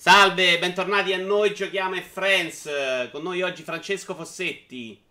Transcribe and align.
Salve, 0.00 0.60
bentornati 0.60 1.12
a 1.12 1.18
noi, 1.18 1.52
giochiamo 1.52 1.96
e 1.96 2.02
Friends. 2.02 2.70
Con 3.10 3.24
noi 3.24 3.42
oggi 3.42 3.64
Francesco 3.64 4.14
Fossetti. 4.14 5.02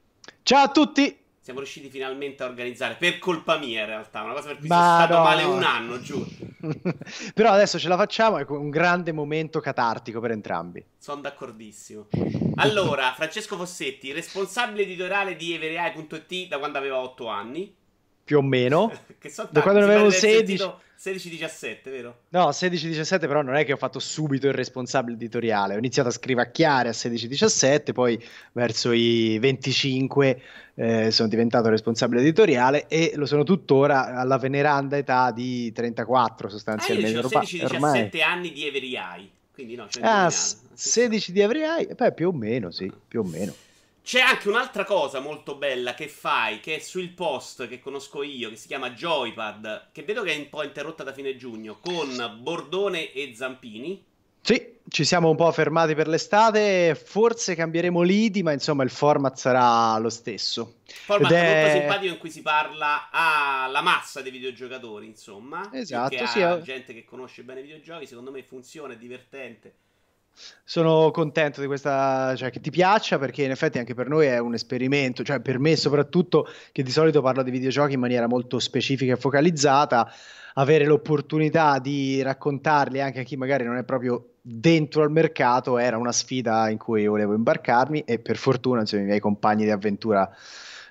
Ciao 0.43 0.63
a 0.63 0.69
tutti. 0.69 1.19
Siamo 1.41 1.59
riusciti 1.59 1.89
finalmente 1.89 2.41
a 2.41 2.45
organizzare, 2.45 2.95
per 2.95 3.19
colpa 3.19 3.57
mia 3.57 3.81
in 3.81 3.87
realtà, 3.87 4.21
una 4.21 4.31
cosa 4.31 4.47
per 4.47 4.59
cui 4.59 4.69
Ma 4.69 4.75
sono 4.75 4.95
stato 4.95 5.17
no, 5.17 5.23
male 5.23 5.43
no. 5.43 5.55
un 5.55 5.63
anno, 5.63 5.99
giuro. 5.99 6.29
Però 7.35 7.51
adesso 7.51 7.77
ce 7.77 7.89
la 7.89 7.97
facciamo, 7.97 8.37
è 8.37 8.45
un 8.47 8.69
grande 8.69 9.11
momento 9.11 9.59
catartico 9.59 10.21
per 10.21 10.31
entrambi. 10.31 10.81
Sono 10.97 11.19
d'accordissimo. 11.19 12.07
Allora, 12.55 13.11
Francesco 13.13 13.57
Fossetti, 13.57 14.13
responsabile 14.13 14.83
editoriale 14.83 15.35
di 15.35 15.53
everai.it 15.53 16.47
da 16.47 16.59
quando 16.59 16.77
aveva 16.77 16.99
8 16.99 17.27
anni. 17.27 17.75
Più 18.27 18.39
o 18.39 18.41
meno. 18.41 18.91
che 19.17 19.29
so 19.29 19.47
da 19.49 19.61
quando 19.61 19.79
ne 19.79 19.85
avevo 19.85 20.09
16. 20.09 20.85
16-17, 20.99 21.77
vero? 21.83 22.21
No, 22.29 22.49
16-17 22.49 23.19
però 23.19 23.41
non 23.43 23.55
è 23.55 23.63
che 23.63 23.71
ho 23.71 23.77
fatto 23.77 23.99
subito 23.99 24.47
il 24.47 24.53
responsabile 24.53 25.15
editoriale, 25.15 25.75
ho 25.75 25.77
iniziato 25.77 26.09
a 26.09 26.11
scrivacchiare 26.11 26.89
a 26.89 26.91
16-17, 26.91 27.93
poi 27.93 28.21
verso 28.53 28.91
i 28.91 29.37
25 29.39 30.41
eh, 30.73 31.11
sono 31.11 31.29
diventato 31.29 31.69
responsabile 31.69 32.21
editoriale 32.21 32.87
e 32.87 33.13
lo 33.15 33.27
sono 33.27 33.43
tuttora 33.43 34.15
alla 34.15 34.37
veneranda 34.39 34.97
età 34.97 35.31
di 35.31 35.71
34 35.71 36.49
sostanzialmente. 36.49 37.19
Ah, 37.19 37.21
io 37.21 37.69
16-17 37.69 38.23
anni 38.23 38.51
di 38.51 38.65
Every 38.65 38.95
Eye, 38.95 39.29
quindi 39.53 39.75
no, 39.75 39.87
ah, 40.01 40.31
16 40.31 41.31
di 41.31 41.39
Every 41.39 41.61
Eye, 41.61 41.93
beh 41.93 42.11
più 42.11 42.29
o 42.29 42.33
meno 42.33 42.71
sì, 42.71 42.91
più 43.07 43.21
o 43.21 43.23
meno. 43.23 43.53
C'è 44.07 44.21
anche 44.21 44.47
un'altra 44.47 44.85
cosa 44.85 45.19
molto 45.19 45.55
bella 45.55 45.93
che 45.93 46.07
fai, 46.07 46.61
che 46.61 46.77
è 46.77 46.79
sul 46.79 47.09
post 47.09 47.67
che 47.67 47.81
conosco 47.81 48.23
io, 48.23 48.49
che 48.49 48.55
si 48.55 48.67
chiama 48.67 48.91
Joypad, 48.91 49.89
che 49.91 50.03
vedo 50.03 50.23
che 50.23 50.33
è 50.33 50.37
un 50.37 50.47
po' 50.47 50.63
interrotta 50.63 51.03
da 51.03 51.11
fine 51.11 51.35
giugno, 51.35 51.77
con 51.81 52.37
Bordone 52.39 53.11
e 53.11 53.33
Zampini. 53.35 54.01
Sì, 54.39 54.75
ci 54.87 55.03
siamo 55.03 55.29
un 55.29 55.35
po' 55.35 55.51
fermati 55.51 55.93
per 55.93 56.07
l'estate, 56.07 56.95
forse 56.95 57.53
cambieremo 57.53 58.01
lidi, 58.01 58.43
ma 58.43 58.53
insomma 58.53 58.83
il 58.83 58.91
format 58.91 59.35
sarà 59.35 59.97
lo 59.97 60.09
stesso. 60.09 60.75
Format 60.85 61.33
è... 61.33 61.63
molto 61.63 61.77
simpatico 61.77 62.13
in 62.13 62.19
cui 62.19 62.31
si 62.31 62.41
parla 62.41 63.09
alla 63.11 63.81
massa 63.81 64.21
dei 64.21 64.31
videogiocatori, 64.31 65.05
insomma. 65.05 65.69
Esatto, 65.73 66.25
sì. 66.27 66.41
A 66.41 66.61
gente 66.61 66.93
che 66.93 67.03
conosce 67.03 67.43
bene 67.43 67.59
i 67.59 67.63
videogiochi, 67.63 68.07
secondo 68.07 68.31
me 68.31 68.41
funziona, 68.41 68.93
è 68.93 68.97
divertente 68.97 69.79
sono 70.63 71.11
contento 71.11 71.61
di 71.61 71.67
questa, 71.67 72.35
cioè 72.35 72.49
che 72.49 72.59
ti 72.59 72.69
piaccia 72.69 73.17
perché 73.17 73.43
in 73.43 73.51
effetti 73.51 73.79
anche 73.79 73.93
per 73.93 74.07
noi 74.07 74.27
è 74.27 74.37
un 74.39 74.53
esperimento, 74.53 75.23
cioè 75.23 75.39
per 75.39 75.59
me 75.59 75.75
soprattutto 75.75 76.47
che 76.71 76.83
di 76.83 76.91
solito 76.91 77.21
parlo 77.21 77.43
di 77.43 77.51
videogiochi 77.51 77.93
in 77.93 77.99
maniera 77.99 78.27
molto 78.27 78.59
specifica 78.59 79.13
e 79.13 79.17
focalizzata, 79.17 80.11
avere 80.55 80.85
l'opportunità 80.85 81.79
di 81.79 82.21
raccontarli 82.21 83.01
anche 83.01 83.21
a 83.21 83.23
chi 83.23 83.37
magari 83.37 83.63
non 83.63 83.77
è 83.77 83.83
proprio 83.83 84.33
dentro 84.41 85.03
al 85.03 85.11
mercato 85.11 85.77
era 85.77 85.97
una 85.97 86.11
sfida 86.11 86.69
in 86.69 86.77
cui 86.77 87.05
volevo 87.05 87.33
imbarcarmi 87.33 88.01
e 88.01 88.19
per 88.19 88.37
fortuna 88.37 88.81
insomma, 88.81 89.03
i 89.03 89.05
miei 89.05 89.19
compagni 89.19 89.65
di 89.65 89.71
avventura 89.71 90.29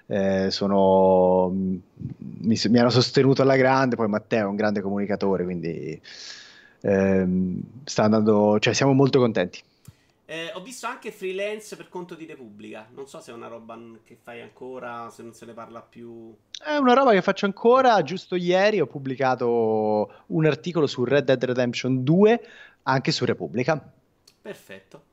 eh, 0.07 0.51
sono, 0.51 1.51
mi, 1.51 2.59
mi 2.69 2.79
hanno 2.79 2.91
sostenuto 2.91 3.43
alla 3.43 3.57
grande, 3.57 3.97
poi 3.97 4.09
Matteo 4.09 4.47
è 4.47 4.49
un 4.49 4.57
grande 4.57 4.81
comunicatore, 4.81 5.45
quindi 5.45 6.01
ehm, 6.81 7.61
sta 7.85 8.05
andando, 8.05 8.59
cioè 8.59 8.75
siamo 8.75 8.93
molto 8.93 9.19
contenti. 9.19 9.63
Eh, 10.29 10.51
ho 10.55 10.61
visto 10.61 10.87
anche 10.87 11.13
freelance 11.13 11.77
per 11.77 11.89
conto 11.89 12.17
di 12.17 12.27
Repubblica. 12.27 12.89
Non 12.93 13.07
so 13.07 13.21
se 13.21 13.31
è 13.31 13.35
una 13.35 13.47
roba 13.47 13.79
che 14.03 14.19
fai 14.21 14.41
ancora, 14.43 15.09
se 15.09 15.23
non 15.23 15.33
se 15.33 15.47
ne 15.47 15.53
parla 15.53 15.81
più. 15.81 16.35
È 16.63 16.77
una 16.77 16.95
roba 16.95 17.13
che 17.13 17.23
faccio 17.23 17.47
ancora. 17.47 18.03
Giusto 18.03 18.35
ieri 18.35 18.81
ho 18.81 18.87
pubblicato 18.87 20.25
un 20.27 20.45
articolo 20.45 20.89
su 20.89 21.05
Red 21.05 21.27
Dead 21.27 21.45
Redemption 21.45 22.03
2 22.03 22.41
anche 22.83 23.13
su 23.13 23.25
Repubblica. 23.25 23.81
Perfetto. 24.43 25.06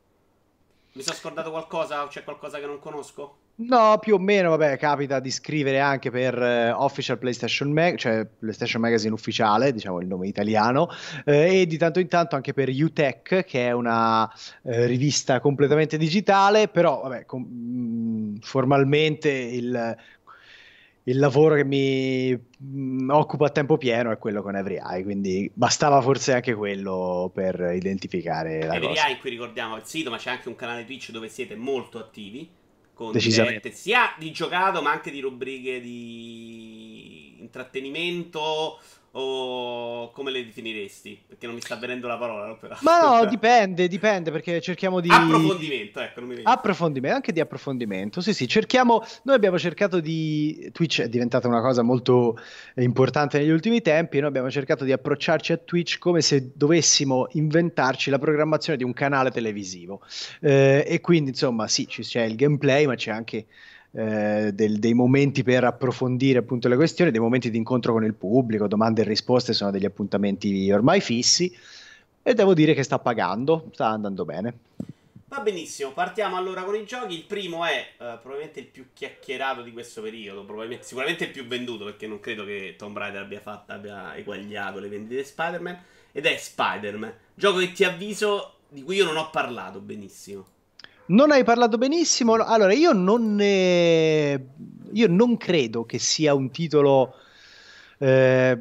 Mi 0.96 1.02
sono 1.02 1.16
scordato 1.16 1.50
qualcosa 1.50 2.06
c'è 2.06 2.22
qualcosa 2.22 2.60
che 2.60 2.66
non 2.66 2.78
conosco? 2.78 3.38
No, 3.56 3.98
più 4.00 4.14
o 4.14 4.18
meno, 4.18 4.50
vabbè, 4.50 4.76
capita 4.78 5.18
di 5.18 5.32
scrivere 5.32 5.80
anche 5.80 6.08
per 6.12 6.40
eh, 6.40 6.70
Official 6.70 7.18
PlayStation 7.18 7.72
Mag, 7.72 7.96
cioè 7.96 8.24
PlayStation 8.24 8.80
Magazine 8.80 9.12
ufficiale, 9.12 9.72
diciamo 9.72 10.00
il 10.00 10.06
nome 10.06 10.28
italiano, 10.28 10.88
eh, 11.24 11.62
e 11.62 11.66
di 11.66 11.76
tanto 11.78 11.98
in 11.98 12.06
tanto 12.06 12.36
anche 12.36 12.52
per 12.52 12.68
UTech, 12.68 13.44
che 13.44 13.66
è 13.66 13.72
una 13.72 14.32
eh, 14.62 14.86
rivista 14.86 15.40
completamente 15.40 15.96
digitale, 15.96 16.68
però 16.68 17.02
vabbè, 17.02 17.24
com- 17.26 17.44
mm, 17.44 18.36
formalmente 18.40 19.30
il, 19.30 19.96
il 21.04 21.18
lavoro 21.18 21.54
che 21.54 21.64
mi 21.64 22.32
mh, 22.32 23.04
mm, 23.04 23.10
occupa 23.10 23.46
a 23.46 23.50
tempo 23.50 23.76
pieno 23.76 24.10
è 24.10 24.18
quello 24.18 24.42
con 24.42 24.56
Every 24.56 24.78
Eye, 24.78 25.02
quindi 25.02 25.50
bastava 25.52 26.00
forse 26.00 26.32
anche 26.32 26.54
quello 26.54 27.30
per 27.32 27.72
identificare 27.74 28.64
la 28.64 28.74
Every 28.74 28.88
cosa. 28.88 29.06
Eye, 29.08 29.18
qui 29.18 29.30
ricordiamo 29.30 29.76
il 29.76 29.84
sito, 29.84 30.10
ma 30.10 30.16
c'è 30.16 30.30
anche 30.30 30.48
un 30.48 30.56
canale 30.56 30.84
Twitch 30.84 31.10
dove 31.10 31.28
siete 31.28 31.56
molto 31.56 31.98
attivi 31.98 32.48
con 32.94 33.10
dirette 33.10 33.72
sia 33.72 34.14
di 34.16 34.30
giocato 34.30 34.80
ma 34.80 34.92
anche 34.92 35.10
di 35.10 35.20
rubriche 35.20 35.80
di 35.80 37.34
intrattenimento 37.40 38.78
o 39.16 40.10
come 40.12 40.30
le 40.30 40.44
definiresti? 40.44 41.22
Perché 41.26 41.46
non 41.46 41.54
mi 41.54 41.60
sta 41.60 41.76
venendo 41.76 42.08
la 42.08 42.16
parola. 42.16 42.54
Però. 42.54 42.76
Ma 42.80 43.00
no, 43.00 43.26
dipende, 43.30 43.86
dipende 43.86 44.30
perché 44.30 44.60
cerchiamo 44.60 45.00
di... 45.00 45.08
Approfondimento, 45.10 46.00
ecco, 46.00 46.20
non 46.20 46.28
mi 46.28 46.34
viene. 46.34 46.50
Approfondimento, 46.50 47.16
anche 47.16 47.32
di 47.32 47.40
approfondimento. 47.40 48.20
Sì, 48.20 48.34
sì, 48.34 48.48
cerchiamo... 48.48 49.04
Noi 49.22 49.36
abbiamo 49.36 49.58
cercato 49.58 50.00
di... 50.00 50.70
Twitch 50.72 51.02
è 51.02 51.08
diventata 51.08 51.46
una 51.46 51.60
cosa 51.60 51.82
molto 51.82 52.38
importante 52.76 53.38
negli 53.38 53.50
ultimi 53.50 53.80
tempi 53.80 54.18
noi 54.18 54.28
abbiamo 54.28 54.50
cercato 54.50 54.84
di 54.84 54.92
approcciarci 54.92 55.52
a 55.52 55.56
Twitch 55.58 55.98
come 55.98 56.20
se 56.20 56.50
dovessimo 56.54 57.28
inventarci 57.32 58.10
la 58.10 58.18
programmazione 58.18 58.78
di 58.78 58.84
un 58.84 58.92
canale 58.92 59.30
televisivo. 59.30 60.00
Eh, 60.40 60.84
e 60.86 61.00
quindi, 61.00 61.30
insomma, 61.30 61.68
sì, 61.68 61.86
c'è 61.86 62.22
il 62.22 62.34
gameplay, 62.34 62.86
ma 62.86 62.96
c'è 62.96 63.12
anche 63.12 63.46
eh, 63.96 64.50
del, 64.52 64.78
dei 64.78 64.92
momenti 64.92 65.42
per 65.42 65.64
approfondire 65.64 66.40
appunto 66.40 66.68
le 66.68 66.76
questioni, 66.76 67.10
dei 67.10 67.20
momenti 67.20 67.50
di 67.50 67.56
incontro 67.56 67.92
con 67.92 68.04
il 68.04 68.14
pubblico, 68.14 68.66
domande 68.66 69.02
e 69.02 69.04
risposte 69.04 69.52
sono 69.52 69.70
degli 69.70 69.84
appuntamenti 69.84 70.70
ormai 70.70 71.00
fissi 71.00 71.56
e 72.22 72.34
devo 72.34 72.54
dire 72.54 72.74
che 72.74 72.82
sta 72.82 72.98
pagando, 72.98 73.68
sta 73.72 73.88
andando 73.88 74.24
bene. 74.24 74.58
Va 75.26 75.40
benissimo, 75.40 75.92
partiamo 75.92 76.36
allora 76.36 76.62
con 76.62 76.74
i 76.74 76.84
giochi. 76.84 77.14
Il 77.14 77.24
primo 77.24 77.64
è 77.64 77.86
uh, 77.98 78.18
probabilmente 78.20 78.60
il 78.60 78.66
più 78.66 78.86
chiacchierato 78.92 79.62
di 79.62 79.72
questo 79.72 80.00
periodo, 80.02 80.46
sicuramente 80.80 81.24
il 81.24 81.30
più 81.30 81.46
venduto 81.46 81.84
perché 81.84 82.06
non 82.06 82.20
credo 82.20 82.44
che 82.44 82.74
Tomb 82.78 82.96
Raider 82.96 83.22
abbia, 83.22 83.40
fatto, 83.40 83.72
abbia 83.72 84.16
eguagliato 84.16 84.78
le 84.80 84.88
vendite 84.88 85.16
di 85.16 85.24
Spider-Man. 85.24 85.78
Ed 86.12 86.26
è 86.26 86.36
Spider-Man, 86.36 87.12
gioco 87.34 87.58
che 87.58 87.72
ti 87.72 87.82
avviso 87.82 88.58
di 88.68 88.82
cui 88.82 88.96
io 88.96 89.04
non 89.04 89.16
ho 89.16 89.30
parlato 89.30 89.80
benissimo. 89.80 90.46
Non 91.06 91.30
hai 91.32 91.44
parlato 91.44 91.76
benissimo. 91.76 92.32
Allora, 92.34 92.72
io 92.72 92.92
non, 92.92 93.34
ne... 93.34 94.46
io 94.92 95.08
non 95.08 95.36
credo 95.36 95.84
che 95.84 95.98
sia 95.98 96.32
un 96.32 96.50
titolo, 96.50 97.14
eh, 97.98 98.58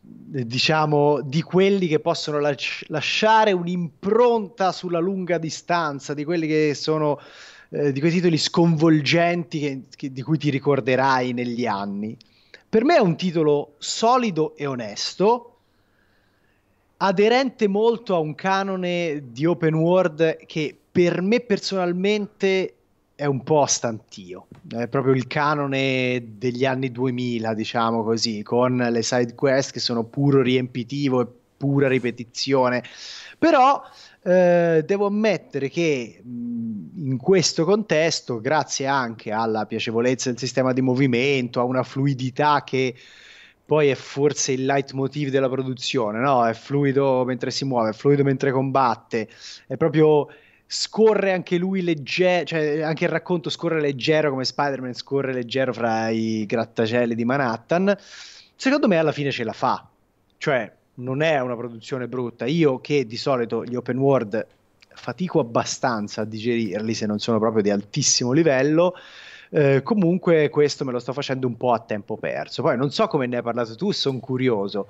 diciamo, 0.00 1.20
di 1.20 1.42
quelli 1.42 1.86
che 1.86 2.00
possono 2.00 2.40
lasci- 2.40 2.86
lasciare 2.88 3.52
un'impronta 3.52 4.72
sulla 4.72 4.98
lunga 4.98 5.38
distanza, 5.38 6.12
di 6.12 6.24
quelli 6.24 6.48
che 6.48 6.74
sono, 6.74 7.20
eh, 7.68 7.92
di 7.92 8.00
quei 8.00 8.10
titoli 8.10 8.36
sconvolgenti 8.36 9.60
che, 9.60 9.82
che, 9.94 10.12
di 10.12 10.22
cui 10.22 10.38
ti 10.38 10.50
ricorderai 10.50 11.32
negli 11.32 11.66
anni. 11.66 12.16
Per 12.68 12.84
me 12.84 12.96
è 12.96 13.00
un 13.00 13.16
titolo 13.16 13.74
solido 13.78 14.56
e 14.56 14.66
onesto, 14.66 15.52
aderente 16.96 17.68
molto 17.68 18.16
a 18.16 18.18
un 18.18 18.34
canone 18.34 19.26
di 19.30 19.46
open 19.46 19.74
world 19.74 20.44
che 20.46 20.78
per 20.96 21.20
me 21.20 21.40
personalmente 21.40 22.74
è 23.14 23.26
un 23.26 23.42
po' 23.42 23.66
stantio, 23.66 24.46
è 24.74 24.88
proprio 24.88 25.12
il 25.12 25.26
canone 25.26 26.24
degli 26.38 26.64
anni 26.64 26.90
2000, 26.90 27.52
diciamo 27.52 28.02
così, 28.02 28.42
con 28.42 28.78
le 28.78 29.02
side 29.02 29.34
quest 29.34 29.72
che 29.72 29.78
sono 29.78 30.04
puro 30.04 30.40
riempitivo 30.40 31.20
e 31.20 31.26
pura 31.54 31.86
ripetizione. 31.86 32.82
Però 33.36 33.82
eh, 34.22 34.84
devo 34.86 35.04
ammettere 35.04 35.68
che 35.68 36.18
mh, 36.22 37.08
in 37.10 37.18
questo 37.18 37.66
contesto, 37.66 38.40
grazie 38.40 38.86
anche 38.86 39.32
alla 39.32 39.66
piacevolezza 39.66 40.30
del 40.30 40.38
sistema 40.38 40.72
di 40.72 40.80
movimento, 40.80 41.60
a 41.60 41.64
una 41.64 41.82
fluidità 41.82 42.64
che 42.64 42.94
poi 43.66 43.88
è 43.88 43.94
forse 43.94 44.52
il 44.52 44.64
leitmotiv 44.64 45.28
della 45.28 45.50
produzione, 45.50 46.20
no? 46.20 46.46
È 46.46 46.54
fluido 46.54 47.22
mentre 47.26 47.50
si 47.50 47.66
muove, 47.66 47.90
è 47.90 47.92
fluido 47.92 48.22
mentre 48.22 48.50
combatte, 48.50 49.28
è 49.66 49.76
proprio 49.76 50.28
scorre 50.66 51.32
anche 51.32 51.56
lui 51.58 51.82
leggero, 51.82 52.44
cioè 52.44 52.80
anche 52.82 53.04
il 53.04 53.10
racconto 53.10 53.50
scorre 53.50 53.80
leggero 53.80 54.30
come 54.30 54.44
Spider-Man 54.44 54.94
scorre 54.94 55.32
leggero 55.32 55.72
fra 55.72 56.08
i 56.08 56.44
grattacieli 56.46 57.14
di 57.14 57.24
Manhattan. 57.24 57.96
Secondo 58.56 58.88
me 58.88 58.98
alla 58.98 59.12
fine 59.12 59.30
ce 59.30 59.44
la 59.44 59.52
fa, 59.52 59.86
cioè 60.38 60.70
non 60.94 61.22
è 61.22 61.38
una 61.40 61.56
produzione 61.56 62.08
brutta. 62.08 62.46
Io 62.46 62.80
che 62.80 63.06
di 63.06 63.16
solito 63.16 63.64
gli 63.64 63.74
open 63.74 63.98
world 63.98 64.46
fatico 64.88 65.40
abbastanza 65.40 66.22
a 66.22 66.24
digerirli 66.24 66.94
se 66.94 67.06
non 67.06 67.18
sono 67.18 67.38
proprio 67.38 67.62
di 67.62 67.70
altissimo 67.70 68.32
livello. 68.32 68.94
Eh, 69.50 69.82
comunque 69.82 70.48
questo 70.48 70.84
me 70.84 70.92
lo 70.92 70.98
sto 70.98 71.12
facendo 71.12 71.46
un 71.46 71.56
po' 71.56 71.72
a 71.72 71.80
tempo 71.80 72.16
perso. 72.16 72.62
Poi 72.62 72.76
non 72.76 72.90
so 72.90 73.06
come 73.06 73.26
ne 73.26 73.36
hai 73.36 73.42
parlato 73.42 73.76
tu, 73.76 73.92
sono 73.92 74.18
curioso. 74.18 74.88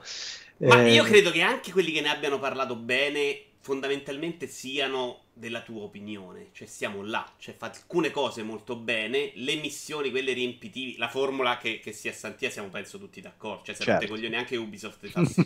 Ma 0.59 0.83
eh, 0.83 0.95
io 0.95 1.05
credo 1.05 1.31
che 1.31 1.43
anche 1.43 1.71
quelli 1.71 1.93
che 1.93 2.01
ne 2.01 2.09
abbiano 2.09 2.39
parlato 2.39 2.77
bene 2.77 3.37
fondamentalmente 3.67 4.47
siano 4.47 5.23
della 5.33 5.61
tua 5.61 5.83
opinione, 5.83 6.51
cioè 6.53 6.69
siamo 6.69 7.03
là, 7.03 7.29
cioè 7.37 7.57
fa 7.57 7.67
alcune 7.67 8.13
cose 8.13 8.45
molto 8.45 8.77
bene, 8.77 9.33
le 9.35 9.57
missioni, 9.57 10.13
quelle 10.13 10.33
riempitivi, 10.33 10.97
la 10.99 11.09
formula 11.09 11.59
che, 11.59 11.81
che 11.81 11.91
sia 11.91 12.13
Santia 12.13 12.49
siamo 12.49 12.69
penso 12.69 12.97
tutti 12.97 13.21
d'accordo, 13.21 13.65
cioè 13.65 13.75
se 13.75 13.83
certo. 13.83 14.07
non 14.07 14.15
coglioni 14.15 14.37
anche 14.37 14.57
Ubisoft 14.57 15.05
fa 15.11 15.25
sì, 15.25 15.45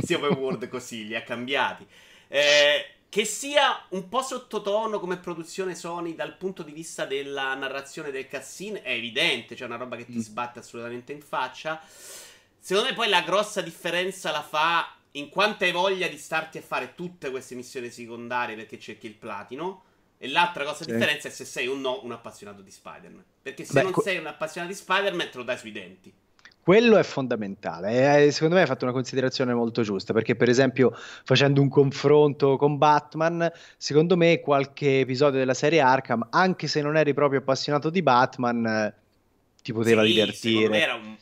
sì, 0.00 0.14
world 0.14 0.68
così, 0.68 1.04
li 1.04 1.16
ha 1.16 1.22
cambiati. 1.22 1.84
Eh, 2.28 2.86
che 3.08 3.24
sia 3.24 3.86
un 3.88 4.08
po' 4.08 4.22
sottotono 4.22 5.00
come 5.00 5.18
produzione 5.18 5.74
Sony 5.74 6.14
dal 6.14 6.36
punto 6.36 6.62
di 6.62 6.70
vista 6.70 7.06
della 7.06 7.54
narrazione 7.54 8.12
del 8.12 8.28
cutscene 8.28 8.82
è 8.82 8.92
evidente, 8.92 9.56
cioè 9.56 9.66
una 9.66 9.78
roba 9.78 9.96
che 9.96 10.06
ti 10.06 10.18
mm. 10.18 10.20
sbatte 10.20 10.60
assolutamente 10.60 11.12
in 11.12 11.22
faccia. 11.22 11.82
Secondo 12.60 12.90
me 12.90 12.94
poi 12.94 13.08
la 13.08 13.22
grossa 13.22 13.60
differenza 13.62 14.30
la 14.30 14.42
fa 14.42 14.94
in 15.12 15.28
quanto 15.28 15.64
hai 15.64 15.72
voglia 15.72 16.08
di 16.08 16.16
starti 16.16 16.58
a 16.58 16.62
fare 16.62 16.94
tutte 16.94 17.30
queste 17.30 17.54
missioni 17.54 17.90
secondarie 17.90 18.56
perché 18.56 18.78
cerchi 18.78 19.06
il 19.06 19.14
platino. 19.14 19.84
E 20.18 20.28
l'altra 20.28 20.62
cosa 20.62 20.84
sì. 20.84 20.92
differenza 20.92 21.26
è 21.26 21.30
se 21.32 21.44
sei 21.44 21.66
o 21.66 21.74
no 21.74 22.00
un 22.04 22.12
appassionato 22.12 22.62
di 22.62 22.70
Spider-Man. 22.70 23.24
Perché 23.42 23.64
se 23.64 23.72
Beh, 23.72 23.82
non 23.82 23.94
sei 23.94 24.18
un 24.18 24.26
appassionato 24.26 24.72
di 24.72 24.78
Spider-Man 24.78 25.30
te 25.30 25.36
lo 25.36 25.42
dai 25.42 25.58
sui 25.58 25.72
denti. 25.72 26.14
Quello 26.62 26.96
è 26.96 27.02
fondamentale. 27.02 28.26
E 28.26 28.30
secondo 28.30 28.54
me 28.54 28.60
hai 28.60 28.68
fatto 28.68 28.84
una 28.84 28.92
considerazione 28.92 29.52
molto 29.52 29.82
giusta. 29.82 30.12
Perché, 30.12 30.36
per 30.36 30.48
esempio, 30.48 30.94
facendo 31.24 31.60
un 31.60 31.68
confronto 31.68 32.56
con 32.56 32.78
Batman, 32.78 33.50
secondo 33.76 34.16
me 34.16 34.38
qualche 34.38 35.00
episodio 35.00 35.40
della 35.40 35.54
serie 35.54 35.80
Arkham, 35.80 36.28
anche 36.30 36.68
se 36.68 36.80
non 36.82 36.96
eri 36.96 37.14
proprio 37.14 37.40
appassionato 37.40 37.90
di 37.90 38.00
Batman, 38.00 38.94
ti 39.60 39.72
poteva 39.72 40.02
sì, 40.02 40.08
divertire. 40.08 40.80
Era 40.80 40.94
un 40.94 41.16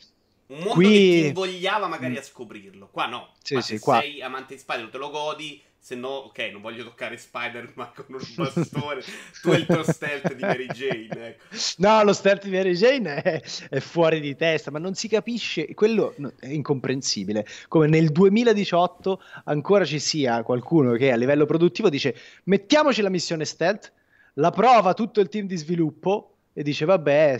un 0.51 0.57
mondo 0.59 0.73
Qui... 0.73 0.85
che 0.85 1.21
ti 1.21 1.27
invogliava 1.27 1.87
magari 1.87 2.17
a 2.17 2.21
scoprirlo. 2.21 2.89
Qua 2.91 3.07
no. 3.07 3.29
Sì, 3.41 3.55
Ma 3.55 3.61
sì, 3.61 3.77
se 3.77 3.79
qua... 3.79 3.99
sei 3.99 4.21
amante 4.21 4.55
di 4.55 4.59
Spider, 4.59 4.89
te 4.89 4.97
lo 4.97 5.09
godi. 5.09 5.61
Se 5.83 5.95
no, 5.95 6.09
ok, 6.09 6.37
non 6.51 6.61
voglio 6.61 6.83
toccare 6.83 7.17
Spider-Man 7.17 7.89
con 7.95 8.05
un 8.09 8.35
bastone. 8.35 9.01
tu 9.41 9.49
hai 9.49 9.61
il 9.61 9.65
tuo 9.65 9.81
stealth 9.81 10.31
di 10.35 10.43
Mary 10.43 10.67
Jane. 10.67 11.09
Ecco. 11.09 11.43
No, 11.77 12.03
lo 12.03 12.13
stealth 12.13 12.43
di 12.43 12.51
Mary 12.51 12.75
Jane 12.75 13.15
è, 13.15 13.41
è, 13.69 13.79
fuori 13.79 14.19
di 14.19 14.35
testa, 14.35 14.69
ma 14.69 14.77
non 14.77 14.93
si 14.93 15.07
capisce. 15.07 15.73
Quello 15.73 16.13
è 16.39 16.47
incomprensibile. 16.47 17.47
Come 17.67 17.87
nel 17.87 18.11
2018 18.11 19.23
ancora 19.45 19.83
ci 19.83 19.97
sia 19.97 20.43
qualcuno 20.43 20.91
che 20.93 21.11
a 21.11 21.15
livello 21.15 21.47
produttivo 21.47 21.89
dice: 21.89 22.15
mettiamoci 22.43 23.01
la 23.01 23.09
missione 23.09 23.45
stealth, 23.45 23.91
la 24.35 24.51
prova 24.51 24.93
tutto 24.93 25.19
il 25.19 25.29
team 25.29 25.47
di 25.47 25.55
sviluppo 25.55 26.35
e 26.53 26.61
dice: 26.61 26.85
vabbè 26.85 27.37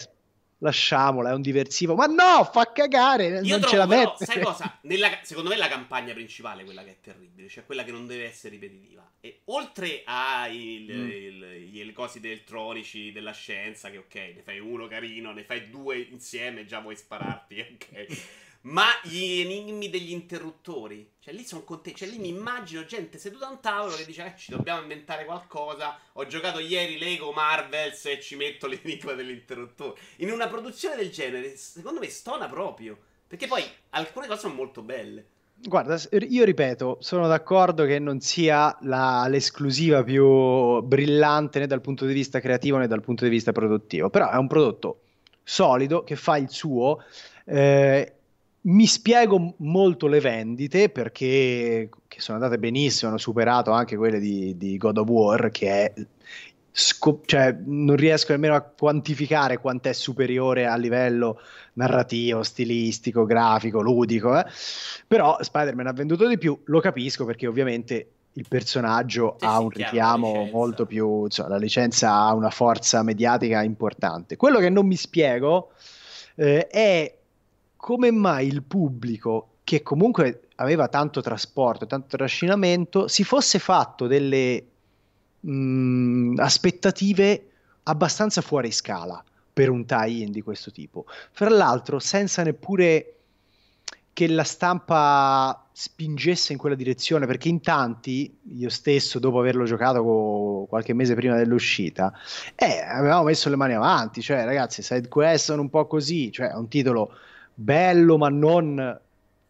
lasciamola, 0.61 1.31
è 1.31 1.33
un 1.33 1.41
diversivo. 1.41 1.95
Ma 1.95 2.05
no, 2.05 2.49
fa 2.51 2.71
cagare, 2.71 3.41
Io 3.41 3.57
non 3.57 3.67
ce 3.67 3.77
la 3.77 3.87
però, 3.87 4.11
mette. 4.11 4.25
sai 4.25 4.41
cosa? 4.41 4.79
Nella, 4.81 5.19
secondo 5.23 5.49
me 5.49 5.57
la 5.57 5.67
campagna 5.67 6.13
principale 6.13 6.61
è 6.61 6.65
quella 6.65 6.83
che 6.83 6.91
è 6.91 6.97
terribile, 7.01 7.49
cioè 7.49 7.65
quella 7.65 7.83
che 7.83 7.91
non 7.91 8.07
deve 8.07 8.25
essere 8.25 8.53
ripetitiva. 8.53 9.09
E 9.19 9.41
oltre 9.45 10.03
ai 10.05 10.87
mm. 10.89 11.91
cosi 11.93 12.19
elettronici 12.23 13.11
della 13.11 13.33
scienza, 13.33 13.89
che 13.89 13.97
ok, 13.97 14.15
ne 14.15 14.41
fai 14.43 14.59
uno 14.59 14.87
carino, 14.87 15.31
ne 15.31 15.43
fai 15.43 15.69
due 15.69 15.99
insieme, 15.99 16.65
già 16.65 16.79
vuoi 16.79 16.95
spararti, 16.95 17.59
ok. 17.73 18.23
Ma 18.61 18.85
gli 19.03 19.39
enigmi 19.41 19.89
degli 19.89 20.11
interruttori, 20.11 21.10
cioè 21.23 21.35
lì 21.35 21.43
sono 21.43 21.61
contenti, 21.61 21.99
cioè 21.99 22.07
lì 22.07 22.17
mi 22.17 22.29
immagino 22.29 22.83
gente 22.83 23.19
seduta 23.19 23.45
a 23.45 23.51
un 23.51 23.59
tavolo 23.61 23.95
che 23.95 24.05
dice 24.05 24.25
eh, 24.25 24.33
ci 24.35 24.49
dobbiamo 24.49 24.81
inventare 24.81 25.23
qualcosa, 25.23 25.95
ho 26.13 26.25
giocato 26.25 26.57
ieri 26.57 26.97
Lego 26.97 27.31
Marvels 27.31 28.03
e 28.07 28.19
ci 28.19 28.35
metto 28.35 28.65
l'enigma 28.65 29.13
dell'interruttore. 29.13 29.99
In 30.17 30.31
una 30.31 30.47
produzione 30.47 30.95
del 30.95 31.11
genere, 31.11 31.55
secondo 31.57 31.99
me 31.99 32.09
stona 32.09 32.47
proprio, 32.47 32.97
perché 33.27 33.45
poi 33.45 33.63
alcune 33.91 34.25
cose 34.25 34.39
sono 34.39 34.55
molto 34.55 34.81
belle. 34.81 35.25
Guarda, 35.63 35.95
io 36.27 36.43
ripeto, 36.43 36.97
sono 37.01 37.27
d'accordo 37.27 37.85
che 37.85 37.99
non 37.99 38.19
sia 38.19 38.75
la, 38.81 39.27
l'esclusiva 39.27 40.03
più 40.03 40.81
brillante 40.81 41.59
né 41.59 41.67
dal 41.67 41.81
punto 41.81 42.07
di 42.07 42.13
vista 42.13 42.39
creativo 42.39 42.77
né 42.77 42.87
dal 42.87 43.01
punto 43.01 43.25
di 43.25 43.29
vista 43.29 43.51
produttivo, 43.51 44.09
però 44.09 44.31
è 44.31 44.37
un 44.37 44.47
prodotto 44.47 45.01
solido 45.43 46.03
che 46.03 46.15
fa 46.15 46.37
il 46.37 46.49
suo. 46.49 47.03
Eh, 47.45 48.15
mi 48.63 48.85
spiego 48.85 49.55
molto 49.57 50.07
le 50.07 50.19
vendite 50.19 50.89
perché 50.89 51.89
sono 52.17 52.37
andate 52.37 52.59
benissimo, 52.59 53.09
hanno 53.09 53.19
superato 53.19 53.71
anche 53.71 53.97
quelle 53.97 54.19
di, 54.19 54.55
di 54.57 54.77
God 54.77 54.97
of 54.97 55.07
War, 55.07 55.49
che 55.49 55.67
è 55.67 55.93
Scop- 56.73 57.25
cioè, 57.25 57.53
non 57.65 57.97
riesco 57.97 58.31
nemmeno 58.31 58.55
a 58.55 58.61
quantificare 58.61 59.57
quanto 59.57 59.89
è 59.89 59.93
superiore 59.93 60.65
a 60.65 60.77
livello 60.77 61.41
narrativo, 61.73 62.43
stilistico, 62.43 63.25
grafico, 63.25 63.81
ludico. 63.81 64.39
Eh? 64.39 64.45
Però 65.05 65.37
Spider-Man 65.41 65.87
ha 65.87 65.91
venduto 65.93 66.27
di 66.27 66.37
più, 66.37 66.57
lo 66.65 66.79
capisco 66.79 67.25
perché 67.25 67.45
ovviamente 67.45 68.11
il 68.33 68.45
personaggio 68.47 69.35
sì, 69.37 69.45
ha 69.45 69.59
un 69.59 69.69
richiamo 69.69 70.47
molto 70.49 70.85
più. 70.85 71.27
Cioè, 71.27 71.49
la 71.49 71.57
licenza 71.57 72.13
ha 72.13 72.33
una 72.33 72.49
forza 72.51 73.03
mediatica 73.03 73.61
importante. 73.63 74.37
Quello 74.37 74.59
che 74.59 74.69
non 74.69 74.87
mi 74.87 74.95
spiego 74.95 75.71
eh, 76.35 76.67
è 76.67 77.17
come 77.81 78.11
mai 78.11 78.45
il 78.45 78.61
pubblico, 78.61 79.55
che 79.63 79.81
comunque 79.81 80.49
aveva 80.57 80.87
tanto 80.87 81.19
trasporto, 81.19 81.87
tanto 81.87 82.15
trascinamento, 82.15 83.07
si 83.07 83.23
fosse 83.23 83.57
fatto 83.57 84.05
delle 84.05 84.63
mh, 85.39 85.51
mm, 85.51 86.37
aspettative 86.37 87.49
abbastanza 87.83 88.41
fuori 88.41 88.71
scala 88.71 89.21
per 89.51 89.71
un 89.71 89.83
tie-in 89.85 90.31
di 90.31 90.41
questo 90.43 90.69
tipo. 90.69 91.05
Fra 91.31 91.49
l'altro, 91.49 91.97
senza 91.97 92.43
neppure 92.43 93.15
che 94.13 94.27
la 94.27 94.43
stampa 94.43 95.67
spingesse 95.71 96.53
in 96.53 96.59
quella 96.59 96.75
direzione, 96.75 97.25
perché 97.25 97.49
in 97.49 97.61
tanti, 97.61 98.37
io 98.57 98.69
stesso, 98.69 99.17
dopo 99.17 99.39
averlo 99.39 99.63
giocato 99.63 100.67
qualche 100.69 100.93
mese 100.93 101.15
prima 101.15 101.35
dell'uscita, 101.35 102.13
eh, 102.53 102.79
avevamo 102.79 103.23
messo 103.23 103.49
le 103.49 103.55
mani 103.55 103.73
avanti, 103.73 104.21
cioè 104.21 104.45
ragazzi, 104.45 104.83
side 104.83 105.07
quest 105.07 105.45
sono 105.45 105.61
un 105.61 105.69
po' 105.71 105.87
così, 105.87 106.31
cioè 106.31 106.51
è 106.51 106.55
un 106.55 106.67
titolo 106.67 107.15
bello 107.53 108.17
ma 108.17 108.29
non 108.29 108.99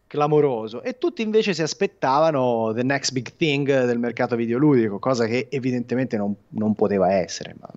clamoroso 0.06 0.82
e 0.82 0.98
tutti 0.98 1.22
invece 1.22 1.54
si 1.54 1.62
aspettavano 1.62 2.72
the 2.74 2.82
next 2.82 3.12
big 3.12 3.32
thing 3.36 3.66
del 3.84 3.98
mercato 3.98 4.36
videoludico, 4.36 4.98
cosa 4.98 5.24
che 5.24 5.46
evidentemente 5.50 6.18
non, 6.18 6.34
non 6.48 6.74
poteva 6.74 7.12
essere. 7.12 7.54
Ma, 7.58 7.68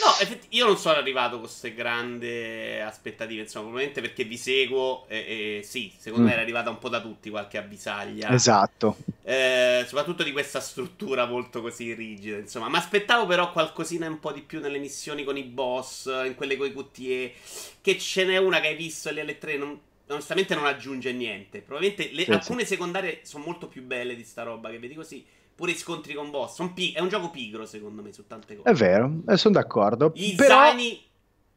no, 0.00 0.38
io 0.50 0.66
non 0.66 0.76
sono 0.76 0.96
arrivato 0.96 1.32
con 1.32 1.46
queste 1.46 1.74
grandi 1.74 2.80
aspettative, 2.80 3.42
insomma, 3.42 3.66
probabilmente 3.66 4.00
perché 4.00 4.24
vi 4.24 4.36
seguo 4.36 5.06
e, 5.08 5.58
e 5.58 5.62
sì, 5.62 5.92
secondo 5.96 6.24
mm. 6.24 6.28
me 6.28 6.32
era 6.32 6.42
arrivata 6.42 6.70
un 6.70 6.78
po' 6.78 6.88
da 6.88 7.00
tutti 7.00 7.30
qualche 7.30 7.58
avvisaglia. 7.58 8.30
Esatto. 8.30 8.96
Eh, 9.22 9.84
soprattutto 9.86 10.22
di 10.22 10.32
questa 10.32 10.60
struttura 10.60 11.26
molto 11.26 11.60
così 11.60 11.94
rigida, 11.94 12.38
insomma. 12.38 12.68
Ma 12.68 12.78
aspettavo 12.78 13.26
però 13.26 13.52
qualcosina 13.52 14.06
un 14.06 14.20
po' 14.20 14.32
di 14.32 14.42
più 14.42 14.60
nelle 14.60 14.78
missioni 14.78 15.24
con 15.24 15.36
i 15.36 15.44
boss, 15.44 16.06
in 16.06 16.34
quelle 16.34 16.56
con 16.56 16.66
i 16.66 16.72
QTE, 16.72 17.32
che 17.80 17.98
ce 17.98 18.24
n'è 18.24 18.36
una 18.36 18.60
che 18.60 18.68
hai 18.68 18.76
visto 18.76 19.10
lì 19.10 19.20
alle 19.20 19.38
tre, 19.38 19.56
non 19.56 19.78
onestamente 20.08 20.54
non 20.54 20.66
aggiunge 20.66 21.12
niente. 21.12 21.60
Probabilmente 21.60 22.10
le, 22.12 22.24
sì, 22.24 22.30
alcune 22.30 22.62
sì. 22.62 22.68
secondarie 22.68 23.20
sono 23.22 23.44
molto 23.44 23.68
più 23.68 23.82
belle 23.82 24.16
di 24.16 24.24
sta 24.24 24.42
roba 24.42 24.70
che 24.70 24.78
vedi 24.78 24.94
così. 24.94 25.24
Pure 25.54 25.70
i 25.70 25.76
scontri 25.76 26.14
con 26.14 26.30
boss. 26.30 26.60
Pi- 26.74 26.92
è 26.92 27.00
un 27.00 27.08
gioco 27.08 27.30
pigro, 27.30 27.64
secondo 27.66 28.02
me, 28.02 28.12
su 28.12 28.26
tante 28.26 28.56
cose. 28.56 28.68
È 28.68 28.74
vero, 28.74 29.20
eh, 29.28 29.36
sono 29.36 29.54
d'accordo. 29.54 30.12
Gli 30.14 30.34
Però... 30.34 30.56
zaini 30.56 31.00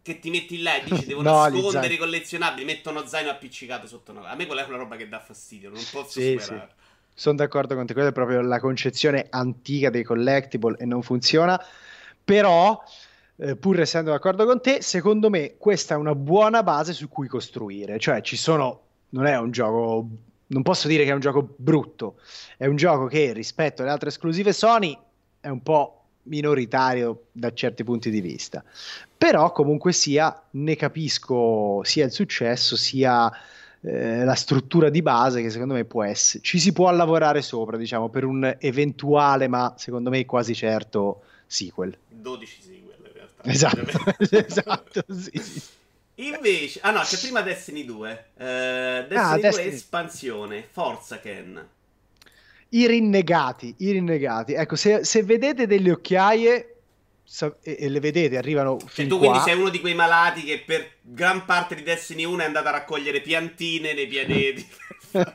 che 0.01 0.19
ti 0.19 0.29
metti 0.29 0.61
là 0.61 0.75
e 0.77 0.83
dici 0.83 1.05
devono 1.07 1.31
no, 1.31 1.47
nascondere 1.47 1.93
i 1.93 1.97
collezionabili, 1.97 2.65
mettono 2.65 3.05
zaino 3.05 3.29
appiccicato 3.29 3.87
sotto 3.87 4.11
una... 4.11 4.29
A 4.29 4.35
me 4.35 4.45
quella 4.45 4.63
è 4.63 4.67
una 4.67 4.77
roba 4.77 4.95
che 4.95 5.09
dà 5.09 5.19
fastidio, 5.19 5.69
non 5.69 5.81
posso 5.91 6.19
sì, 6.19 6.37
superare. 6.39 6.69
Sì. 6.69 6.85
Sono 7.13 7.35
d'accordo 7.35 7.75
con 7.75 7.85
te, 7.85 7.93
quella 7.93 8.09
è 8.09 8.13
proprio 8.13 8.41
la 8.41 8.59
concezione 8.59 9.25
antica 9.29 9.89
dei 9.89 10.03
collectible 10.03 10.77
e 10.77 10.85
non 10.85 11.01
funziona. 11.01 11.59
Però 12.23 12.81
eh, 13.37 13.55
pur 13.55 13.79
essendo 13.79 14.11
d'accordo 14.11 14.45
con 14.45 14.61
te, 14.61 14.81
secondo 14.81 15.29
me 15.29 15.55
questa 15.57 15.95
è 15.95 15.97
una 15.97 16.13
buona 16.13 16.63
base 16.63 16.93
su 16.93 17.09
cui 17.09 17.27
costruire. 17.27 17.97
Cioè, 17.99 18.21
ci 18.21 18.37
sono. 18.37 18.81
Non 19.09 19.25
è 19.25 19.37
un 19.37 19.51
gioco. 19.51 20.07
Non 20.47 20.61
posso 20.61 20.87
dire 20.87 21.03
che 21.03 21.11
è 21.11 21.13
un 21.13 21.19
gioco 21.19 21.55
brutto. 21.57 22.19
È 22.55 22.65
un 22.65 22.75
gioco 22.75 23.07
che 23.07 23.33
rispetto 23.33 23.81
alle 23.81 23.91
altre 23.91 24.09
esclusive 24.09 24.53
Sony 24.53 24.97
è 25.39 25.49
un 25.49 25.61
po' 25.61 26.03
minoritario 26.23 27.25
da 27.31 27.53
certi 27.53 27.83
punti 27.83 28.09
di 28.09 28.21
vista. 28.21 28.63
Però 29.17 29.51
comunque 29.51 29.93
sia, 29.93 30.43
ne 30.51 30.75
capisco 30.75 31.81
sia 31.83 32.05
il 32.05 32.11
successo 32.11 32.75
sia 32.75 33.31
eh, 33.81 34.23
la 34.23 34.35
struttura 34.35 34.89
di 34.89 35.01
base 35.01 35.41
che 35.41 35.49
secondo 35.49 35.73
me 35.73 35.85
può 35.85 36.03
essere. 36.03 36.43
Ci 36.43 36.59
si 36.59 36.71
può 36.71 36.91
lavorare 36.91 37.41
sopra, 37.41 37.77
diciamo, 37.77 38.09
per 38.09 38.23
un 38.23 38.55
eventuale, 38.59 39.47
ma 39.47 39.73
secondo 39.77 40.09
me 40.09 40.25
quasi 40.25 40.53
certo 40.53 41.23
sequel. 41.45 41.97
12 42.09 42.61
sequel. 42.61 42.85
Esatto, 43.43 43.81
esatto, 44.29 45.03
sì, 45.13 45.39
sì. 45.39 45.61
Invece, 46.19 46.79
ah 46.81 46.91
no, 46.91 47.01
c'è 47.01 47.17
prima 47.19 47.41
Destiny 47.41 47.85
2. 47.85 48.25
Uh, 48.33 48.43
Destiny 48.43 49.17
ah, 49.17 49.33
2 49.33 49.41
Destiny. 49.41 49.67
espansione, 49.67 50.67
Forza 50.69 51.19
Ken. 51.19 51.69
I 52.69 52.87
rinnegati, 52.87 53.75
i 53.79 53.91
rinnegati. 53.91 54.53
Ecco, 54.53 54.75
se, 54.75 55.03
se 55.03 55.23
vedete 55.23 55.67
delle 55.67 55.91
occhiaie 55.91 56.77
e, 57.61 57.77
e, 57.79 57.89
le 57.89 57.99
vedete 57.99 58.37
arrivano 58.37 58.77
cioè, 58.79 58.89
fin 58.89 59.07
tu 59.09 59.17
quindi 59.17 59.39
sei 59.39 59.57
uno 59.57 59.67
di 59.69 59.81
quei 59.81 59.93
malati 59.93 60.43
che 60.43 60.63
per 60.65 60.93
gran 61.01 61.43
parte 61.43 61.75
di 61.75 61.83
Destiny 61.83 62.23
1 62.23 62.41
è 62.41 62.45
andato 62.45 62.69
a 62.69 62.71
raccogliere 62.71 63.21
piantine 63.21 63.93
nei 63.93 64.07
pianeti. 64.07 64.67
che 65.11 65.25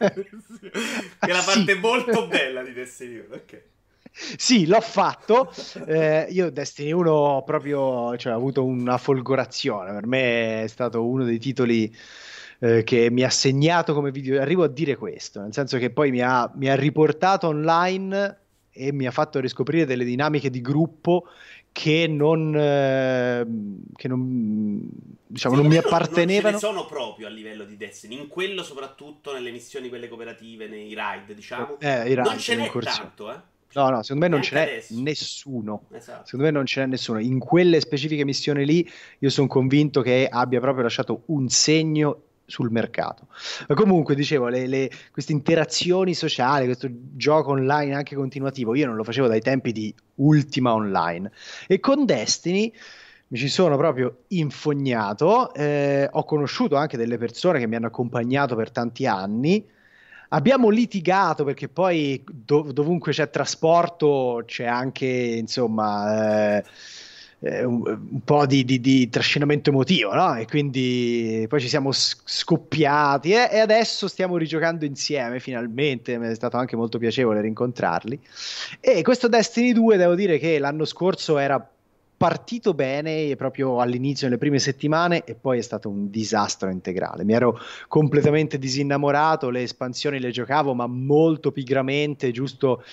è 1.18 1.32
la 1.32 1.42
parte 1.42 1.74
sì. 1.74 1.78
molto 1.78 2.26
bella 2.26 2.62
di 2.62 2.72
Destiny 2.72 3.18
1, 3.18 3.34
ok. 3.34 3.62
Sì, 4.12 4.66
l'ho 4.66 4.80
fatto. 4.80 5.52
Eh, 5.86 6.26
io 6.30 6.50
Destiny 6.50 6.92
1 6.92 7.42
proprio 7.44 8.16
cioè, 8.16 8.32
ho 8.32 8.36
avuto 8.36 8.64
una 8.64 8.98
folgorazione. 8.98 9.92
Per 9.92 10.06
me 10.06 10.62
è 10.62 10.66
stato 10.66 11.06
uno 11.06 11.24
dei 11.24 11.38
titoli 11.38 11.94
eh, 12.60 12.84
che 12.84 13.10
mi 13.10 13.22
ha 13.22 13.30
segnato 13.30 13.94
come 13.94 14.10
video. 14.10 14.40
Arrivo 14.40 14.64
a 14.64 14.68
dire 14.68 14.96
questo, 14.96 15.40
nel 15.40 15.52
senso 15.52 15.78
che 15.78 15.90
poi 15.90 16.10
mi 16.10 16.20
ha, 16.20 16.50
mi 16.54 16.68
ha 16.68 16.74
riportato 16.74 17.48
online 17.48 18.38
e 18.70 18.92
mi 18.92 19.06
ha 19.06 19.10
fatto 19.10 19.40
riscoprire 19.40 19.84
delle 19.84 20.04
dinamiche 20.04 20.48
di 20.48 20.60
gruppo 20.60 21.26
che 21.72 22.06
non, 22.06 22.54
eh, 22.54 23.46
che 23.96 24.08
non, 24.08 24.88
diciamo, 25.26 25.56
non 25.56 25.66
mi 25.66 25.76
appartenevano. 25.78 26.50
Non 26.50 26.60
ce 26.60 26.66
ne 26.66 26.72
sono 26.72 26.86
proprio 26.86 27.26
a 27.26 27.30
livello 27.30 27.64
di 27.64 27.76
Destiny, 27.76 28.18
in 28.18 28.28
quello 28.28 28.62
soprattutto 28.62 29.32
nelle 29.32 29.50
missioni 29.50 29.88
quelle 29.88 30.08
cooperative, 30.08 30.68
nei 30.68 30.92
raid, 30.94 31.32
diciamo. 31.32 31.80
Eh, 31.80 32.14
raid, 32.14 32.26
non 32.26 32.38
ce 32.38 32.56
n'è 32.56 32.70
tanto, 32.70 33.32
eh. 33.32 33.40
No, 33.74 33.88
no, 33.88 34.02
secondo 34.02 34.26
me 34.26 34.30
non 34.30 34.42
ce 34.42 34.54
n'è 34.54 34.62
adesso. 34.62 35.00
nessuno. 35.00 35.82
Esatto. 35.92 36.24
Secondo 36.24 36.46
me 36.46 36.50
non 36.50 36.66
ce 36.66 36.80
n'è 36.80 36.86
nessuno. 36.86 37.18
In 37.18 37.38
quelle 37.38 37.80
specifiche 37.80 38.24
missioni 38.24 38.64
lì, 38.64 38.88
io 39.18 39.30
sono 39.30 39.46
convinto 39.46 40.02
che 40.02 40.28
abbia 40.30 40.60
proprio 40.60 40.82
lasciato 40.84 41.22
un 41.26 41.48
segno 41.48 42.22
sul 42.44 42.70
mercato. 42.70 43.28
Ma 43.68 43.74
comunque, 43.74 44.14
dicevo, 44.14 44.48
le, 44.48 44.66
le, 44.66 44.90
queste 45.10 45.32
interazioni 45.32 46.12
sociali, 46.14 46.66
questo 46.66 46.88
gioco 46.90 47.52
online 47.52 47.94
anche 47.94 48.14
continuativo, 48.14 48.74
io 48.74 48.86
non 48.86 48.96
lo 48.96 49.04
facevo 49.04 49.26
dai 49.26 49.40
tempi 49.40 49.72
di 49.72 49.94
Ultima 50.16 50.74
Online. 50.74 51.30
E 51.66 51.80
con 51.80 52.04
Destiny 52.04 52.72
mi 53.28 53.38
ci 53.38 53.48
sono 53.48 53.78
proprio 53.78 54.24
infognato, 54.28 55.54
eh, 55.54 56.06
ho 56.10 56.24
conosciuto 56.24 56.76
anche 56.76 56.98
delle 56.98 57.16
persone 57.16 57.58
che 57.58 57.66
mi 57.66 57.76
hanno 57.76 57.86
accompagnato 57.86 58.54
per 58.54 58.70
tanti 58.70 59.06
anni. 59.06 59.66
Abbiamo 60.34 60.70
litigato 60.70 61.44
perché 61.44 61.68
poi 61.68 62.24
dov- 62.26 62.72
dovunque 62.72 63.12
c'è 63.12 63.28
trasporto 63.28 64.42
c'è 64.46 64.64
anche, 64.64 65.06
insomma, 65.06 66.56
eh, 66.56 66.64
eh, 67.40 67.64
un, 67.64 67.82
un, 67.84 68.20
po' 68.24 68.46
di, 68.46 68.64
di, 68.64 68.80
di, 68.80 69.08
trascinamento 69.10 69.68
emotivo, 69.70 70.14
no? 70.14 70.36
E 70.36 70.46
quindi 70.46 71.44
poi 71.48 71.60
ci 71.60 71.68
siamo 71.68 71.90
scoppiati 71.92 73.32
eh? 73.32 73.48
e 73.50 73.58
adesso 73.58 74.08
stiamo 74.08 74.36
rigiocando 74.38 74.86
insieme 74.86 75.38
finalmente. 75.38 76.16
Mi 76.18 76.28
è 76.28 76.34
stato 76.34 76.56
anche 76.56 76.76
molto 76.76 76.98
piacevole 76.98 77.40
rincontrarli. 77.42 78.18
E 78.80 79.02
questo 79.02 79.28
Destiny 79.28 79.72
2, 79.72 79.96
devo 79.98 80.14
dire 80.14 80.38
che 80.38 80.58
l'anno 80.58 80.86
scorso 80.86 81.36
era 81.36 81.68
partito 82.22 82.72
bene 82.72 83.34
proprio 83.34 83.80
all'inizio, 83.80 84.28
nelle 84.28 84.38
prime 84.38 84.60
settimane, 84.60 85.24
e 85.24 85.34
poi 85.34 85.58
è 85.58 85.60
stato 85.60 85.88
un 85.88 86.08
disastro 86.08 86.70
integrale. 86.70 87.24
Mi 87.24 87.32
ero 87.32 87.58
completamente 87.88 88.60
disinnamorato, 88.60 89.50
le 89.50 89.62
espansioni 89.62 90.20
le 90.20 90.30
giocavo, 90.30 90.72
ma 90.72 90.86
molto 90.86 91.50
pigramente, 91.50 92.30
giusto 92.30 92.84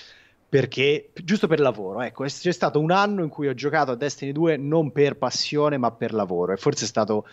perché 0.48 1.10
giusto 1.22 1.46
per 1.46 1.60
lavoro, 1.60 2.00
ecco, 2.02 2.24
c'è 2.24 2.50
stato 2.50 2.80
un 2.80 2.90
anno 2.90 3.22
in 3.22 3.28
cui 3.28 3.46
ho 3.46 3.54
giocato 3.54 3.92
a 3.92 3.94
Destiny 3.94 4.32
2 4.32 4.56
non 4.56 4.90
per 4.90 5.16
passione 5.16 5.78
ma 5.78 5.92
per 5.92 6.12
lavoro 6.12 6.52
e 6.52 6.56
forse 6.56 6.86
è 6.86 6.88
stato 6.88 7.24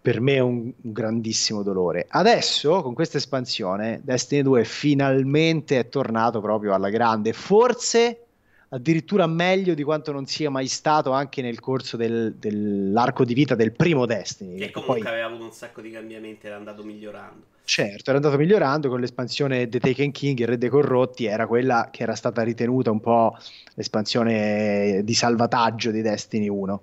per 0.00 0.22
me 0.22 0.38
un, 0.38 0.72
un 0.74 0.92
grandissimo 0.92 1.62
dolore. 1.62 2.06
Adesso 2.08 2.80
con 2.80 2.94
questa 2.94 3.18
espansione 3.18 4.00
Destiny 4.02 4.40
2 4.40 4.64
finalmente 4.64 5.78
è 5.78 5.90
tornato 5.90 6.40
proprio 6.40 6.72
alla 6.72 6.88
grande, 6.88 7.34
forse 7.34 8.24
addirittura 8.72 9.26
meglio 9.26 9.74
di 9.74 9.82
quanto 9.82 10.12
non 10.12 10.26
sia 10.26 10.50
mai 10.50 10.66
stato 10.66 11.10
anche 11.10 11.42
nel 11.42 11.60
corso 11.60 11.96
del, 11.96 12.34
dell'arco 12.34 13.24
di 13.24 13.34
vita 13.34 13.54
del 13.54 13.72
primo 13.72 14.06
Destiny. 14.06 14.58
Che 14.58 14.70
comunque 14.70 15.00
poi... 15.00 15.08
aveva 15.08 15.26
avuto 15.26 15.44
un 15.44 15.52
sacco 15.52 15.80
di 15.80 15.90
cambiamenti, 15.90 16.46
era 16.46 16.56
andato 16.56 16.84
migliorando. 16.84 17.46
Certo, 17.64 18.10
era 18.10 18.18
andato 18.18 18.36
migliorando 18.36 18.88
con 18.88 19.00
l'espansione 19.00 19.68
The 19.68 19.78
Taken 19.78 20.10
King, 20.10 20.38
il 20.38 20.46
Re 20.46 20.58
dei 20.58 20.68
Corrotti, 20.68 21.24
era 21.26 21.46
quella 21.46 21.88
che 21.90 22.02
era 22.02 22.14
stata 22.14 22.42
ritenuta 22.42 22.90
un 22.90 23.00
po' 23.00 23.36
l'espansione 23.74 25.02
di 25.04 25.14
salvataggio 25.14 25.90
di 25.90 26.02
Destiny 26.02 26.48
1. 26.48 26.82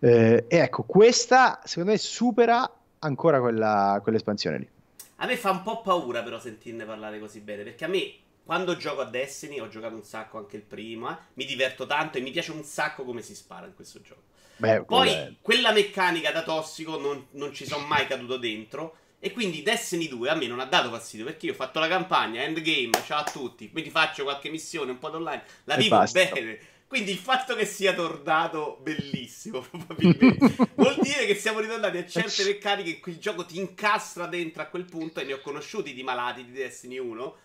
Eh, 0.00 0.44
e 0.48 0.56
ecco, 0.56 0.82
questa 0.82 1.60
secondo 1.64 1.92
me 1.92 1.98
supera 1.98 2.68
ancora 3.00 3.40
quella, 3.40 4.00
quell'espansione 4.02 4.58
lì. 4.58 4.68
A 5.16 5.26
me 5.26 5.36
fa 5.36 5.50
un 5.50 5.62
po' 5.62 5.82
paura 5.82 6.22
però 6.22 6.40
sentirne 6.40 6.84
parlare 6.84 7.18
così 7.18 7.40
bene, 7.40 7.62
perché 7.62 7.84
a 7.84 7.88
me 7.88 8.12
quando 8.44 8.76
gioco 8.76 9.00
a 9.00 9.06
Destiny, 9.06 9.58
ho 9.58 9.68
giocato 9.68 9.94
un 9.94 10.04
sacco 10.04 10.38
anche 10.38 10.56
il 10.56 10.62
primo, 10.62 11.10
eh, 11.10 11.16
mi 11.34 11.46
diverto 11.46 11.86
tanto 11.86 12.18
e 12.18 12.20
mi 12.20 12.30
piace 12.30 12.52
un 12.52 12.62
sacco 12.62 13.04
come 13.04 13.22
si 13.22 13.34
spara 13.34 13.66
in 13.66 13.74
questo 13.74 14.00
gioco. 14.02 14.22
Beh, 14.56 14.84
Poi 14.84 15.08
è... 15.08 15.32
quella 15.40 15.72
meccanica 15.72 16.30
da 16.30 16.42
tossico 16.42 16.98
non, 16.98 17.26
non 17.32 17.52
ci 17.52 17.66
sono 17.66 17.86
mai 17.86 18.06
caduto 18.06 18.36
dentro. 18.36 18.98
E 19.18 19.32
quindi 19.32 19.62
Destiny 19.62 20.06
2 20.06 20.28
a 20.28 20.34
me 20.34 20.46
non 20.46 20.60
ha 20.60 20.66
dato 20.66 20.90
fastidio 20.90 21.24
perché 21.24 21.46
io 21.46 21.52
ho 21.52 21.54
fatto 21.54 21.78
la 21.78 21.88
campagna, 21.88 22.42
endgame, 22.42 22.90
ciao 23.06 23.20
a 23.20 23.24
tutti, 23.24 23.70
quindi 23.70 23.88
faccio 23.88 24.22
qualche 24.22 24.50
missione, 24.50 24.90
un 24.90 24.98
po' 24.98 25.08
d'online, 25.08 25.42
la 25.64 25.76
vivo 25.76 26.04
bene. 26.12 26.58
Quindi 26.86 27.12
il 27.12 27.18
fatto 27.18 27.56
che 27.56 27.64
sia 27.64 27.94
tornato 27.94 28.78
bellissimo, 28.82 29.60
probabilmente, 29.66 30.68
vuol 30.74 30.96
dire 31.00 31.24
che 31.24 31.34
siamo 31.34 31.60
ritornati 31.60 31.96
a 31.96 32.06
certe 32.06 32.44
meccaniche 32.46 32.90
in 32.90 33.00
cui 33.00 33.12
il 33.12 33.18
gioco 33.18 33.46
ti 33.46 33.56
incastra 33.56 34.26
dentro 34.26 34.60
a 34.60 34.66
quel 34.66 34.84
punto 34.84 35.20
e 35.20 35.24
ne 35.24 35.32
ho 35.32 35.40
conosciuti 35.40 35.94
di 35.94 36.02
malati 36.02 36.44
di 36.44 36.52
Destiny 36.52 36.98
1 36.98 37.36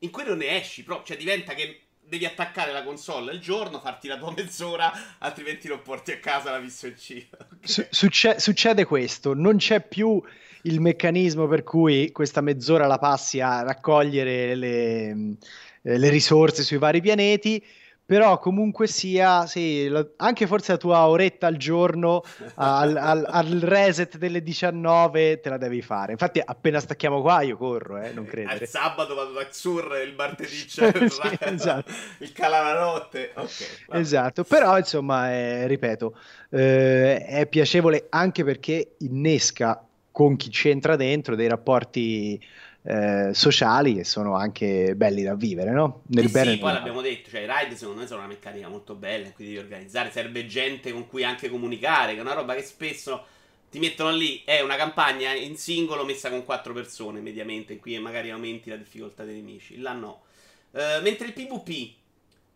in 0.00 0.10
cui 0.10 0.24
non 0.24 0.38
ne 0.38 0.60
esci 0.60 0.82
proprio, 0.82 1.06
cioè 1.06 1.16
diventa 1.16 1.54
che 1.54 1.80
devi 2.06 2.26
attaccare 2.26 2.72
la 2.72 2.82
console 2.82 3.32
il 3.32 3.40
giorno, 3.40 3.80
farti 3.80 4.08
la 4.08 4.18
tua 4.18 4.32
mezz'ora, 4.36 4.92
altrimenti 5.18 5.68
non 5.68 5.82
porti 5.82 6.12
a 6.12 6.18
casa 6.18 6.50
la 6.50 6.58
missioncina. 6.58 7.26
Okay. 7.64 7.86
Succe- 7.90 8.40
succede 8.40 8.84
questo, 8.84 9.32
non 9.32 9.56
c'è 9.56 9.80
più 9.80 10.22
il 10.64 10.80
meccanismo 10.80 11.46
per 11.46 11.62
cui 11.62 12.12
questa 12.12 12.42
mezz'ora 12.42 12.86
la 12.86 12.98
passi 12.98 13.40
a 13.40 13.62
raccogliere 13.62 14.54
le, 14.54 15.36
le 15.80 16.08
risorse 16.10 16.62
sui 16.62 16.76
vari 16.76 17.00
pianeti 17.00 17.64
però 18.06 18.38
comunque 18.38 18.86
sia, 18.86 19.46
sì, 19.46 19.90
anche 20.16 20.46
forse 20.46 20.72
la 20.72 20.78
tua 20.78 21.06
oretta 21.06 21.46
al 21.46 21.56
giorno 21.56 22.22
al, 22.56 22.96
al, 22.96 23.26
al, 23.26 23.46
reset 23.60 24.18
delle 24.18 24.42
19 24.42 25.40
te 25.40 25.48
la 25.48 25.56
devi 25.56 25.80
fare. 25.80 26.12
Infatti, 26.12 26.40
appena 26.44 26.80
stacchiamo 26.80 27.22
qua, 27.22 27.40
io 27.40 27.56
corro, 27.56 27.98
eh, 27.98 28.12
non 28.12 28.26
credo. 28.26 28.50
Al 28.50 28.66
sabato 28.66 29.14
vado 29.14 29.32
da 29.32 29.46
Xur, 29.46 30.02
il 30.06 30.14
martedì 30.14 30.64
c'è 30.68 30.92
sì, 31.08 31.38
esatto. 31.40 31.90
il 32.18 32.32
calananotte. 32.32 33.32
Okay, 33.34 34.00
esatto, 34.00 34.44
però 34.44 34.76
insomma, 34.76 35.32
eh, 35.32 35.66
ripeto, 35.66 36.18
eh, 36.50 37.24
è 37.24 37.46
piacevole 37.46 38.06
anche 38.10 38.44
perché 38.44 38.96
innesca 38.98 39.82
con 40.10 40.36
chi 40.36 40.50
c'entra 40.50 40.94
dentro 40.94 41.34
dei 41.34 41.48
rapporti 41.48 42.40
eh, 42.86 43.30
sociali 43.32 43.94
che 43.94 44.04
sono 44.04 44.34
anche 44.34 44.94
belli 44.94 45.22
da 45.22 45.34
vivere, 45.34 45.70
no? 45.70 46.02
Nel 46.08 46.26
eh 46.26 46.28
bene 46.28 46.52
sì, 46.52 46.58
poi 46.58 46.72
l'abbiamo 46.72 47.00
detto, 47.00 47.30
cioè 47.30 47.40
i 47.40 47.46
ride 47.46 47.76
secondo 47.76 48.02
me 48.02 48.06
sono 48.06 48.20
una 48.20 48.28
meccanica 48.28 48.68
molto 48.68 48.94
bella, 48.94 49.30
quindi 49.32 49.54
devi 49.54 49.64
organizzare, 49.64 50.10
serve 50.10 50.46
gente 50.46 50.92
con 50.92 51.06
cui 51.06 51.24
anche 51.24 51.48
comunicare, 51.48 52.12
che 52.12 52.18
è 52.18 52.22
una 52.22 52.34
roba 52.34 52.54
che 52.54 52.62
spesso 52.62 53.24
ti 53.70 53.78
mettono 53.78 54.10
lì, 54.10 54.42
è 54.44 54.60
una 54.60 54.76
campagna 54.76 55.32
in 55.32 55.56
singolo 55.56 56.04
messa 56.04 56.28
con 56.28 56.44
quattro 56.44 56.74
persone 56.74 57.20
mediamente, 57.20 57.72
in 57.72 57.80
cui 57.80 57.98
magari 57.98 58.30
aumenti 58.30 58.68
la 58.68 58.76
difficoltà 58.76 59.24
dei 59.24 59.36
nemici, 59.36 59.78
là 59.78 59.92
no. 59.92 60.22
Uh, 60.70 61.00
mentre 61.02 61.28
il 61.28 61.32
PvP 61.32 61.94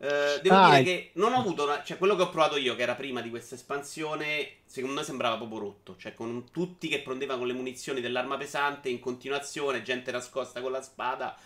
Uh, 0.00 0.40
devo 0.40 0.54
ah, 0.54 0.70
dire 0.70 0.82
che 0.84 1.10
non 1.14 1.32
ho 1.32 1.38
avuto, 1.38 1.64
una, 1.64 1.82
cioè 1.82 1.98
quello 1.98 2.14
che 2.14 2.22
ho 2.22 2.30
provato 2.30 2.56
io, 2.56 2.76
che 2.76 2.82
era 2.82 2.94
prima 2.94 3.20
di 3.20 3.30
questa 3.30 3.56
espansione, 3.56 4.58
secondo 4.64 4.94
me 4.94 5.02
sembrava 5.02 5.36
proprio 5.36 5.58
rotto. 5.58 5.96
Cioè, 5.96 6.14
con 6.14 6.44
tutti 6.52 6.86
che 6.86 7.00
prendevano 7.00 7.40
con 7.40 7.48
le 7.48 7.54
munizioni 7.54 8.00
dell'arma 8.00 8.36
pesante 8.36 8.88
in 8.88 9.00
continuazione, 9.00 9.82
gente 9.82 10.12
nascosta 10.12 10.60
con 10.60 10.70
la 10.70 10.82
spada. 10.82 11.36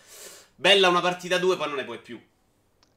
Bella 0.55 0.89
una 0.89 1.01
partita 1.01 1.39
2, 1.39 1.57
poi 1.57 1.67
non 1.67 1.77
ne 1.77 1.83
puoi 1.83 1.99
più. 1.99 2.21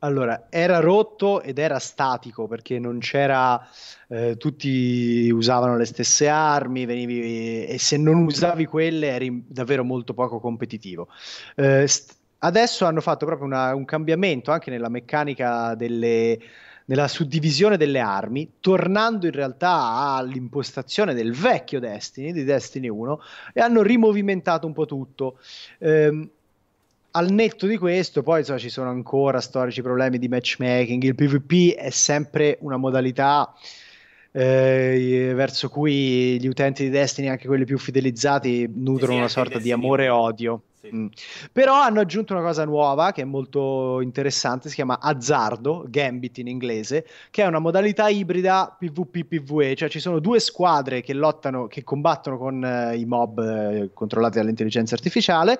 Allora, 0.00 0.48
era 0.50 0.78
rotto 0.78 1.40
ed 1.40 1.58
era 1.58 1.78
statico 1.78 2.46
perché 2.46 2.78
non 2.78 2.98
c'era. 2.98 3.66
Eh, 4.08 4.36
tutti 4.36 5.30
usavano 5.30 5.78
le 5.78 5.86
stesse 5.86 6.28
armi, 6.28 6.84
venivi, 6.84 7.64
e 7.64 7.78
se 7.78 7.96
non 7.96 8.24
usavi 8.24 8.66
quelle 8.66 9.08
eri 9.08 9.42
davvero 9.48 9.84
molto 9.84 10.12
poco 10.12 10.38
competitivo. 10.38 11.08
Eh, 11.56 11.88
st- 11.88 12.14
adesso 12.46 12.84
hanno 12.84 13.00
fatto 13.00 13.26
proprio 13.26 13.46
una, 13.46 13.74
un 13.74 13.84
cambiamento 13.84 14.50
anche 14.50 14.70
nella 14.70 14.88
meccanica 14.88 15.74
delle, 15.74 16.38
nella 16.86 17.08
suddivisione 17.08 17.76
delle 17.76 17.98
armi, 17.98 18.52
tornando 18.60 19.26
in 19.26 19.32
realtà 19.32 20.14
all'impostazione 20.14 21.14
del 21.14 21.32
vecchio 21.32 21.80
Destiny, 21.80 22.32
di 22.32 22.44
Destiny 22.44 22.88
1, 22.88 23.20
e 23.52 23.60
hanno 23.60 23.82
rimovimentato 23.82 24.66
un 24.66 24.72
po' 24.72 24.86
tutto. 24.86 25.38
Ehm, 25.78 26.30
al 27.12 27.30
netto 27.30 27.66
di 27.66 27.78
questo, 27.78 28.22
poi 28.22 28.40
insomma, 28.40 28.58
ci 28.58 28.68
sono 28.68 28.90
ancora 28.90 29.40
storici 29.40 29.80
problemi 29.80 30.18
di 30.18 30.28
matchmaking. 30.28 31.02
Il 31.02 31.14
PvP 31.14 31.74
è 31.74 31.88
sempre 31.88 32.58
una 32.60 32.76
modalità 32.76 33.54
eh, 34.32 35.32
verso 35.34 35.70
cui 35.70 36.38
gli 36.38 36.46
utenti 36.46 36.84
di 36.84 36.90
Destiny, 36.90 37.28
anche 37.28 37.46
quelli 37.46 37.64
più 37.64 37.78
fidelizzati, 37.78 38.70
nutrono 38.70 39.16
una 39.16 39.28
sorta 39.28 39.58
di 39.58 39.72
amore 39.72 40.04
e 40.04 40.08
odio. 40.10 40.60
Sì. 40.88 40.96
Mm. 40.96 41.06
Però 41.52 41.74
hanno 41.74 42.00
aggiunto 42.00 42.32
una 42.32 42.42
cosa 42.42 42.64
nuova 42.64 43.12
che 43.12 43.22
è 43.22 43.24
molto 43.24 44.00
interessante, 44.00 44.68
si 44.68 44.74
chiama 44.74 44.98
Azzardo, 45.00 45.84
Gambit 45.88 46.38
in 46.38 46.48
inglese, 46.48 47.06
che 47.30 47.42
è 47.42 47.46
una 47.46 47.58
modalità 47.58 48.08
ibrida 48.08 48.76
PvP-PvE, 48.78 49.74
cioè 49.74 49.88
ci 49.88 50.00
sono 50.00 50.18
due 50.18 50.40
squadre 50.40 51.02
che 51.02 51.12
lottano, 51.12 51.66
che 51.66 51.84
combattono 51.84 52.38
con 52.38 52.64
eh, 52.64 52.96
i 52.96 53.04
mob 53.04 53.38
eh, 53.38 53.90
controllati 53.92 54.38
dall'intelligenza 54.38 54.94
artificiale 54.94 55.58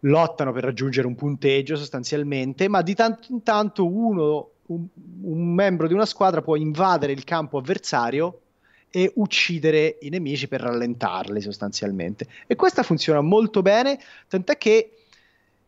lottano 0.00 0.52
per 0.52 0.64
raggiungere 0.64 1.06
un 1.06 1.14
punteggio 1.14 1.76
sostanzialmente, 1.76 2.68
ma 2.68 2.82
di 2.82 2.94
tanto 2.94 3.28
in 3.30 3.42
tanto 3.42 3.86
uno 3.86 4.50
un, 4.66 4.86
un 5.22 5.54
membro 5.54 5.86
di 5.86 5.94
una 5.94 6.06
squadra 6.06 6.42
può 6.42 6.56
invadere 6.56 7.12
il 7.12 7.24
campo 7.24 7.58
avversario 7.58 8.40
e 8.96 9.10
uccidere 9.16 9.98
i 10.02 10.08
nemici 10.08 10.46
per 10.46 10.60
rallentarli 10.60 11.40
sostanzialmente. 11.40 12.28
E 12.46 12.54
questa 12.54 12.84
funziona 12.84 13.20
molto 13.20 13.60
bene, 13.60 13.98
tant'è 14.28 14.56
che 14.56 14.98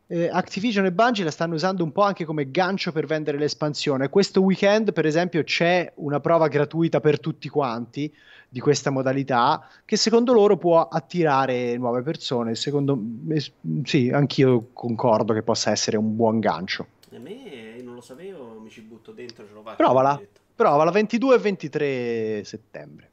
eh, 0.07 0.29
Activision 0.31 0.85
e 0.85 0.93
Bungie 0.93 1.25
la 1.25 1.31
stanno 1.31 1.55
usando 1.55 1.83
un 1.83 1.91
po' 1.91 2.03
anche 2.03 2.23
come 2.23 2.49
gancio 2.49 2.93
per 2.93 3.05
vendere 3.05 3.37
l'espansione. 3.37 4.07
Questo 4.07 4.39
weekend, 4.39 4.93
per 4.93 5.05
esempio, 5.05 5.43
c'è 5.43 5.91
una 5.95 6.21
prova 6.21 6.47
gratuita 6.47 7.01
per 7.01 7.19
tutti 7.19 7.49
quanti 7.49 8.09
di 8.47 8.61
questa 8.61 8.91
modalità 8.91 9.67
che 9.83 9.97
secondo 9.97 10.31
loro 10.31 10.55
può 10.55 10.87
attirare 10.87 11.75
nuove 11.75 12.03
persone. 12.03 12.55
Secondo 12.55 12.97
me, 12.97 13.43
sì, 13.83 14.09
anch'io 14.09 14.69
concordo 14.71 15.33
che 15.33 15.43
possa 15.43 15.71
essere 15.71 15.97
un 15.97 16.15
buon 16.15 16.39
gancio. 16.39 16.87
A 17.13 17.19
me 17.19 17.81
non 17.83 17.93
lo 17.93 17.99
sapevo, 17.99 18.57
mi 18.61 18.69
ci 18.69 18.79
butto 18.79 19.11
dentro, 19.11 19.45
ce 19.45 19.53
lo 19.53 19.63
faccio. 19.63 19.75
Provala, 19.75 20.17
provala 20.55 20.91
22 20.91 21.35
e 21.35 21.39
23 21.39 22.43
settembre. 22.45 23.11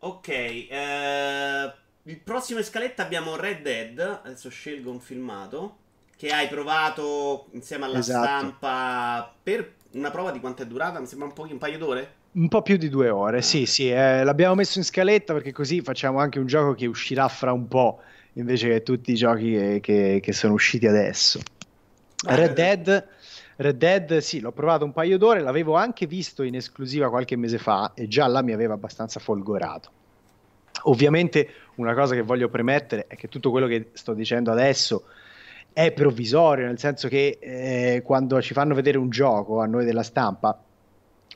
Ok, 0.00 0.28
eh, 0.28 1.72
il 2.04 2.18
prossimo 2.20 2.60
in 2.60 2.64
scaletta 2.64 3.02
abbiamo 3.02 3.36
Red 3.36 3.62
Dead, 3.62 4.20
adesso 4.22 4.48
scelgo 4.48 4.90
un 4.90 5.00
filmato 5.00 5.76
che 6.16 6.30
hai 6.30 6.48
provato 6.48 7.46
insieme 7.52 7.84
alla 7.84 7.98
esatto. 7.98 8.24
stampa 8.24 9.34
per 9.42 9.74
una 9.92 10.10
prova 10.10 10.30
di 10.30 10.40
quanto 10.40 10.62
è 10.62 10.66
durata? 10.66 11.00
Mi 11.00 11.06
sembra 11.06 11.28
un, 11.28 11.32
po', 11.32 11.46
un 11.50 11.58
paio 11.58 11.78
d'ore? 11.78 12.12
Un 12.32 12.48
po' 12.48 12.62
più 12.62 12.76
di 12.76 12.88
due 12.88 13.08
ore, 13.08 13.42
sì, 13.42 13.66
sì. 13.66 13.90
Eh, 13.90 14.22
l'abbiamo 14.22 14.54
messo 14.54 14.78
in 14.78 14.84
scaletta 14.84 15.32
perché 15.32 15.52
così 15.52 15.80
facciamo 15.80 16.18
anche 16.18 16.38
un 16.38 16.46
gioco 16.46 16.74
che 16.74 16.86
uscirà 16.86 17.26
fra 17.28 17.52
un 17.52 17.66
po', 17.66 18.00
invece 18.34 18.68
che 18.68 18.82
tutti 18.82 19.12
i 19.12 19.14
giochi 19.16 19.52
che, 19.52 19.78
che, 19.80 20.20
che 20.22 20.32
sono 20.32 20.54
usciti 20.54 20.86
adesso. 20.86 21.40
Red 22.24 22.54
Dead, 22.54 23.08
Red 23.60 23.76
Dead, 23.76 24.18
sì, 24.18 24.38
l'ho 24.38 24.52
provato 24.52 24.84
un 24.84 24.92
paio 24.92 25.18
d'ore, 25.18 25.40
l'avevo 25.40 25.74
anche 25.74 26.06
visto 26.06 26.44
in 26.44 26.54
esclusiva 26.54 27.10
qualche 27.10 27.34
mese 27.34 27.58
fa 27.58 27.90
e 27.92 28.06
già 28.06 28.28
là 28.28 28.40
mi 28.40 28.52
aveva 28.52 28.74
abbastanza 28.74 29.18
folgorato. 29.18 29.90
Ovviamente 30.82 31.48
una 31.74 31.92
cosa 31.92 32.14
che 32.14 32.22
voglio 32.22 32.48
premettere 32.48 33.06
è 33.08 33.16
che 33.16 33.26
tutto 33.26 33.50
quello 33.50 33.66
che 33.66 33.90
sto 33.94 34.14
dicendo 34.14 34.52
adesso 34.52 35.06
è 35.72 35.90
provvisorio, 35.90 36.66
nel 36.66 36.78
senso 36.78 37.08
che 37.08 37.38
eh, 37.40 38.02
quando 38.04 38.40
ci 38.40 38.54
fanno 38.54 38.74
vedere 38.76 38.96
un 38.96 39.10
gioco 39.10 39.60
a 39.60 39.66
noi 39.66 39.84
della 39.84 40.04
stampa, 40.04 40.56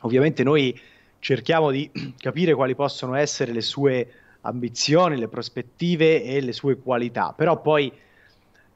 ovviamente 0.02 0.44
noi 0.44 0.80
cerchiamo 1.18 1.72
di 1.72 1.90
capire 2.18 2.54
quali 2.54 2.76
possono 2.76 3.16
essere 3.16 3.50
le 3.50 3.62
sue 3.62 4.08
ambizioni, 4.42 5.18
le 5.18 5.26
prospettive 5.26 6.22
e 6.22 6.40
le 6.40 6.52
sue 6.52 6.76
qualità, 6.76 7.34
però 7.36 7.60
poi 7.60 7.92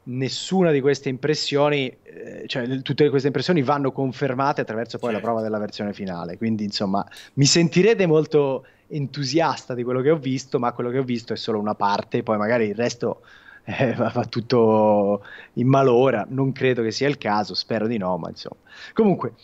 nessuna 0.08 0.70
di 0.70 0.80
queste 0.80 1.08
impressioni, 1.08 1.94
eh, 2.02 2.44
cioè 2.46 2.82
tutte 2.82 3.08
queste 3.08 3.28
impressioni 3.28 3.62
vanno 3.62 3.92
confermate 3.92 4.60
attraverso 4.60 4.98
poi 4.98 5.10
certo. 5.10 5.24
la 5.24 5.30
prova 5.30 5.42
della 5.42 5.58
versione 5.58 5.92
finale. 5.92 6.36
Quindi, 6.36 6.64
insomma, 6.64 7.06
mi 7.34 7.46
sentirete 7.46 8.06
molto 8.06 8.66
entusiasta 8.88 9.74
di 9.74 9.82
quello 9.82 10.00
che 10.00 10.10
ho 10.10 10.16
visto, 10.16 10.58
ma 10.58 10.72
quello 10.72 10.90
che 10.90 10.98
ho 10.98 11.04
visto 11.04 11.32
è 11.32 11.36
solo 11.36 11.58
una 11.58 11.74
parte, 11.74 12.22
poi 12.22 12.36
magari 12.36 12.66
il 12.66 12.74
resto 12.74 13.22
eh, 13.64 13.94
va, 13.94 14.10
va, 14.14 14.24
tutto 14.24 15.24
in 15.54 15.66
malora. 15.66 16.24
Non 16.28 16.52
credo 16.52 16.82
che 16.82 16.90
sia 16.90 17.08
il 17.08 17.18
caso, 17.18 17.54
spero 17.54 17.86
di 17.86 17.98
no, 17.98 18.16
ma 18.16 18.28
insomma. 18.28 18.60
Comunque, 18.92 19.34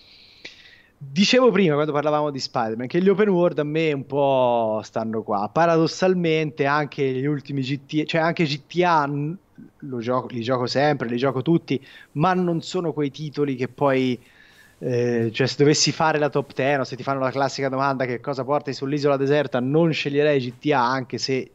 dicevo 0.97 1.51
prima 1.51 1.75
quando 1.75 1.93
parlavamo 1.93 2.31
di 2.31 2.39
Spider-Man 2.39 2.87
che 2.87 3.03
gli 3.03 3.09
open 3.09 3.29
world 3.31 3.59
a 3.59 3.65
me 3.65 3.93
un 3.93 4.07
po' 4.07 4.81
stanno 4.85 5.23
qua. 5.23 5.51
Paradossalmente, 5.53 6.67
anche 6.67 7.05
gli 7.05 7.27
ultimi 7.27 7.63
GTA, 7.63 8.05
cioè 8.05 8.21
anche 8.21 8.45
GTA 8.45 9.11
gioco, 10.01 10.29
li 10.31 10.41
gioco 10.41 10.67
sempre, 10.67 11.09
li 11.09 11.17
gioco 11.17 11.43
tutti, 11.43 11.85
ma 12.13 12.35
non 12.35 12.63
sono 12.63 12.93
quei 12.93 13.11
titoli 13.11 13.57
che 13.57 13.69
poi. 13.69 14.19
Eh, 14.79 15.31
cioè, 15.33 15.47
se 15.47 15.55
dovessi 15.59 15.93
fare 15.93 16.19
la 16.19 16.29
top 16.29 16.55
10 16.55 16.81
o 16.81 16.85
se 16.85 16.97
ti 16.97 17.05
fanno 17.05 17.21
la 17.21 17.31
classica 17.31 17.69
domanda 17.69 18.05
che 18.05 18.19
cosa 18.19 18.43
porti 18.43 18.73
sull'isola 18.73 19.17
deserta, 19.17 19.61
non 19.61 19.93
sceglierei 19.93 20.41
GTA 20.41 20.81
anche 20.81 21.19
se 21.19 21.51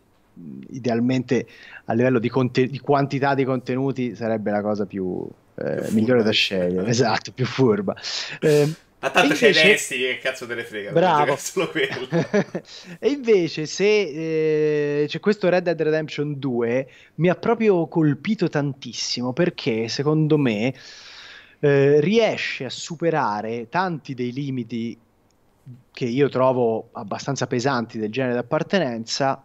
idealmente 0.70 1.46
a 1.86 1.93
livello 1.93 2.20
di, 2.20 2.30
conte- 2.30 2.67
di, 2.67 2.80
quantità 2.80 3.34
di 3.34 3.43
contenuti 3.43 4.15
sarebbe 4.15 4.52
la 4.52 4.62
cosa 4.62 4.86
più, 4.86 5.28
eh, 5.56 5.88
migliore 5.91 6.24
da 6.24 6.32
scegliere, 6.32 6.88
esatto, 6.89 7.32
più 7.34 7.46
furba. 7.46 7.96
Eh, 8.39 8.74
ma 9.08 9.12
tanto 9.12 9.34
invece... 9.34 9.52
c'è 9.52 9.67
Destiny, 9.67 10.02
che 10.02 10.17
cazzo 10.20 10.46
te 10.46 10.56
ne 10.56 10.63
frega? 10.63 10.91
Bravo. 10.91 11.36
Solo 11.38 11.70
quello. 11.70 12.08
e 13.00 13.10
invece 13.10 13.65
se 13.65 15.02
eh, 15.02 15.06
c'è 15.08 15.20
questo 15.20 15.50
Red 15.50 15.63
Dead 15.63 15.82
Redemption 15.82 16.38
2 16.39 16.89
mi 17.15 17.30
ha 17.30 17.36
proprio 17.36 17.88
colpito 17.88 18.48
tantissimo 18.48 19.34
perché 19.34 19.88
secondo 19.88 20.38
me 20.38 20.74
eh, 21.60 22.00
riesce 22.00 22.65
a 22.65 22.70
superare 22.70 23.67
tanti 23.70 24.13
dei 24.13 24.32
limiti 24.32 24.98
che 25.91 26.06
io 26.06 26.30
trovo 26.30 26.89
abbastanza 26.93 27.48
pesanti 27.48 27.98
del 27.98 28.12
genere 28.12 28.36
d'appartenenza 28.36 29.43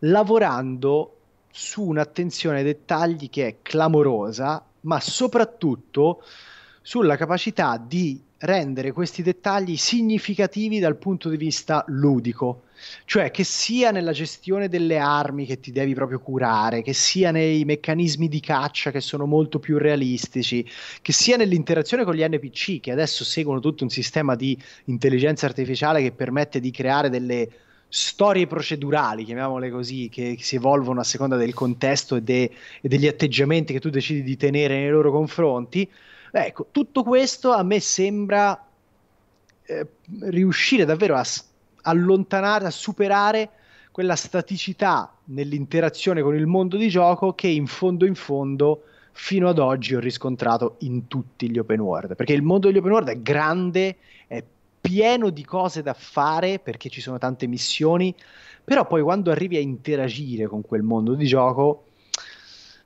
lavorando 0.00 1.16
su 1.50 1.82
un'attenzione 1.82 2.58
ai 2.58 2.64
dettagli 2.64 3.30
che 3.30 3.46
è 3.46 3.56
clamorosa, 3.62 4.64
ma 4.80 5.00
soprattutto 5.00 6.22
sulla 6.82 7.16
capacità 7.16 7.78
di 7.78 8.20
rendere 8.44 8.92
questi 8.92 9.22
dettagli 9.22 9.76
significativi 9.76 10.78
dal 10.78 10.96
punto 10.96 11.28
di 11.28 11.36
vista 11.36 11.84
ludico, 11.88 12.64
cioè 13.06 13.30
che 13.30 13.42
sia 13.42 13.90
nella 13.90 14.12
gestione 14.12 14.68
delle 14.68 14.98
armi 14.98 15.46
che 15.46 15.60
ti 15.60 15.72
devi 15.72 15.94
proprio 15.94 16.20
curare, 16.20 16.82
che 16.82 16.92
sia 16.92 17.30
nei 17.30 17.64
meccanismi 17.64 18.28
di 18.28 18.40
caccia 18.40 18.90
che 18.90 19.00
sono 19.00 19.24
molto 19.24 19.58
più 19.58 19.78
realistici, 19.78 20.66
che 21.00 21.12
sia 21.12 21.36
nell'interazione 21.36 22.04
con 22.04 22.14
gli 22.14 22.22
NPC 22.22 22.80
che 22.80 22.92
adesso 22.92 23.24
seguono 23.24 23.60
tutto 23.60 23.84
un 23.84 23.90
sistema 23.90 24.34
di 24.34 24.56
intelligenza 24.84 25.46
artificiale 25.46 26.02
che 26.02 26.12
permette 26.12 26.60
di 26.60 26.70
creare 26.70 27.08
delle 27.08 27.48
storie 27.88 28.46
procedurali, 28.46 29.24
chiamiamole 29.24 29.70
così, 29.70 30.08
che, 30.10 30.36
si 30.40 30.56
evolvono 30.56 31.00
a 31.00 31.04
seconda 31.04 31.36
del 31.36 31.54
contesto 31.54 32.16
e, 32.16 32.22
de, 32.22 32.50
e, 32.80 32.88
degli 32.88 33.06
atteggiamenti 33.06 33.72
che 33.72 33.80
tu 33.80 33.88
decidi 33.88 34.22
di 34.22 34.36
tenere 34.36 34.80
nei 34.80 34.90
loro 34.90 35.12
confronti. 35.12 35.88
Ecco, 36.36 36.66
tutto 36.72 37.04
questo 37.04 37.52
a 37.52 37.62
me 37.62 37.78
sembra 37.78 38.60
eh, 39.62 39.86
riuscire 40.22 40.84
davvero 40.84 41.14
a 41.14 41.24
allontanare, 41.82 42.66
a 42.66 42.70
superare 42.70 43.50
quella 43.92 44.16
staticità 44.16 45.16
nell'interazione 45.26 46.22
con 46.22 46.34
il 46.34 46.48
mondo 46.48 46.76
di 46.76 46.88
gioco 46.88 47.34
che 47.34 47.46
in 47.46 47.68
fondo 47.68 48.04
in 48.04 48.16
fondo 48.16 48.82
fino 49.12 49.48
ad 49.48 49.60
oggi 49.60 49.94
ho 49.94 50.00
riscontrato 50.00 50.74
in 50.80 51.06
tutti 51.06 51.48
gli 51.48 51.58
open 51.58 51.78
world, 51.78 52.16
perché 52.16 52.32
il 52.32 52.42
mondo 52.42 52.66
degli 52.66 52.78
open 52.78 52.90
world 52.90 53.08
è 53.10 53.20
grande, 53.20 53.98
è 54.26 54.42
pieno 54.80 55.30
di 55.30 55.44
cose 55.44 55.82
da 55.82 55.94
fare 55.94 56.58
perché 56.58 56.88
ci 56.88 57.00
sono 57.00 57.16
tante 57.16 57.46
missioni, 57.46 58.12
però 58.64 58.88
poi 58.88 59.02
quando 59.02 59.30
arrivi 59.30 59.56
a 59.56 59.60
interagire 59.60 60.48
con 60.48 60.62
quel 60.62 60.82
mondo 60.82 61.14
di 61.14 61.26
gioco, 61.26 61.84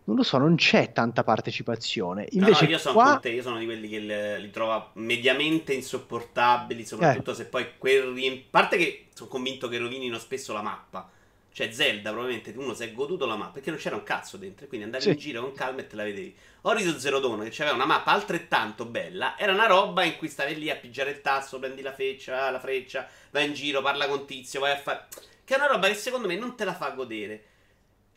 non 0.09 0.17
lo 0.17 0.23
so, 0.23 0.39
non 0.39 0.57
c'è 0.57 0.93
tanta 0.93 1.23
partecipazione. 1.23 2.27
Invece 2.31 2.65
no, 2.65 2.71
io 2.71 2.79
sono 2.79 2.95
qua... 2.95 3.11
con 3.11 3.21
te, 3.21 3.29
io 3.29 3.43
sono 3.43 3.59
di 3.59 3.67
quelli 3.67 3.89
che 3.91 3.99
le, 3.99 4.39
li 4.39 4.51
trova 4.51 4.91
mediamente 4.95 5.75
insopportabili, 5.75 6.87
soprattutto 6.87 7.33
eh. 7.33 7.35
se 7.35 7.45
poi 7.45 7.77
quel 7.77 8.15
riemp... 8.15 8.47
A 8.47 8.59
parte 8.59 8.79
che 8.79 9.09
sono 9.13 9.29
convinto 9.29 9.69
che 9.69 9.77
rovinino 9.77 10.19
spesso 10.19 10.55
la 10.55 10.63
mappa. 10.63 11.11
Cioè 11.53 11.73
Zelda 11.73 12.11
probabilmente 12.11 12.55
uno 12.57 12.73
si 12.73 12.85
è 12.85 12.93
goduto 12.93 13.27
la 13.27 13.37
mappa 13.37 13.55
perché 13.55 13.69
non 13.69 13.79
c'era 13.79 13.97
un 13.97 14.03
cazzo 14.03 14.39
dentro, 14.39 14.67
quindi 14.67 14.87
andavi 14.87 15.03
sì. 15.03 15.11
in 15.11 15.17
giro 15.17 15.43
con 15.43 15.53
calma 15.53 15.81
e 15.81 15.87
te 15.87 15.97
la 15.97 16.05
vedevi. 16.05 16.35
Horizon 16.63 16.99
Zero 16.99 17.19
Dawn 17.19 17.47
che 17.47 17.63
aveva 17.63 17.77
una 17.77 17.85
mappa 17.85 18.13
altrettanto 18.13 18.87
bella, 18.87 19.37
era 19.37 19.53
una 19.53 19.67
roba 19.67 20.05
in 20.05 20.17
cui 20.17 20.29
stavi 20.29 20.57
lì 20.57 20.71
a 20.71 20.77
pigiare 20.77 21.11
il 21.11 21.21
tasto, 21.21 21.59
prendi 21.59 21.83
la 21.83 21.93
freccia, 21.93 22.49
la 22.51 22.61
freccia, 22.61 23.07
vai 23.31 23.47
in 23.47 23.53
giro, 23.53 23.83
parla 23.83 24.07
con 24.07 24.25
tizio, 24.25 24.61
vai 24.61 24.73
a 24.73 24.79
fare... 24.79 25.07
Che 25.45 25.55
è 25.55 25.59
una 25.59 25.67
roba 25.67 25.89
che 25.89 25.95
secondo 25.95 26.29
me 26.29 26.37
non 26.37 26.55
te 26.57 26.65
la 26.65 26.75
fa 26.75 26.91
godere. 26.91 27.43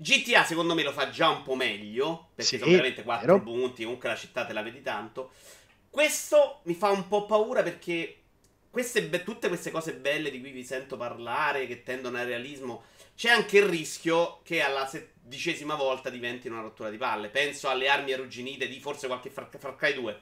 GTA 0.01 0.43
secondo 0.43 0.73
me 0.73 0.81
lo 0.81 0.91
fa 0.91 1.11
già 1.11 1.29
un 1.29 1.43
po' 1.43 1.53
meglio, 1.53 2.29
perché 2.33 2.57
sì, 2.57 2.57
sono 2.57 2.71
veramente 2.71 3.03
4 3.03 3.25
vero. 3.27 3.43
punti, 3.43 3.83
comunque 3.83 4.09
la 4.09 4.15
città 4.15 4.45
te 4.45 4.53
la 4.53 4.63
vedi 4.63 4.81
tanto. 4.81 5.31
Questo 5.91 6.61
mi 6.63 6.73
fa 6.73 6.89
un 6.89 7.07
po' 7.07 7.27
paura 7.27 7.61
perché 7.61 8.15
queste 8.71 9.03
be- 9.03 9.23
tutte 9.23 9.47
queste 9.47 9.69
cose 9.69 9.93
belle 9.93 10.31
di 10.31 10.39
cui 10.39 10.49
vi 10.49 10.63
sento 10.63 10.97
parlare, 10.97 11.67
che 11.67 11.83
tendono 11.83 12.17
al 12.17 12.25
realismo, 12.25 12.85
c'è 13.15 13.29
anche 13.29 13.59
il 13.59 13.65
rischio 13.65 14.39
che 14.43 14.61
alla 14.61 14.87
sedicesima 14.87 15.75
volta 15.75 16.09
diventi 16.09 16.47
una 16.47 16.61
rottura 16.61 16.89
di 16.89 16.97
palle. 16.97 17.29
Penso 17.29 17.69
alle 17.69 17.87
armi 17.87 18.13
arrugginite 18.13 18.67
di 18.67 18.79
forse 18.79 19.05
qualche 19.05 19.29
Far, 19.29 19.49
Far 19.55 19.75
Cry 19.75 19.93
2. 19.93 20.21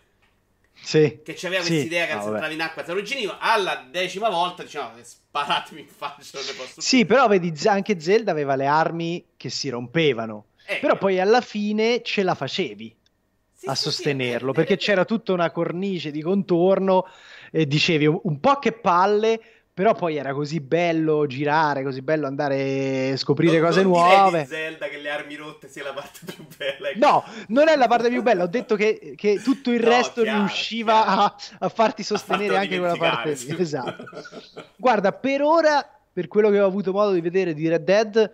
Sì. 0.74 1.20
Che 1.24 1.34
c'aveva 1.36 1.62
sì. 1.62 1.70
questa 1.70 1.86
idea 1.86 2.06
che 2.08 2.16
no, 2.16 2.22
se 2.22 2.28
entravi 2.30 2.54
in 2.54 2.62
acqua 2.62 2.84
si 2.84 2.92
arrugginiva. 2.92 3.38
Alla 3.40 3.86
decima 3.90 4.30
volta 4.30 4.64
diciamo 4.64 4.92
sparatemi 5.02 5.82
in 5.82 5.88
faccia. 5.88 6.40
Sì, 6.78 7.06
però 7.06 7.28
vedi 7.28 7.54
anche 7.68 8.00
Zelda 8.00 8.32
aveva 8.32 8.56
le 8.56 8.66
armi 8.66 9.26
che 9.36 9.50
si 9.50 9.70
rompevano. 9.70 10.46
Eh, 10.66 10.78
però 10.80 10.98
poi 10.98 11.20
alla 11.20 11.42
fine 11.42 12.02
ce 12.04 12.24
la 12.24 12.36
facevi 12.36 12.96
sì, 13.54 13.68
a 13.68 13.76
sostenerlo 13.76 14.54
perché 14.54 14.78
c'era 14.78 15.04
tutta 15.04 15.34
una 15.34 15.52
cornice 15.52 16.12
di 16.12 16.22
contorno 16.22 17.08
e 17.52 17.66
dicevi 17.66 18.06
un 18.06 18.40
po' 18.40 18.60
che 18.60 18.72
palle 18.72 19.42
però 19.80 19.94
poi 19.94 20.18
era 20.18 20.34
così 20.34 20.60
bello 20.60 21.26
girare, 21.26 21.84
così 21.84 22.02
bello 22.02 22.28
andare 22.28 23.12
a 23.14 23.16
scoprire 23.16 23.60
non, 23.60 23.68
cose 23.70 23.82
non 23.82 23.92
nuove. 23.92 24.42
Di 24.42 24.48
Zelda 24.48 24.90
che 24.90 24.98
le 24.98 25.10
armi 25.10 25.36
rotte 25.36 25.70
sia 25.70 25.86
la 25.86 25.94
parte 25.94 26.20
più 26.26 26.46
bella. 26.58 26.90
No, 26.96 27.24
non 27.48 27.70
è 27.70 27.78
la 27.78 27.88
parte 27.88 28.10
più 28.10 28.22
bella, 28.22 28.44
ho 28.44 28.48
detto 28.48 28.76
che, 28.76 29.14
che 29.16 29.40
tutto 29.42 29.72
il 29.72 29.82
no, 29.82 29.88
resto 29.88 30.24
chiaro, 30.24 30.40
riusciva 30.40 31.06
a, 31.06 31.36
a, 31.60 31.70
farti 31.70 32.04
sostenere 32.04 32.58
anche 32.58 32.78
quella 32.78 32.98
parte 32.98 33.38
sì. 33.38 33.56
Esatto. 33.58 34.04
Guarda, 34.76 35.14
per 35.14 35.44
ora, 35.44 35.90
per 36.12 36.28
quello 36.28 36.50
che 36.50 36.60
ho 36.60 36.68
avuto 36.68 36.92
modo 36.92 37.14
di 37.14 37.22
vedere 37.22 37.54
di 37.54 37.70
Red 37.70 37.84
Dead, 37.86 38.34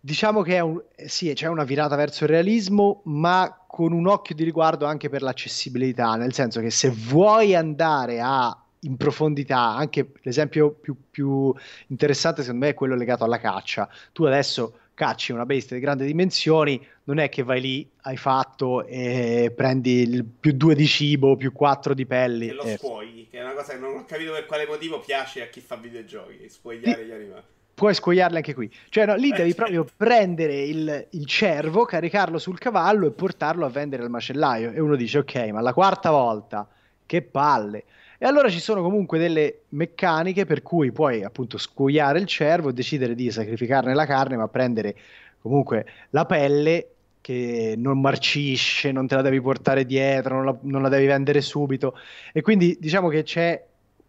diciamo 0.00 0.42
che 0.42 0.56
è 0.56 0.60
un, 0.60 0.82
sì, 0.96 1.32
c'è 1.32 1.46
una 1.46 1.62
virata 1.62 1.94
verso 1.94 2.24
il 2.24 2.30
realismo, 2.30 3.02
ma 3.04 3.56
con 3.68 3.92
un 3.92 4.08
occhio 4.08 4.34
di 4.34 4.42
riguardo 4.42 4.84
anche 4.84 5.08
per 5.08 5.22
l'accessibilità, 5.22 6.16
nel 6.16 6.34
senso 6.34 6.58
che 6.58 6.70
se 6.70 6.90
vuoi 6.90 7.54
andare 7.54 8.18
a 8.20 8.65
in 8.80 8.96
profondità, 8.96 9.74
anche 9.74 10.12
l'esempio 10.22 10.70
più, 10.70 10.96
più 11.10 11.52
interessante 11.88 12.42
secondo 12.42 12.64
me 12.64 12.72
è 12.72 12.74
quello 12.74 12.94
legato 12.94 13.24
alla 13.24 13.38
caccia. 13.38 13.88
Tu 14.12 14.24
adesso 14.24 14.78
cacci 14.94 15.32
una 15.32 15.44
bestia 15.44 15.76
di 15.76 15.82
grandi 15.82 16.06
dimensioni, 16.06 16.84
non 17.04 17.18
è 17.18 17.28
che 17.28 17.42
vai 17.42 17.60
lì, 17.60 17.90
hai 18.02 18.16
fatto 18.16 18.84
e 18.86 19.52
prendi 19.54 20.00
il 20.00 20.24
più 20.24 20.52
due 20.52 20.74
di 20.74 20.86
cibo, 20.86 21.36
più 21.36 21.52
quattro 21.52 21.94
di 21.94 22.06
pelli. 22.06 22.48
E 22.48 22.52
lo 22.52 22.62
e... 22.62 22.76
scuogli, 22.78 23.28
che 23.28 23.38
è 23.38 23.42
una 23.42 23.52
cosa 23.52 23.74
che 23.74 23.78
non 23.78 23.96
ho 23.96 24.04
capito 24.04 24.32
per 24.32 24.46
quale 24.46 24.66
motivo 24.66 25.00
piace 25.00 25.42
a 25.42 25.46
chi 25.46 25.60
fa 25.60 25.76
videogiochi, 25.76 26.48
scuogliare 26.48 27.06
gli 27.06 27.12
animali 27.12 27.42
puoi 27.76 27.92
scoiarle 27.92 28.38
anche 28.38 28.54
qui. 28.54 28.72
Cioè, 28.88 29.04
no, 29.04 29.14
lì 29.16 29.30
eh, 29.30 29.36
devi 29.36 29.54
proprio 29.54 29.86
prendere 29.96 30.62
il, 30.62 31.08
il, 31.10 31.26
cervo, 31.26 31.84
caricarlo 31.84 32.38
sul 32.38 32.58
cavallo 32.58 33.06
e 33.06 33.10
portarlo 33.10 33.66
a 33.66 33.68
vendere 33.68 34.02
al 34.02 34.08
macellaio. 34.10 34.72
E 34.72 34.80
uno 34.80 34.96
dice: 34.96 35.18
Ok, 35.18 35.36
ma 35.52 35.60
la 35.60 35.74
quarta 35.74 36.10
volta, 36.10 36.66
che 37.04 37.22
palle. 37.22 37.84
E 38.18 38.26
allora 38.26 38.48
ci 38.48 38.60
sono 38.60 38.82
comunque 38.82 39.18
delle 39.18 39.62
meccaniche 39.70 40.46
per 40.46 40.62
cui 40.62 40.92
puoi 40.92 41.22
appunto 41.22 41.58
scuoiare 41.58 42.18
il 42.18 42.26
cervo 42.26 42.70
e 42.70 42.72
decidere 42.72 43.14
di 43.14 43.30
sacrificarne 43.30 43.94
la 43.94 44.06
carne, 44.06 44.36
ma 44.36 44.48
prendere 44.48 44.96
comunque 45.40 45.86
la 46.10 46.24
pelle 46.24 46.88
che 47.20 47.74
non 47.76 48.00
marcisce, 48.00 48.92
non 48.92 49.06
te 49.06 49.16
la 49.16 49.22
devi 49.22 49.40
portare 49.40 49.84
dietro, 49.84 50.36
non 50.36 50.44
la, 50.44 50.56
non 50.62 50.82
la 50.82 50.88
devi 50.88 51.06
vendere 51.06 51.40
subito. 51.40 51.98
E 52.32 52.40
quindi 52.40 52.76
diciamo 52.80 53.08
che 53.08 53.22
c'è 53.22 53.64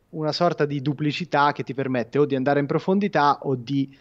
una 0.10 0.32
sorta 0.32 0.66
di 0.66 0.82
duplicità 0.82 1.52
che 1.52 1.64
ti 1.64 1.74
permette 1.74 2.20
o 2.20 2.26
di 2.26 2.36
andare 2.36 2.60
in 2.60 2.66
profondità 2.66 3.40
o 3.42 3.56
di 3.56 3.96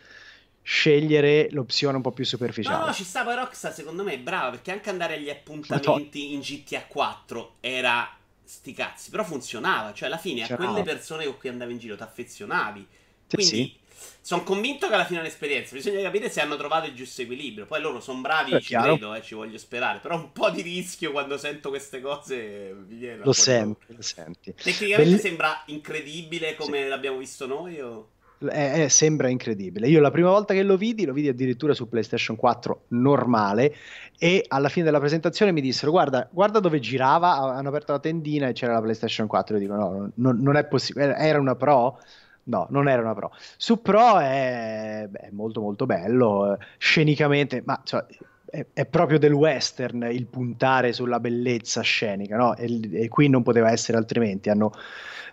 scegliere 0.62 1.49
l'opzione 1.53 1.97
un 1.97 2.03
po' 2.03 2.11
più 2.11 2.25
superficiale. 2.25 2.79
No, 2.79 2.87
no, 2.87 2.92
ci 2.92 3.05
sta 3.05 3.23
poi 3.23 3.37
Rockstar 3.37 3.73
secondo 3.73 4.03
me 4.03 4.14
è 4.14 4.19
brava 4.19 4.51
perché 4.51 4.73
anche 4.73 4.90
andare 4.90 5.14
agli 5.14 5.31
appuntamenti 5.31 6.35
in 6.35 6.40
GTA 6.40 6.85
4 6.87 7.55
era 7.61 8.16
sti 8.47 8.73
cazzi, 8.73 9.11
però 9.11 9.25
funzionava, 9.25 9.93
cioè 9.93 10.07
alla 10.07 10.19
fine 10.19 10.45
a 10.45 10.55
quelle 10.55 10.83
persone 10.83 11.25
con 11.25 11.37
cui 11.37 11.49
andavi 11.49 11.73
in 11.73 11.79
giro 11.79 11.97
ti 11.97 12.03
affezionavi. 12.03 12.87
Quindi 13.29 13.57
sì. 13.57 13.77
sono 14.21 14.45
convinto 14.45 14.87
che 14.87 14.95
alla 14.95 15.05
fine 15.05 15.19
è 15.19 15.23
un'esperienza, 15.23 15.75
bisogna 15.75 16.01
capire 16.01 16.31
se 16.31 16.41
hanno 16.41 16.57
trovato 16.57 16.87
il 16.87 16.95
giusto 16.95 17.23
equilibrio. 17.23 17.67
Poi 17.67 17.81
loro 17.81 18.01
sono 18.01 18.21
bravi, 18.21 18.53
è 18.53 18.61
ci 18.61 18.69
chiaro. 18.69 18.97
credo, 18.97 19.15
eh, 19.15 19.23
ci 19.23 19.35
voglio 19.35 19.59
sperare, 19.59 19.99
però 19.99 20.15
un 20.15 20.31
po' 20.33 20.51
di 20.51 20.63
rischio 20.63 21.11
quando 21.11 21.37
sento 21.37 21.71
queste 21.71 22.01
cose 22.01 22.73
mi 22.87 22.97
viene 22.97 23.25
Lo 23.25 23.33
senti, 23.33 23.87
lo 23.89 24.03
senti. 24.03 24.55
Tecnicamente 24.55 25.11
Belli... 25.11 25.19
sembra 25.19 25.63
incredibile 25.67 26.55
come 26.55 26.83
sì. 26.83 26.89
l'abbiamo 26.89 27.19
visto 27.19 27.47
noi 27.47 27.81
o... 27.81 28.11
Eh, 28.38 28.83
eh, 28.83 28.88
sembra 28.90 29.29
incredibile. 29.29 29.88
Io 29.88 30.01
la 30.01 30.11
prima 30.11 30.29
volta 30.29 30.53
che 30.53 30.62
lo 30.62 30.77
vidi, 30.77 31.07
lo 31.07 31.14
vidi 31.14 31.29
addirittura 31.29 31.72
su 31.72 31.88
PlayStation 31.88 32.37
4 32.37 32.83
normale 32.88 33.75
e 34.18 34.44
alla 34.49 34.68
fine 34.68 34.85
della 34.85 34.99
presentazione 34.99 35.53
mi 35.53 35.62
dissero 35.62 35.90
guarda, 35.90 36.29
guarda 36.31 36.61
dove 36.61 36.79
girava, 36.79 37.37
hanno 37.37 37.68
aperto 37.68 37.92
la 37.92 37.99
tendina 37.99 38.49
e 38.49 38.53
c'era 38.53 38.75
la 38.75 38.83
PlayStation 38.83 39.27
4 39.27 39.57
io 39.57 39.61
dico 39.61 39.75
no, 39.75 40.11
non, 40.16 40.38
non 40.40 40.57
è 40.57 40.64
possibile, 40.66 41.14
era 41.16 41.40
una 41.40 41.55
Pro? 41.55 41.99
No, 42.44 42.66
non 42.70 42.88
era 42.88 43.01
una 43.01 43.14
Pro. 43.14 43.33
Su 43.57 43.81
Pro 43.81 44.18
è, 44.18 45.07
beh, 45.09 45.31
molto 45.33 45.61
molto 45.61 45.87
bello, 45.87 46.53
eh, 46.53 46.59
scenicamente, 46.79 47.62
ma 47.64 47.81
cioè, 47.85 48.05
è, 48.49 48.65
è, 48.73 48.87
proprio 48.87 49.19
del 49.19 49.33
western 49.33 50.09
il 50.11 50.27
puntare 50.27 50.93
sulla 50.93 51.21
bellezza 51.21 51.81
scenica, 51.83 52.37
no? 52.37 52.57
E, 52.57 52.81
e 52.93 53.09
qui 53.09 53.29
non 53.29 53.43
poteva 53.43 53.71
essere 53.71 53.99
altrimenti, 53.99 54.49
hanno 54.49 54.73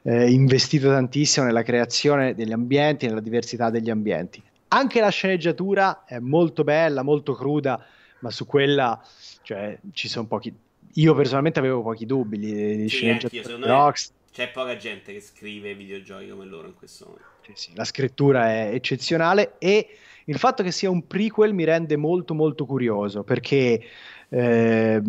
eh, 0.04 0.32
investito 0.32 0.89
tantissimo 0.89 1.45
nella 1.45 1.63
creazione 1.63 2.36
degli 2.36 2.52
ambienti, 2.52 3.08
nella 3.08 3.21
diversità 3.21 3.69
degli 3.69 3.89
ambienti. 3.89 4.41
Anche 4.69 4.99
la 4.99 5.10
sceneggiatura 5.10 6.04
è 6.06 6.19
molto 6.19 6.63
bella, 6.63 7.04
molto 7.04 7.34
cruda, 7.34 7.84
ma 8.19 8.32
su 8.32 8.45
quella 8.45 8.99
cioè, 9.43 9.78
ci 9.91 10.08
sono 10.08 10.26
pochi. 10.26 10.54
Io 10.95 11.15
personalmente 11.15 11.60
avevo 11.60 11.82
pochi 11.82 12.06
dubbi 12.06 12.38
di, 12.38 12.89
sì, 12.89 12.95
sceneggiatura. 12.97 13.67
Rox... 13.67 14.12
C'è 14.32 14.49
poca 14.49 14.76
gente 14.78 15.13
che 15.13 15.21
scrive 15.21 15.76
videogiochi 15.76 16.28
come 16.30 16.45
loro 16.45 16.67
in 16.67 16.73
questo 16.73 17.06
momento. 17.06 17.28
Sì, 17.45 17.52
sì, 17.56 17.76
la 17.76 17.84
scrittura 17.84 18.49
è 18.49 18.71
eccezionale 18.73 19.56
e 19.60 19.97
il 20.25 20.38
fatto 20.38 20.63
che 20.63 20.71
sia 20.71 20.89
un 20.89 21.07
prequel 21.07 21.53
mi 21.53 21.63
rende 21.63 21.97
molto 21.97 22.33
molto 22.33 22.65
curioso 22.65 23.23
perché 23.23 23.81
eh, 24.29 25.01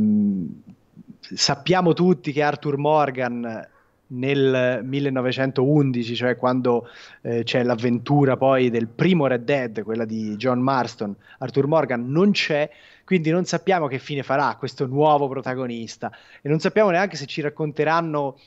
sappiamo 1.18 1.92
tutti 1.92 2.32
che 2.32 2.42
Arthur 2.42 2.76
Morgan 2.76 3.68
nel 4.06 4.80
1911, 4.84 6.14
cioè 6.14 6.36
quando 6.36 6.88
eh, 7.22 7.42
c'è 7.42 7.62
l'avventura 7.62 8.36
poi 8.36 8.70
del 8.70 8.86
primo 8.88 9.26
Red 9.26 9.44
Dead, 9.44 9.82
quella 9.82 10.04
di 10.04 10.36
John 10.36 10.60
Marston, 10.60 11.14
Arthur 11.38 11.66
Morgan 11.66 12.10
non 12.10 12.32
c'è, 12.32 12.70
quindi 13.04 13.30
non 13.30 13.44
sappiamo 13.44 13.86
che 13.86 13.98
fine 13.98 14.22
farà 14.22 14.54
questo 14.56 14.86
nuovo 14.86 15.28
protagonista. 15.28 16.12
E 16.42 16.48
non 16.48 16.60
sappiamo 16.60 16.90
neanche 16.90 17.16
se 17.16 17.26
ci 17.26 17.40
racconteranno 17.40 18.38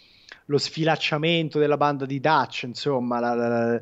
lo 0.45 0.58
sfilacciamento 0.58 1.60
della 1.60 1.77
banda 1.77 2.06
di 2.06 2.19
Dutch, 2.19 2.63
insomma, 2.63 3.19
la, 3.19 3.34
la... 3.34 3.82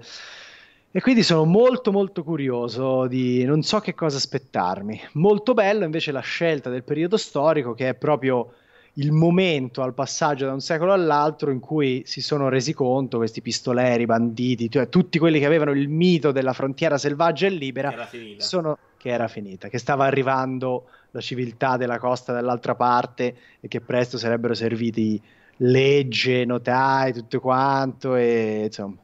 e 0.95 1.01
quindi 1.01 1.23
sono 1.23 1.43
molto 1.43 1.91
molto 1.91 2.23
curioso 2.23 3.05
di 3.07 3.43
non 3.43 3.63
so 3.63 3.81
che 3.81 3.93
cosa 3.93 4.15
aspettarmi. 4.15 4.97
Molto 5.15 5.53
bello 5.53 5.83
invece 5.83 6.13
la 6.13 6.21
scelta 6.21 6.69
del 6.69 6.85
periodo 6.85 7.17
storico 7.17 7.73
che 7.73 7.89
è 7.89 7.95
proprio 7.95 8.53
il 8.93 9.11
momento 9.11 9.81
al 9.81 9.93
passaggio 9.93 10.45
da 10.45 10.53
un 10.53 10.61
secolo 10.61 10.93
all'altro 10.93 11.51
in 11.51 11.59
cui 11.59 12.03
si 12.05 12.21
sono 12.21 12.47
resi 12.47 12.71
conto 12.71 13.17
questi 13.17 13.41
pistoleri, 13.41 14.05
banditi, 14.05 14.69
cioè 14.71 14.87
tutti 14.87 15.19
quelli 15.19 15.39
che 15.39 15.45
avevano 15.45 15.71
il 15.71 15.89
mito 15.89 16.31
della 16.31 16.53
frontiera 16.53 16.97
selvaggia 16.97 17.47
e 17.47 17.49
libera, 17.49 17.89
che 17.89 17.95
era 17.95 18.05
finita, 18.05 18.43
sono, 18.45 18.77
che, 18.95 19.09
era 19.09 19.27
finita 19.27 19.67
che 19.67 19.79
stava 19.79 20.05
arrivando 20.05 20.85
la 21.11 21.19
civiltà 21.19 21.75
della 21.75 21.99
costa 21.99 22.31
dall'altra 22.31 22.75
parte 22.75 23.35
e 23.59 23.67
che 23.67 23.81
presto 23.81 24.17
sarebbero 24.17 24.53
serviti 24.53 25.21
legge, 25.57 26.45
notai, 26.45 27.11
tutto 27.11 27.41
quanto 27.41 28.15
e 28.15 28.61
insomma. 28.67 28.95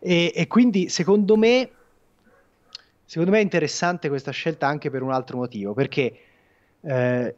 E, 0.00 0.32
e 0.34 0.46
quindi 0.46 0.88
secondo 0.88 1.36
me, 1.36 1.70
secondo 3.04 3.32
me 3.32 3.38
è 3.38 3.42
interessante 3.42 4.08
questa 4.08 4.30
scelta 4.30 4.66
anche 4.66 4.90
per 4.90 5.02
un 5.02 5.12
altro 5.12 5.38
motivo, 5.38 5.74
perché 5.74 6.18
eh, 6.80 7.34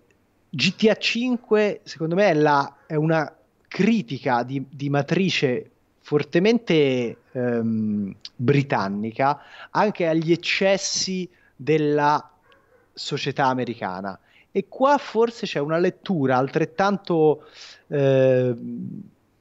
GTA 0.49 0.97
5 0.97 1.81
secondo 1.85 2.15
me 2.15 2.31
è, 2.31 2.35
la, 2.35 2.77
è 2.87 2.95
una 2.95 3.35
critica 3.69 4.43
di, 4.43 4.65
di 4.69 4.91
matrice 4.91 5.71
fortemente 6.01 7.19
ehm, 7.31 8.15
britannica 8.35 9.43
anche 9.71 10.09
agli 10.09 10.33
eccessi 10.33 11.29
della 11.55 12.31
società 12.93 13.47
americana. 13.47 14.19
E 14.51 14.67
qua 14.67 14.99
forse 14.99 15.47
c'è 15.47 15.61
una 15.61 15.79
lettura 15.79 16.37
altrettanto, 16.37 17.45
eh, 17.87 18.55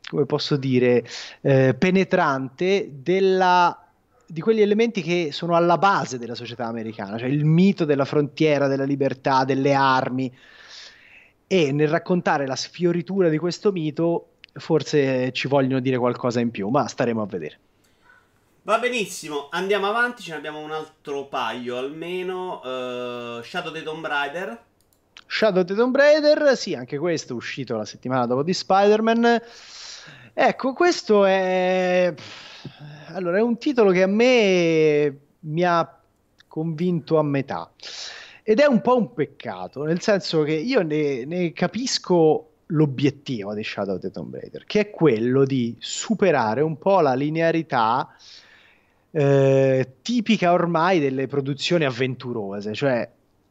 come 0.09 0.25
posso 0.25 0.55
dire, 0.55 1.05
eh, 1.41 1.75
penetrante 1.75 2.89
della, 2.93 3.87
di 4.25 4.41
quegli 4.41 4.61
elementi 4.61 5.03
che 5.03 5.29
sono 5.31 5.55
alla 5.55 5.77
base 5.77 6.17
della 6.17 6.33
società 6.33 6.65
americana, 6.65 7.19
cioè 7.19 7.27
il 7.29 7.45
mito 7.45 7.85
della 7.85 8.05
frontiera, 8.05 8.67
della 8.67 8.85
libertà, 8.85 9.43
delle 9.43 9.73
armi 9.73 10.35
e 11.45 11.71
nel 11.71 11.87
raccontare 11.87 12.47
la 12.47 12.55
sfioritura 12.55 13.29
di 13.29 13.37
questo 13.37 13.71
mito 13.71 14.31
forse 14.53 15.31
ci 15.31 15.47
vogliono 15.47 15.79
dire 15.79 15.97
qualcosa 15.97 16.39
in 16.39 16.49
più, 16.49 16.69
ma 16.69 16.87
staremo 16.87 17.21
a 17.21 17.25
vedere. 17.25 17.59
Va 18.63 18.79
benissimo, 18.79 19.47
andiamo 19.51 19.87
avanti, 19.87 20.23
ce 20.23 20.31
ne 20.31 20.37
abbiamo 20.37 20.59
un 20.59 20.71
altro 20.71 21.25
paio 21.25 21.77
almeno. 21.77 22.61
Uh, 22.63 23.41
Shadow 23.43 23.71
the 23.71 23.83
Tomb 23.83 24.05
Raider. 24.05 24.63
Shadow 25.27 25.63
the 25.63 25.75
Tomb 25.75 25.95
Raider, 25.95 26.57
sì, 26.57 26.73
anche 26.73 26.97
questo 26.97 27.33
è 27.33 27.35
uscito 27.35 27.77
la 27.77 27.85
settimana 27.85 28.25
dopo 28.25 28.43
di 28.43 28.53
Spider-Man. 28.53 29.41
Ecco, 30.41 30.71
questo 30.71 31.25
è... 31.25 32.13
Allora, 33.07 33.39
è 33.39 33.41
un 33.41 33.57
titolo 33.57 33.91
che 33.91 34.03
a 34.03 34.07
me 34.07 35.17
mi 35.39 35.63
ha 35.65 35.99
convinto 36.47 37.17
a 37.17 37.23
metà. 37.23 37.69
Ed 38.41 38.61
è 38.61 38.65
un 38.65 38.79
po' 38.79 38.95
un 38.95 39.13
peccato, 39.13 39.83
nel 39.83 39.99
senso 39.99 40.43
che 40.43 40.53
io 40.53 40.81
ne, 40.81 41.25
ne 41.25 41.51
capisco 41.51 42.51
l'obiettivo 42.67 43.53
di 43.53 43.65
Shadow 43.65 43.95
of 43.95 43.99
the 43.99 44.11
Tomb 44.11 44.33
Raider, 44.33 44.63
che 44.63 44.79
è 44.79 44.89
quello 44.91 45.43
di 45.43 45.75
superare 45.77 46.61
un 46.61 46.77
po' 46.77 47.01
la 47.01 47.15
linearità 47.15 48.15
eh, 49.11 49.95
tipica 50.01 50.53
ormai 50.53 51.01
delle 51.01 51.27
produzioni 51.27 51.83
avventurose, 51.83 52.73
cioè 52.73 53.09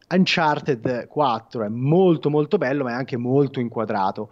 Uncharted 0.09 1.07
4 1.07 1.65
è 1.65 1.69
molto 1.69 2.31
molto 2.31 2.57
bello, 2.57 2.85
ma 2.85 2.93
è 2.93 2.95
anche 2.95 3.19
molto 3.19 3.61
inquadrato. 3.61 4.31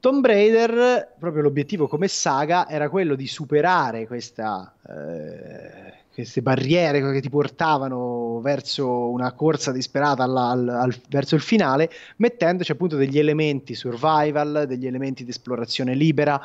Tomb 0.00 0.24
Raider, 0.24 1.14
proprio 1.18 1.42
l'obiettivo 1.42 1.86
come 1.86 2.08
saga 2.08 2.66
era 2.66 2.88
quello 2.88 3.14
di 3.14 3.26
superare 3.26 4.06
questa, 4.06 4.74
eh, 4.88 5.92
queste 6.10 6.40
barriere 6.40 7.02
che 7.12 7.20
ti 7.20 7.28
portavano 7.28 8.40
verso 8.40 9.10
una 9.10 9.32
corsa 9.32 9.72
disperata 9.72 10.22
alla, 10.22 10.48
al, 10.48 10.68
al, 10.68 11.00
verso 11.10 11.34
il 11.34 11.42
finale, 11.42 11.90
mettendoci 12.16 12.72
appunto 12.72 12.96
degli 12.96 13.18
elementi 13.18 13.74
survival, 13.74 14.64
degli 14.66 14.86
elementi 14.86 15.22
di 15.22 15.30
esplorazione 15.30 15.94
libera, 15.94 16.40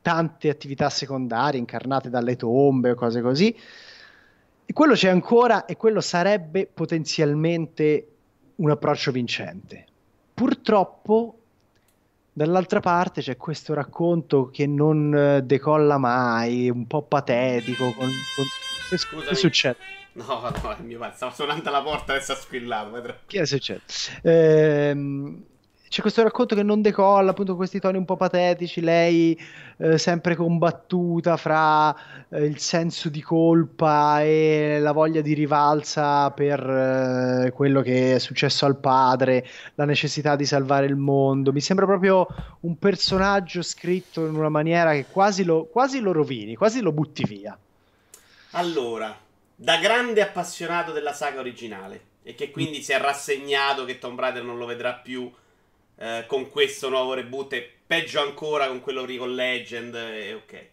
tante 0.00 0.48
attività 0.48 0.88
secondarie 0.88 1.58
incarnate 1.58 2.10
dalle 2.10 2.36
tombe 2.36 2.92
o 2.92 2.94
cose 2.94 3.20
così. 3.20 3.52
E 4.64 4.72
quello 4.72 4.94
c'è 4.94 5.08
ancora 5.08 5.64
e 5.64 5.76
quello 5.76 6.00
sarebbe 6.00 6.68
potenzialmente 6.72 8.06
un 8.54 8.70
approccio 8.70 9.10
vincente. 9.10 9.84
Purtroppo 10.32 11.39
Dall'altra 12.40 12.80
parte 12.80 13.20
c'è 13.20 13.36
questo 13.36 13.74
racconto 13.74 14.48
che 14.48 14.66
non 14.66 15.14
eh, 15.14 15.42
decolla 15.42 15.98
mai, 15.98 16.70
un 16.70 16.86
po' 16.86 17.02
patetico. 17.02 17.92
Con, 17.92 18.08
con... 18.34 18.46
Che 19.28 19.34
succede? 19.34 19.76
No, 20.12 20.24
no, 20.24 20.76
mio 20.82 20.98
padre. 20.98 21.16
Stavo 21.16 21.34
suonando 21.34 21.68
alla 21.68 21.82
porta 21.82 22.14
adesso 22.14 22.32
ha 22.32 22.36
squillato. 22.36 23.18
Che 23.26 23.44
succede? 23.44 23.82
Ehm, 24.22 25.44
c'è 25.90 26.02
questo 26.02 26.22
racconto 26.22 26.54
che 26.54 26.62
non 26.62 26.82
decolla, 26.82 27.32
appunto, 27.32 27.56
questi 27.56 27.80
toni 27.80 27.98
un 27.98 28.04
po' 28.04 28.16
patetici, 28.16 28.80
lei 28.80 29.36
eh, 29.76 29.98
sempre 29.98 30.36
combattuta 30.36 31.36
fra 31.36 31.92
eh, 32.28 32.44
il 32.44 32.60
senso 32.60 33.08
di 33.08 33.20
colpa 33.20 34.22
e 34.22 34.78
la 34.78 34.92
voglia 34.92 35.20
di 35.20 35.34
rivalsa 35.34 36.30
per 36.30 36.60
eh, 36.60 37.50
quello 37.50 37.82
che 37.82 38.14
è 38.14 38.18
successo 38.20 38.66
al 38.66 38.76
padre, 38.76 39.44
la 39.74 39.84
necessità 39.84 40.36
di 40.36 40.46
salvare 40.46 40.86
il 40.86 40.94
mondo. 40.94 41.50
Mi 41.50 41.60
sembra 41.60 41.86
proprio 41.86 42.24
un 42.60 42.78
personaggio 42.78 43.60
scritto 43.60 44.24
in 44.24 44.36
una 44.36 44.48
maniera 44.48 44.92
che 44.92 45.06
quasi 45.10 45.42
lo, 45.42 45.64
quasi 45.64 45.98
lo 45.98 46.12
rovini, 46.12 46.54
quasi 46.54 46.82
lo 46.82 46.92
butti 46.92 47.24
via. 47.24 47.58
Allora, 48.52 49.12
da 49.56 49.76
grande 49.78 50.22
appassionato 50.22 50.92
della 50.92 51.12
saga 51.12 51.40
originale 51.40 52.00
e 52.22 52.36
che 52.36 52.52
quindi 52.52 52.80
si 52.80 52.92
è 52.92 53.00
rassegnato 53.00 53.84
che 53.84 53.98
Tomb 53.98 54.20
Raider 54.20 54.44
non 54.44 54.56
lo 54.56 54.66
vedrà 54.66 54.92
più 54.92 55.28
eh, 56.00 56.24
con 56.26 56.48
questo 56.48 56.88
nuovo 56.88 57.12
reboot 57.12 57.52
e 57.52 57.70
peggio 57.86 58.22
ancora 58.22 58.68
con 58.68 58.80
quello 58.80 59.04
Recon 59.04 59.34
Legend 59.34 59.94
e 59.94 60.32
ok. 60.32 60.68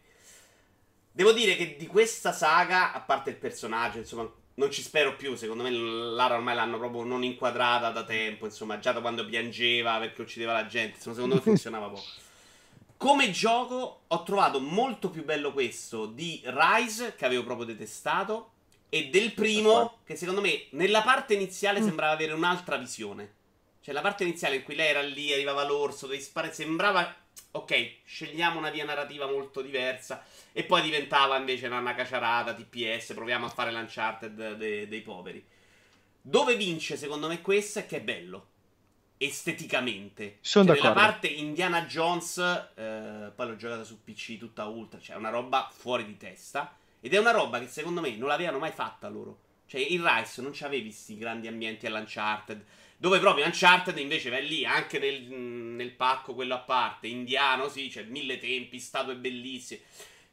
Devo 1.11 1.33
dire 1.33 1.57
che 1.57 1.75
di 1.75 1.85
questa 1.85 2.31
saga, 2.31 2.93
a 2.93 3.01
parte 3.01 3.31
il 3.31 3.35
personaggio, 3.35 3.97
insomma, 3.97 4.31
non 4.53 4.71
ci 4.71 4.81
spero 4.81 5.17
più. 5.17 5.35
Secondo 5.35 5.63
me 5.63 5.71
Lara 5.71 6.35
ormai 6.35 6.55
l'hanno 6.55 6.77
proprio 6.77 7.03
non 7.03 7.23
inquadrata 7.23 7.89
da 7.89 8.03
tempo. 8.03 8.45
Insomma, 8.45 8.79
già 8.79 8.93
da 8.93 9.01
quando 9.01 9.25
piangeva 9.25 9.97
perché 9.97 10.21
uccideva 10.21 10.53
la 10.53 10.65
gente. 10.65 10.95
Insomma, 10.95 11.15
secondo 11.15 11.35
me 11.35 11.41
funzionava 11.43 11.87
poco. 11.87 12.05
Come 12.95 13.29
gioco 13.31 14.03
ho 14.07 14.23
trovato 14.23 14.61
molto 14.61 15.09
più 15.09 15.25
bello 15.25 15.51
questo 15.51 16.05
di 16.05 16.41
Rise, 16.45 17.15
che 17.15 17.25
avevo 17.25 17.43
proprio 17.43 17.65
detestato, 17.65 18.51
e 18.89 19.09
del 19.09 19.33
primo, 19.33 19.97
che 20.05 20.15
secondo 20.15 20.39
me 20.39 20.67
nella 20.71 21.01
parte 21.01 21.33
iniziale 21.33 21.81
mm. 21.81 21.83
sembrava 21.83 22.13
avere 22.13 22.31
un'altra 22.31 22.77
visione. 22.77 23.33
Cioè, 23.87 23.95
la 23.95 24.01
parte 24.01 24.25
iniziale 24.25 24.57
in 24.57 24.63
cui 24.63 24.75
lei 24.75 24.89
era 24.89 25.01
lì, 25.01 25.31
arrivava 25.31 25.63
l'orso, 25.63 26.07
dove 26.07 26.19
spare, 26.19 26.51
sembrava. 26.51 27.15
Ok, 27.51 27.99
scegliamo 28.03 28.59
una 28.59 28.69
via 28.69 28.83
narrativa 28.83 29.31
molto 29.31 29.61
diversa. 29.61 30.25
E 30.51 30.65
poi 30.65 30.81
diventava 30.81 31.37
invece 31.37 31.67
una 31.67 31.95
caciarata, 31.95 32.53
TPS, 32.53 33.13
proviamo 33.13 33.45
a 33.45 33.49
fare 33.49 33.71
l'Uncharted 33.71 34.55
de- 34.55 34.89
dei 34.89 34.99
poveri. 34.99 35.41
Dove 36.21 36.57
vince, 36.57 36.97
secondo 36.97 37.29
me, 37.29 37.39
questo 37.39 37.79
è 37.79 37.85
che 37.85 37.95
è 37.95 38.01
bello. 38.01 38.47
Esteticamente. 39.15 40.39
Sono 40.41 40.65
cioè, 40.65 40.75
d'accordo. 40.75 40.93
Nella 40.93 41.09
parte 41.09 41.27
Indiana 41.27 41.85
Jones, 41.85 42.37
eh, 42.39 43.31
poi 43.33 43.47
l'ho 43.47 43.55
giocata 43.55 43.85
su 43.85 44.03
PC 44.03 44.37
tutta 44.37 44.65
ultra, 44.65 44.99
cioè 44.99 45.15
una 45.15 45.29
roba 45.29 45.71
fuori 45.73 46.03
di 46.03 46.17
testa. 46.17 46.75
Ed 46.99 47.13
è 47.13 47.17
una 47.17 47.31
roba 47.31 47.57
che 47.57 47.67
secondo 47.67 48.01
me 48.01 48.13
non 48.17 48.27
l'avevano 48.27 48.59
mai 48.59 48.71
fatta 48.71 49.07
loro. 49.07 49.45
Cioè, 49.65 49.79
in 49.79 50.05
Rise 50.05 50.41
non 50.41 50.51
c'avevi 50.53 50.89
questi 50.89 51.17
grandi 51.17 51.47
ambienti 51.47 51.85
all'Uncharted 51.85 52.65
dove 52.97 53.19
proprio 53.19 53.45
Uncharted 53.45 53.97
invece 53.97 54.29
va 54.29 54.39
lì, 54.39 54.65
anche 54.65 54.97
nel, 54.97 55.21
nel, 55.23 55.91
pacco 55.91 56.33
quello 56.33 56.55
a 56.55 56.59
parte, 56.59 57.07
indiano, 57.07 57.69
sì, 57.69 57.89
c'è 57.89 58.03
mille 58.03 58.39
tempi, 58.39 58.79
statue 58.79 59.15
bellissime. 59.15 59.81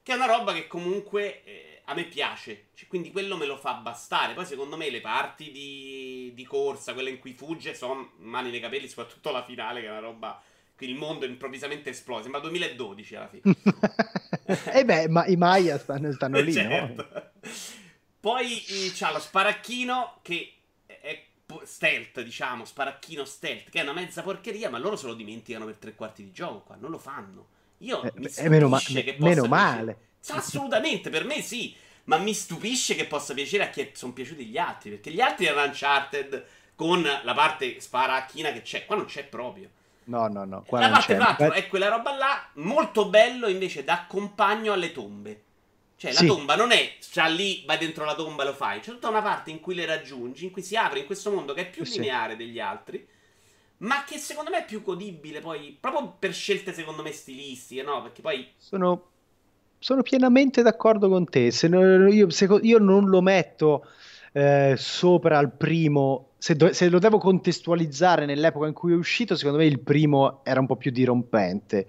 Che 0.02 0.12
è 0.12 0.16
una 0.16 0.26
roba 0.26 0.52
che 0.52 0.66
comunque 0.66 1.44
eh, 1.44 1.80
a 1.84 1.94
me 1.94 2.04
piace. 2.04 2.66
Cioè, 2.74 2.88
quindi 2.88 3.10
quello 3.10 3.36
me 3.36 3.46
lo 3.46 3.56
fa 3.56 3.74
bastare. 3.74 4.34
Poi 4.34 4.44
secondo 4.44 4.76
me 4.76 4.90
le 4.90 5.00
parti 5.00 5.50
di, 5.50 6.32
di 6.34 6.44
corsa, 6.44 6.92
quelle 6.92 7.10
in 7.10 7.18
cui 7.18 7.32
fugge, 7.32 7.74
sono 7.74 8.12
mani 8.18 8.50
nei 8.50 8.60
capelli, 8.60 8.88
soprattutto 8.88 9.30
la 9.30 9.44
finale, 9.44 9.80
che 9.80 9.86
è 9.86 9.90
una 9.90 10.00
roba 10.00 10.42
il 10.78 10.94
mondo 10.94 11.24
improvvisamente 11.24 11.90
esplode. 11.90 12.22
Sembra 12.22 12.40
2012 12.40 13.16
alla 13.16 13.28
fine. 13.28 13.54
e 14.72 14.78
eh 14.80 14.84
beh, 14.84 15.08
ma 15.08 15.26
i 15.26 15.36
Maya 15.36 15.78
stanno, 15.78 16.12
stanno 16.12 16.40
lì, 16.40 16.52
certo. 16.52 17.08
no? 17.12 17.50
Poi 18.20 18.62
c'ha 18.94 19.12
lo 19.12 19.18
sparacchino 19.18 20.20
che 20.22 20.52
stealth, 21.64 22.20
diciamo, 22.22 22.64
sparacchino 22.64 23.24
stealth, 23.24 23.70
che 23.70 23.80
è 23.80 23.82
una 23.82 23.92
mezza 23.92 24.22
porcheria, 24.22 24.70
ma 24.70 24.78
loro 24.78 24.96
se 24.96 25.06
lo 25.06 25.14
dimenticano 25.14 25.64
per 25.64 25.76
tre 25.76 25.94
quarti 25.94 26.24
di 26.24 26.32
gioco 26.32 26.60
qua, 26.60 26.76
non 26.78 26.90
lo 26.90 26.98
fanno. 26.98 27.46
Io 27.78 28.02
eh, 28.02 28.12
mi 28.16 28.28
stupisce 28.28 28.48
meno, 28.48 28.68
ma- 28.68 28.78
che 28.78 29.14
possa 29.14 29.28
meno 29.28 29.46
male. 29.46 29.98
Assolutamente, 30.28 31.10
per 31.10 31.24
me 31.24 31.42
sì, 31.42 31.74
ma 32.04 32.18
mi 32.18 32.34
stupisce 32.34 32.94
che 32.94 33.06
possa 33.06 33.34
piacere 33.34 33.64
a 33.64 33.68
chi 33.68 33.90
sono 33.92 34.12
piaciuti 34.12 34.46
gli 34.46 34.58
altri, 34.58 34.90
perché 34.90 35.10
gli 35.10 35.20
altri 35.20 35.46
erano 35.46 35.66
Uncharted 35.66 36.44
con 36.74 37.02
la 37.02 37.34
parte 37.34 37.80
sparacchina 37.80 38.52
che 38.52 38.62
c'è, 38.62 38.84
qua 38.86 38.96
non 38.96 39.06
c'è 39.06 39.24
proprio. 39.24 39.70
No, 40.04 40.28
no, 40.28 40.44
no. 40.44 40.64
la 40.68 40.90
parte 40.90 41.16
4 41.16 41.52
è 41.52 41.66
quella 41.68 41.88
roba 41.88 42.14
là, 42.14 42.46
molto 42.54 43.08
bello 43.08 43.48
invece 43.48 43.84
da 43.84 44.04
compagno 44.06 44.72
alle 44.72 44.92
tombe. 44.92 45.42
Cioè, 45.96 46.12
la 46.12 46.20
sì. 46.20 46.26
tomba 46.26 46.56
non 46.56 46.72
è, 46.72 46.96
cioè 47.00 47.30
lì 47.30 47.62
vai 47.66 47.78
dentro 47.78 48.04
la 48.04 48.14
tomba 48.14 48.42
e 48.42 48.46
lo 48.46 48.52
fai. 48.52 48.80
C'è 48.80 48.90
tutta 48.90 49.08
una 49.08 49.22
parte 49.22 49.50
in 49.50 49.60
cui 49.60 49.74
le 49.74 49.86
raggiungi, 49.86 50.44
in 50.44 50.50
cui 50.50 50.62
si 50.62 50.76
apre 50.76 51.00
in 51.00 51.06
questo 51.06 51.30
mondo 51.30 51.54
che 51.54 51.62
è 51.62 51.70
più 51.70 51.84
sì. 51.84 52.00
lineare 52.00 52.36
degli 52.36 52.58
altri, 52.58 53.06
ma 53.78 54.04
che 54.04 54.18
secondo 54.18 54.50
me 54.50 54.58
è 54.58 54.64
più 54.64 54.82
godibile 54.82 55.40
poi, 55.40 55.76
proprio 55.78 56.16
per 56.18 56.34
scelte 56.34 56.72
secondo 56.72 57.02
me 57.02 57.12
stilistiche, 57.12 57.82
no? 57.82 58.02
Perché 58.02 58.22
poi... 58.22 58.48
Sono, 58.56 59.08
sono 59.78 60.02
pienamente 60.02 60.62
d'accordo 60.62 61.08
con 61.08 61.26
te. 61.26 61.50
Se 61.50 61.68
no, 61.68 62.08
io, 62.08 62.28
se, 62.30 62.48
io 62.62 62.78
non 62.78 63.08
lo 63.08 63.20
metto 63.20 63.86
eh, 64.32 64.74
sopra 64.76 65.38
il 65.38 65.50
primo 65.50 66.33
se, 66.44 66.56
do- 66.56 66.74
se, 66.74 66.90
lo 66.90 66.98
devo 66.98 67.16
contestualizzare 67.16 68.26
nell'epoca 68.26 68.66
in 68.66 68.74
cui 68.74 68.92
è 68.92 68.96
uscito, 68.96 69.34
secondo 69.34 69.56
me 69.56 69.64
il 69.64 69.80
primo 69.80 70.44
era 70.44 70.60
un 70.60 70.66
po' 70.66 70.76
più 70.76 70.90
dirompente 70.90 71.86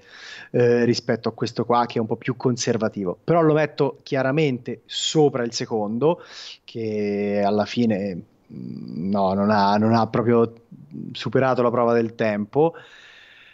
eh, 0.51 0.85
rispetto 0.85 1.27
a 1.27 1.33
questo 1.33 1.65
qua 1.65 1.85
che 1.85 1.97
è 1.97 1.99
un 1.99 2.07
po' 2.07 2.15
più 2.15 2.37
conservativo. 2.37 3.19
Però 3.21 3.41
lo 3.41 3.51
metto 3.51 3.99
chiaramente 4.01 4.83
sopra 4.85 5.43
il 5.43 5.51
secondo, 5.51 6.23
che 6.63 7.43
alla 7.45 7.65
fine 7.65 8.15
mm, 8.53 9.09
no, 9.09 9.33
non 9.33 9.49
ha, 9.49 9.75
non 9.75 9.93
ha 9.93 10.07
proprio 10.07 10.53
superato 11.11 11.61
la 11.61 11.69
prova 11.69 11.91
del 11.91 12.15
tempo. 12.15 12.75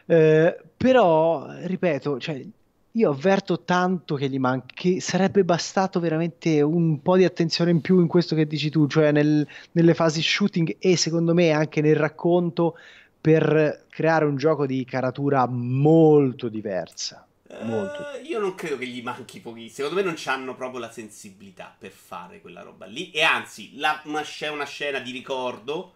Eh, 0.05 0.55
però, 0.77 1.47
ripeto, 1.63 2.19
cioè, 2.19 2.45
io 2.93 3.09
avverto 3.09 3.63
tanto 3.63 4.15
che 4.15 4.27
gli 4.27 4.39
manca, 4.39 4.73
che 4.73 4.99
sarebbe 4.99 5.43
bastato 5.43 5.99
veramente 5.99 6.61
un 6.61 7.01
po' 7.01 7.15
di 7.15 7.23
attenzione 7.23 7.71
in 7.71 7.81
più 7.81 7.99
in 7.99 8.07
questo 8.07 8.35
che 8.35 8.45
dici 8.45 8.69
tu, 8.69 8.87
cioè 8.87 9.11
nel, 9.11 9.47
nelle 9.71 9.93
fasi 9.93 10.21
shooting 10.21 10.75
e 10.79 10.97
secondo 10.97 11.33
me 11.33 11.51
anche 11.51 11.81
nel 11.81 11.95
racconto 11.95 12.77
per 13.19 13.85
creare 13.89 14.25
un 14.25 14.35
gioco 14.35 14.65
di 14.65 14.83
caratura 14.83 15.45
molto 15.47 16.49
diversa. 16.49 17.25
Molto. 17.63 18.01
Uh, 18.01 18.25
io 18.25 18.39
non 18.39 18.55
credo 18.55 18.77
che 18.77 18.87
gli 18.87 19.03
manchi 19.03 19.39
pochissimo. 19.39 19.87
Secondo 19.87 19.95
me 19.95 20.01
non 20.03 20.15
hanno 20.25 20.55
proprio 20.55 20.79
la 20.79 20.89
sensibilità 20.89 21.75
per 21.77 21.91
fare 21.91 22.39
quella 22.41 22.61
roba 22.61 22.85
lì. 22.85 23.11
E 23.11 23.21
anzi, 23.21 23.77
la, 23.77 24.01
una, 24.05 24.21
c'è 24.21 24.49
una 24.49 24.65
scena 24.65 24.99
di 24.99 25.11
ricordo 25.11 25.95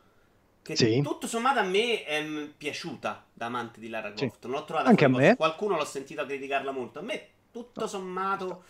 che 0.65 0.75
sì. 0.75 1.01
tutto 1.03 1.27
sommato 1.27 1.59
a 1.59 1.63
me 1.63 2.03
è 2.03 2.25
piaciuta 2.57 3.25
da 3.31 3.45
amante 3.45 3.79
di 3.79 3.87
Lara 3.87 4.11
Croft. 4.13 4.39
Sì. 4.41 4.47
Non 4.47 4.51
l'ho 4.51 4.65
trovata 4.65 4.89
Anche 4.89 5.05
a 5.05 5.09
me. 5.09 5.35
Qualcuno 5.35 5.77
l'ho 5.77 5.85
sentito 5.85 6.25
criticarla 6.25 6.71
molto. 6.71 6.99
A 6.99 7.01
me 7.03 7.27
tutto 7.51 7.85
sommato 7.85 8.63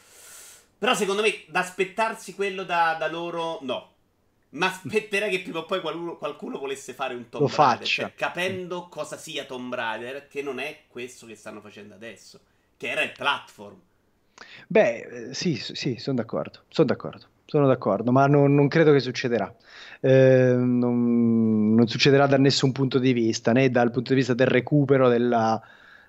però 0.78 0.94
secondo 0.94 1.22
me 1.22 1.44
da 1.48 1.62
aspettarsi 1.62 2.36
quello 2.36 2.64
da, 2.64 2.96
da 3.00 3.08
loro 3.08 3.60
no. 3.62 3.94
Ma 4.50 4.68
aspetterei 4.68 5.30
che 5.30 5.42
prima 5.42 5.60
o 5.60 5.66
poi 5.66 5.82
qualcuno, 5.82 6.18
qualcuno 6.18 6.58
volesse 6.58 6.94
fare 6.94 7.14
un 7.14 7.28
Tomb 7.28 7.50
Lo 7.50 7.56
Raider, 7.56 7.88
cioè, 7.88 8.14
capendo 8.16 8.88
cosa 8.88 9.18
sia 9.18 9.44
Tomb 9.44 9.74
Raider, 9.74 10.28
che 10.28 10.42
non 10.42 10.60
è 10.60 10.84
questo 10.88 11.26
che 11.26 11.36
stanno 11.36 11.60
facendo 11.60 11.94
adesso, 11.94 12.40
che 12.78 12.88
era 12.88 13.02
il 13.02 13.12
platform. 13.12 13.78
Beh, 14.68 14.98
eh, 14.98 15.34
sì, 15.34 15.56
sì, 15.56 15.98
sono 15.98 16.18
d'accordo, 16.18 16.64
sono 16.70 16.88
d'accordo, 16.88 17.26
sono 17.46 17.68
d'accordo, 17.68 18.12
ma 18.12 18.26
non, 18.26 18.54
non 18.56 18.68
credo 18.68 18.92
che 18.92 19.00
succederà. 19.00 19.54
Eh, 20.02 20.54
non, 20.58 21.74
non, 21.74 21.88
succederà 21.88 22.28
da 22.28 22.38
nessun 22.38 22.72
punto 22.72 23.00
di 23.00 23.14
vista, 23.14 23.52
né 23.52 23.70
dal 23.70 23.92
punto 23.92 24.10
di 24.10 24.16
vista 24.16 24.34
del 24.34 24.48
recupero 24.48 25.08
della, 25.10 25.62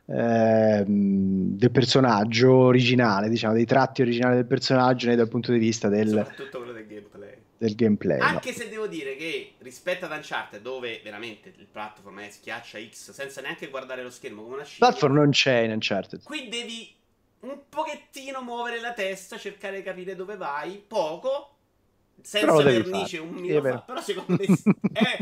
eh, 0.06 0.84
del 0.86 1.70
personaggio 1.70 2.52
originale, 2.52 3.28
diciamo, 3.28 3.54
dei 3.54 3.66
tratti 3.66 4.02
originali 4.02 4.36
del 4.36 4.46
personaggio, 4.46 5.08
né 5.08 5.16
dal 5.16 5.28
punto 5.28 5.52
di 5.52 5.58
vista 5.58 5.88
del... 5.88 6.08
Soprattutto 6.08 6.58
quello 6.58 6.72
del 6.72 6.86
gameplay. 6.86 7.34
del 7.58 7.74
gameplay. 7.74 8.18
Anche 8.18 8.50
no. 8.50 8.56
se 8.56 8.68
devo 8.68 8.86
dire 8.86 9.16
che 9.16 9.52
rispetto 9.58 10.06
ad 10.06 10.12
Uncharted, 10.12 10.60
dove 10.60 11.00
veramente 11.04 11.52
il 11.56 11.66
platform 11.70 12.20
è 12.20 12.30
schiaccia 12.30 12.78
X 12.78 13.12
senza 13.12 13.40
neanche 13.40 13.68
guardare 13.68 14.02
lo 14.02 14.10
schermo 14.10 14.42
come 14.42 14.54
una 14.56 14.64
scimmia. 14.64 14.88
Platform 14.88 15.14
non 15.14 15.30
c'è 15.30 15.58
in 15.58 15.72
Uncharted. 15.72 16.22
Qui 16.22 16.48
devi 16.48 16.94
un 17.50 17.60
pochettino 17.68 18.42
muovere 18.42 18.80
la 18.80 18.92
testa, 18.92 19.38
cercare 19.38 19.76
di 19.76 19.82
capire 19.82 20.14
dove 20.14 20.36
vai, 20.36 20.82
poco, 20.86 21.56
senza 22.20 22.62
vernice 22.62 23.18
un 23.18 23.30
minuto 23.30 23.68
fa. 23.68 23.78
Però 23.78 24.00
secondo 24.00 24.36
me 24.42 24.58
è 24.92 25.18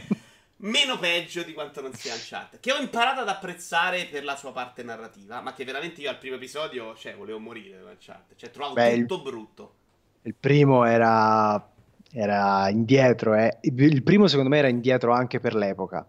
meno 0.59 0.99
peggio 0.99 1.43
di 1.43 1.53
quanto 1.53 1.81
non 1.81 1.93
sia 1.93 2.15
Uncharted. 2.15 2.61
Che 2.61 2.73
ho 2.73 2.79
imparato 2.79 3.21
ad 3.21 3.29
apprezzare 3.29 4.07
per 4.07 4.25
la 4.25 4.37
sua 4.37 4.53
parte 4.53 4.83
narrativa, 4.83 5.41
ma 5.41 5.53
che 5.53 5.65
veramente 5.65 6.01
io 6.01 6.11
al 6.11 6.19
primo 6.19 6.37
episodio, 6.37 6.95
cioè, 6.97 7.15
volevo 7.15 7.39
morire 7.39 7.81
da 7.83 7.91
Uncharted. 7.91 8.37
Cioè, 8.37 8.51
trovavo 8.51 8.75
Beh, 8.75 8.99
tutto 9.01 9.17
il, 9.17 9.23
brutto. 9.23 9.75
Il 10.23 10.35
primo 10.35 10.85
era, 10.85 11.71
era 12.13 12.69
indietro, 12.71 13.35
eh. 13.35 13.59
il 13.61 14.03
primo 14.03 14.27
secondo 14.27 14.51
me 14.51 14.59
era 14.59 14.69
indietro 14.69 15.13
anche 15.13 15.41
per 15.41 15.55
l'epoca. 15.55 16.07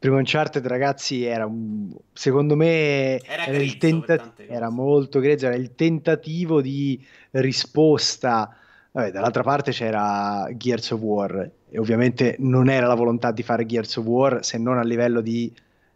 Primo 0.00 0.16
Uncharted, 0.16 0.66
ragazzi, 0.66 1.24
era 1.24 1.46
un, 1.46 1.94
secondo 2.12 2.56
me 2.56 3.20
era, 3.20 3.44
era, 3.44 3.58
il 3.58 3.76
tenta- 3.76 4.34
era 4.48 4.68
molto 4.70 5.20
grezzo, 5.20 5.46
era 5.46 5.54
il 5.54 5.74
tentativo 5.76 6.60
di 6.60 7.00
risposta 7.32 8.56
Vabbè, 8.92 9.12
dall'altra 9.12 9.42
parte 9.44 9.70
c'era 9.70 10.48
Gears 10.52 10.90
of 10.90 11.00
War 11.00 11.50
e 11.68 11.78
ovviamente 11.78 12.34
non 12.40 12.68
era 12.68 12.88
la 12.88 12.94
volontà 12.94 13.30
di 13.30 13.44
fare 13.44 13.64
Gears 13.64 13.96
of 13.96 14.04
War 14.04 14.44
se 14.44 14.58
non 14.58 14.78
a 14.78 14.82
livello 14.82 15.20
di 15.20 15.52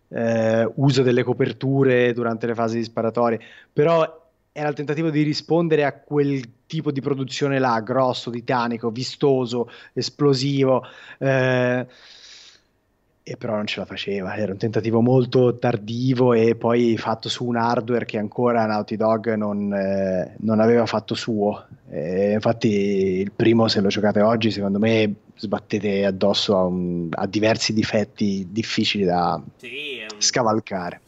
eh, 0.08 0.70
uso 0.76 1.02
delle 1.02 1.24
coperture 1.24 2.12
durante 2.12 2.46
le 2.46 2.54
fasi 2.54 2.76
di 2.76 2.84
sparatorie, 2.84 3.40
però 3.72 4.22
era 4.52 4.68
il 4.68 4.74
tentativo 4.76 5.10
di 5.10 5.22
rispondere 5.22 5.84
a 5.84 5.92
quel 5.92 6.66
tipo 6.66 6.92
di 6.92 7.00
produzione 7.00 7.58
là, 7.58 7.80
grosso, 7.80 8.30
titanico, 8.30 8.90
vistoso, 8.90 9.68
esplosivo. 9.92 10.84
Eh, 11.18 11.86
e 13.26 13.38
però 13.38 13.54
non 13.54 13.66
ce 13.66 13.80
la 13.80 13.86
faceva, 13.86 14.36
era 14.36 14.52
un 14.52 14.58
tentativo 14.58 15.00
molto 15.00 15.56
tardivo 15.56 16.34
e 16.34 16.56
poi 16.56 16.98
fatto 16.98 17.30
su 17.30 17.46
un 17.46 17.56
hardware 17.56 18.04
che 18.04 18.18
ancora 18.18 18.66
Naughty 18.66 18.96
Dog 18.96 19.32
non, 19.32 19.72
eh, 19.72 20.34
non 20.40 20.60
aveva 20.60 20.84
fatto 20.84 21.14
suo. 21.14 21.66
E 21.88 22.32
infatti 22.32 22.68
il 22.68 23.32
primo, 23.32 23.66
se 23.68 23.80
lo 23.80 23.88
giocate 23.88 24.20
oggi, 24.20 24.50
secondo 24.50 24.78
me 24.78 25.14
sbattete 25.36 26.04
addosso 26.04 26.54
a, 26.54 26.64
un, 26.64 27.08
a 27.12 27.26
diversi 27.26 27.72
difetti 27.72 28.48
difficili 28.50 29.04
da 29.04 29.42
sì, 29.56 30.00
un... 30.02 30.20
scavalcare. 30.20 31.00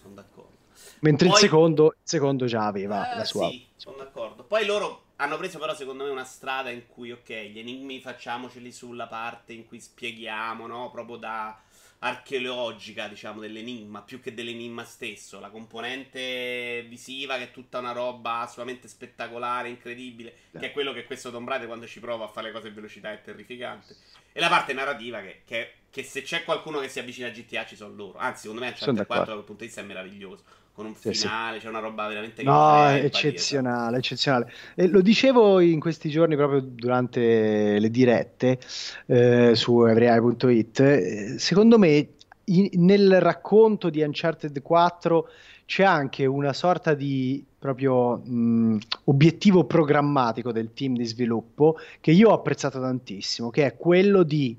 Mentre 1.01 1.29
Poi... 1.29 1.37
il, 1.37 1.43
secondo, 1.43 1.87
il, 1.89 1.99
secondo, 2.03 2.47
già 2.47 2.65
aveva 2.65 3.13
eh, 3.13 3.17
la 3.19 3.25
sua... 3.25 3.51
Sì, 3.51 3.63
sono 3.77 3.99
d'accordo. 3.99 4.43
Poi 4.43 4.65
loro 4.65 5.03
hanno 5.17 5.37
preso 5.37 5.59
però 5.59 5.75
secondo 5.75 6.05
me 6.05 6.11
una 6.11 6.25
strada 6.25 6.71
in 6.71 6.85
cui, 6.89 7.13
ok, 7.13 7.31
gli 7.53 7.59
enigmi 7.59 8.01
facciamoceli 8.01 8.73
sulla 8.73 9.07
parte 9.07 9.53
in 9.53 9.67
cui 9.67 9.81
spieghiamo, 9.81 10.67
no? 10.67 10.91
Proprio 10.91 11.17
da 11.17 11.61
archeologica, 12.07 13.09
diciamo, 13.09 13.41
dell'enigma, 13.41 14.03
più 14.03 14.21
che 14.21 14.35
dell'enigma 14.35 14.85
stesso. 14.85 15.41
La 15.41 15.51
componente 15.51 16.85
visiva, 16.89 17.37
che 17.37 17.45
è 17.45 17.51
tutta 17.51 17.79
una 17.79 17.93
roba 17.93 18.41
assolutamente 18.41 18.89
spettacolare, 18.89 19.69
incredibile, 19.69 20.35
yeah. 20.51 20.61
che 20.61 20.67
è 20.69 20.73
quello 20.73 20.93
che 20.93 21.05
questo 21.05 21.31
Tomb 21.31 21.49
Raider 21.49 21.67
quando 21.67 21.87
ci 21.87 22.01
prova 22.01 22.25
a 22.25 22.29
fare 22.29 22.49
le 22.49 22.53
cose 22.53 22.69
in 22.69 22.75
velocità 22.75 23.13
è 23.13 23.21
terrificante. 23.21 23.97
E 24.33 24.41
la 24.41 24.49
parte 24.49 24.73
narrativa, 24.73 25.21
che, 25.21 25.43
che, 25.45 25.73
che 25.91 26.03
se 26.03 26.23
c'è 26.23 26.45
qualcuno 26.45 26.81
che 26.81 26.89
si 26.89 26.99
avvicina 26.99 27.27
a 27.27 27.31
GTA 27.31 27.67
ci 27.67 27.77
sono 27.77 27.95
loro. 27.95 28.19
Anzi, 28.19 28.43
secondo 28.43 28.63
me 28.63 28.69
Uncharted 28.69 29.07
4 29.07 29.25
da 29.25 29.33
quel 29.33 29.45
punto 29.45 29.61
di 29.63 29.67
vista 29.67 29.81
è 29.81 29.85
meraviglioso 29.85 30.65
con 30.77 30.85
un 30.85 30.95
sì, 30.95 31.15
finale, 31.15 31.57
sì. 31.57 31.65
c'è 31.65 31.71
una 31.71 31.79
roba 31.79 32.07
veramente 32.07 32.43
No, 32.43 32.87
eccezionale, 32.91 33.97
eccezionale. 33.97 34.53
E 34.75 34.87
lo 34.89 35.01
dicevo 35.01 35.59
in 35.61 35.81
questi 35.81 36.11
giorni 36.11 36.37
proprio 36.37 36.61
durante 36.61 37.79
le 37.79 37.91
dirette 37.91 38.59
eh, 39.07 39.55
su 39.55 39.87
everyeye.it. 39.87 40.81
Eh, 40.81 41.35
secondo 41.39 41.79
me 41.79 42.09
in, 42.45 42.69
nel 42.75 43.23
racconto 43.23 43.89
di 43.89 44.03
Uncharted 44.03 44.61
4 44.61 45.29
c'è 45.65 45.83
anche 45.83 46.27
una 46.27 46.53
sorta 46.53 46.93
di 46.93 47.43
proprio 47.59 48.19
mh, 48.19 48.79
obiettivo 49.05 49.65
programmatico 49.65 50.53
del 50.53 50.75
team 50.75 50.95
di 50.95 51.07
sviluppo 51.07 51.79
che 52.01 52.11
io 52.11 52.29
ho 52.29 52.35
apprezzato 52.35 52.79
tantissimo, 52.79 53.49
che 53.49 53.65
è 53.65 53.77
quello 53.77 54.23
di 54.25 54.55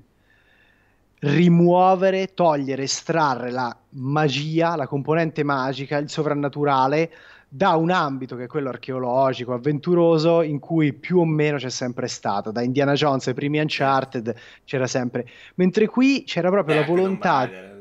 rimuovere, 1.20 2.34
togliere, 2.34 2.84
estrarre 2.84 3.50
la 3.50 3.74
magia, 3.90 4.76
la 4.76 4.86
componente 4.86 5.42
magica, 5.42 5.96
il 5.96 6.08
sovrannaturale 6.08 7.10
da 7.48 7.76
un 7.76 7.90
ambito 7.90 8.36
che 8.36 8.44
è 8.44 8.46
quello 8.46 8.68
archeologico, 8.68 9.54
avventuroso, 9.54 10.42
in 10.42 10.58
cui 10.58 10.92
più 10.92 11.18
o 11.20 11.24
meno 11.24 11.56
c'è 11.56 11.70
sempre 11.70 12.06
stato. 12.06 12.50
Da 12.50 12.62
Indiana 12.62 12.92
Jones 12.92 13.26
ai 13.26 13.34
primi 13.34 13.58
Uncharted 13.58 14.34
c'era 14.64 14.86
sempre. 14.86 15.26
Mentre 15.54 15.86
qui 15.86 16.24
c'era 16.24 16.50
proprio 16.50 16.74
Beh, 16.74 16.80
la 16.80 16.86
volontà. 16.86 17.76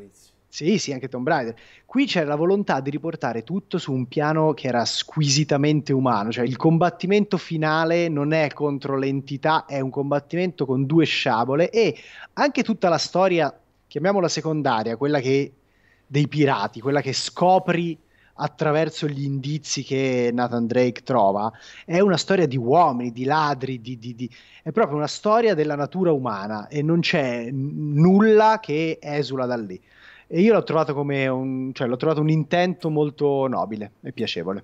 Sì, 0.49 0.77
sì, 0.79 0.91
anche 0.93 1.07
Tomb 1.09 1.27
Raider. 1.27 1.55
Qui 1.85 2.05
c'era 2.05 2.25
la 2.25 2.35
volontà 2.35 2.79
di 2.79 2.89
riportare 2.89 3.43
tutto 3.43 3.77
su 3.77 3.91
un 3.93 4.07
piano 4.07 4.53
che 4.53 4.67
era 4.67 4.85
squisitamente 4.85 5.93
umano, 5.93 6.31
cioè 6.31 6.45
il 6.45 6.55
combattimento 6.55 7.37
finale 7.37 8.07
non 8.07 8.31
è 8.33 8.51
contro 8.53 8.97
l'entità, 8.97 9.65
è 9.65 9.79
un 9.81 9.89
combattimento 9.89 10.65
con 10.65 10.85
due 10.85 11.05
sciabole 11.05 11.69
e 11.69 11.95
anche 12.33 12.63
tutta 12.63 12.89
la 12.89 12.97
storia, 12.97 13.55
chiamiamola 13.87 14.27
secondaria, 14.27 14.97
quella 14.97 15.19
che 15.19 15.53
dei 16.07 16.27
pirati, 16.27 16.79
quella 16.81 17.01
che 17.01 17.13
scopri 17.13 17.97
attraverso 18.39 19.07
gli 19.07 19.23
indizi 19.23 19.83
che 19.83 20.29
Nathan 20.33 20.67
Drake 20.67 21.03
trova, 21.03 21.51
è 21.85 21.99
una 21.99 22.17
storia 22.17 22.45
di 22.47 22.57
uomini, 22.57 23.11
di 23.11 23.23
ladri, 23.25 23.81
di, 23.81 23.97
di, 23.97 24.15
di... 24.15 24.29
è 24.63 24.71
proprio 24.71 24.97
una 24.97 25.07
storia 25.07 25.53
della 25.55 25.75
natura 25.75 26.11
umana 26.11 26.67
e 26.67 26.81
non 26.83 26.99
c'è 27.01 27.49
nulla 27.51 28.59
che 28.61 28.99
esula 29.01 29.45
da 29.45 29.57
lì. 29.57 29.79
E 30.27 30.41
io 30.41 30.53
l'ho 30.53 30.63
trovato 30.63 30.93
come 30.93 31.27
un, 31.27 31.71
cioè, 31.73 31.87
l'ho 31.87 31.95
trovato 31.95 32.19
un 32.19 32.29
intento 32.29 32.89
molto 32.89 33.47
nobile 33.47 33.93
e 34.01 34.11
piacevole. 34.11 34.63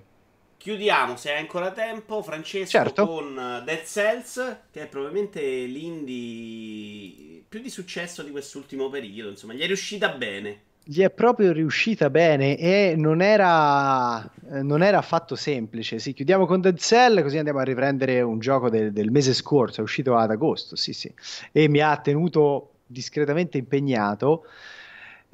Chiudiamo, 0.58 1.18
se 1.18 1.32
hai 1.32 1.40
ancora 1.40 1.72
tempo, 1.72 2.22
Francesco, 2.22 2.70
certo. 2.70 3.06
con 3.06 3.62
Dead 3.66 3.84
Cells, 3.84 4.58
che 4.72 4.84
è 4.84 4.88
probabilmente 4.88 5.42
l'indie 5.66 7.44
più 7.50 7.60
di 7.62 7.70
successo 7.70 8.24
di 8.24 8.32
quest'ultimo 8.32 8.90
periodo. 8.90 9.30
Insomma, 9.32 9.54
gli 9.54 9.62
è 9.62 9.66
riuscita 9.66 10.10
bene. 10.10 10.62
Gli 10.86 11.02
è 11.02 11.10
proprio 11.10 11.52
riuscita 11.54 12.10
bene 12.10 12.58
e 12.58 12.96
non 12.98 13.22
era, 13.22 14.24
eh, 14.52 14.62
non 14.64 14.84
era 14.84 14.98
affatto 14.98 15.36
semplice. 15.36 16.00
Sì, 16.00 16.14
chiudiamo 16.14 16.46
con 16.46 16.62
Dead 16.62 16.78
Cell, 16.78 17.22
così 17.22 17.38
andiamo 17.38 17.60
a 17.60 17.64
riprendere 17.64 18.22
un 18.22 18.40
gioco 18.40 18.70
del, 18.70 18.92
del 18.92 19.12
mese 19.12 19.34
scorso, 19.34 19.80
è 19.82 19.84
uscito 19.84 20.16
ad 20.16 20.32
agosto, 20.32 20.76
sì, 20.76 20.92
sì. 20.94 21.14
E 21.52 21.68
mi 21.70 21.80
ha 21.80 21.96
tenuto 21.98 22.76
discretamente 22.86 23.58
impegnato. 23.58 24.46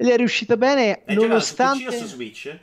Ed 0.00 0.08
è 0.08 0.16
riuscita 0.16 0.56
bene 0.56 1.02
Hai 1.04 1.14
nonostante... 1.14 1.84
Giocato 1.84 2.06
su 2.06 2.06
PC 2.06 2.06
o 2.06 2.08
su 2.08 2.14
Switch? 2.14 2.58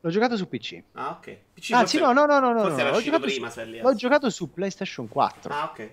L'ho 0.00 0.10
giocato 0.10 0.36
su 0.36 0.46
PC. 0.46 0.82
Ah, 0.92 1.10
ok. 1.18 1.36
PC 1.54 1.70
ah, 1.72 1.86
sì, 1.86 1.98
no, 1.98 2.12
no, 2.12 2.26
no, 2.26 2.38
no. 2.38 2.52
no, 2.52 2.68
no. 2.68 2.90
L'ho, 2.90 3.00
giocato 3.00 3.24
prima, 3.24 3.48
su... 3.48 3.60
l'ho 3.64 3.94
giocato 3.94 4.28
su 4.28 4.52
PlayStation 4.52 5.08
4. 5.08 5.54
Ah, 5.54 5.70
ok. 5.70 5.90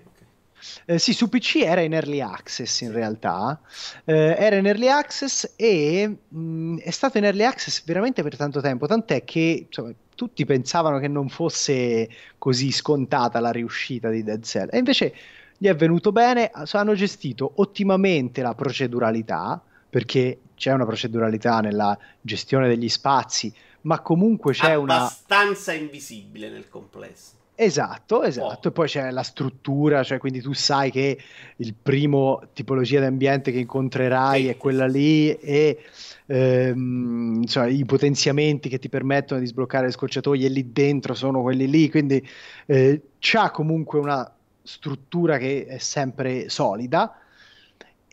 Eh, 0.84 0.98
sì, 0.98 1.14
su 1.14 1.30
PC 1.30 1.62
era 1.62 1.80
in 1.80 1.94
early 1.94 2.20
access 2.20 2.82
in 2.82 2.92
realtà, 2.92 3.58
eh, 4.04 4.36
era 4.38 4.56
in 4.56 4.66
early 4.66 4.88
access 4.88 5.54
e 5.56 6.06
mh, 6.06 6.38
mm, 6.38 6.78
è 6.78 6.90
stato 6.90 7.16
in 7.16 7.24
early 7.24 7.44
access 7.44 7.82
veramente 7.84 8.22
per 8.22 8.36
tanto 8.36 8.60
tempo, 8.60 8.86
tant'è 8.86 9.24
che 9.24 9.64
insomma, 9.66 9.92
tutti 10.14 10.44
pensavano 10.44 10.98
che 10.98 11.08
non 11.08 11.30
fosse 11.30 12.08
così 12.36 12.70
scontata 12.72 13.40
la 13.40 13.50
riuscita 13.50 14.10
di 14.10 14.22
Dead 14.22 14.42
Cell 14.42 14.68
e 14.70 14.78
invece 14.78 15.14
gli 15.56 15.66
è 15.66 15.74
venuto 15.74 16.12
bene, 16.12 16.50
hanno 16.52 16.94
gestito 16.94 17.52
ottimamente 17.56 18.42
la 18.42 18.54
proceduralità 18.54 19.62
perché 19.94 20.40
c'è 20.56 20.72
una 20.72 20.86
proceduralità 20.86 21.60
nella 21.60 21.96
gestione 22.20 22.66
degli 22.66 22.88
spazi, 22.88 23.54
ma 23.82 24.00
comunque 24.00 24.52
c'è 24.52 24.72
abbastanza 24.72 24.82
una... 24.82 24.96
Abbastanza 24.96 25.72
invisibile 25.72 26.50
nel 26.50 26.68
complesso. 26.68 27.34
Esatto, 27.54 28.24
esatto. 28.24 28.66
Oh. 28.66 28.70
E 28.70 28.72
poi 28.72 28.88
c'è 28.88 29.12
la 29.12 29.22
struttura, 29.22 30.02
cioè 30.02 30.18
quindi 30.18 30.40
tu 30.40 30.52
sai 30.52 30.90
che 30.90 31.16
il 31.58 31.74
primo 31.80 32.42
tipologia 32.54 32.98
di 32.98 33.06
ambiente 33.06 33.52
che 33.52 33.60
incontrerai 33.60 34.42
sì, 34.42 34.48
è 34.48 34.56
quella 34.56 34.88
lì 34.88 35.30
e 35.30 35.78
ehm, 36.26 37.42
insomma, 37.42 37.68
i 37.68 37.84
potenziamenti 37.84 38.68
che 38.68 38.80
ti 38.80 38.88
permettono 38.88 39.38
di 39.38 39.46
sbloccare 39.46 39.86
le 39.86 39.92
scorciatoie 39.92 40.48
lì 40.48 40.72
dentro 40.72 41.14
sono 41.14 41.40
quelli 41.40 41.68
lì, 41.70 41.88
quindi 41.88 42.20
eh, 42.66 43.00
c'ha 43.20 43.52
comunque 43.52 44.00
una 44.00 44.28
struttura 44.60 45.38
che 45.38 45.66
è 45.66 45.78
sempre 45.78 46.48
solida 46.48 47.16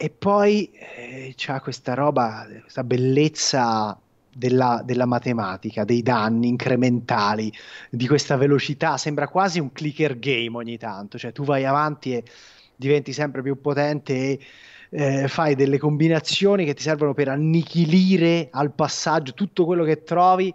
e 0.01 0.09
poi 0.09 0.71
eh, 0.95 1.35
c'ha 1.37 1.61
questa 1.61 1.93
roba, 1.93 2.47
questa 2.61 2.83
bellezza 2.83 3.95
della, 4.33 4.81
della, 4.83 5.05
matematica, 5.05 5.83
dei 5.83 6.01
danni 6.01 6.47
incrementali, 6.47 7.53
di 7.87 8.07
questa 8.07 8.35
velocità, 8.35 8.97
sembra 8.97 9.27
quasi 9.27 9.59
un 9.59 9.71
clicker 9.71 10.17
game 10.17 10.57
ogni 10.57 10.79
tanto, 10.79 11.19
cioè 11.19 11.31
tu 11.31 11.43
vai 11.43 11.65
avanti 11.65 12.15
e 12.15 12.23
diventi 12.75 13.13
sempre 13.13 13.43
più 13.43 13.61
potente 13.61 14.13
e 14.13 14.39
eh, 14.89 15.27
fai 15.27 15.53
delle 15.53 15.77
combinazioni 15.77 16.65
che 16.65 16.73
ti 16.73 16.81
servono 16.81 17.13
per 17.13 17.27
annichilire 17.27 18.47
al 18.49 18.71
passaggio 18.71 19.35
tutto 19.35 19.65
quello 19.65 19.83
che 19.83 20.01
trovi. 20.01 20.51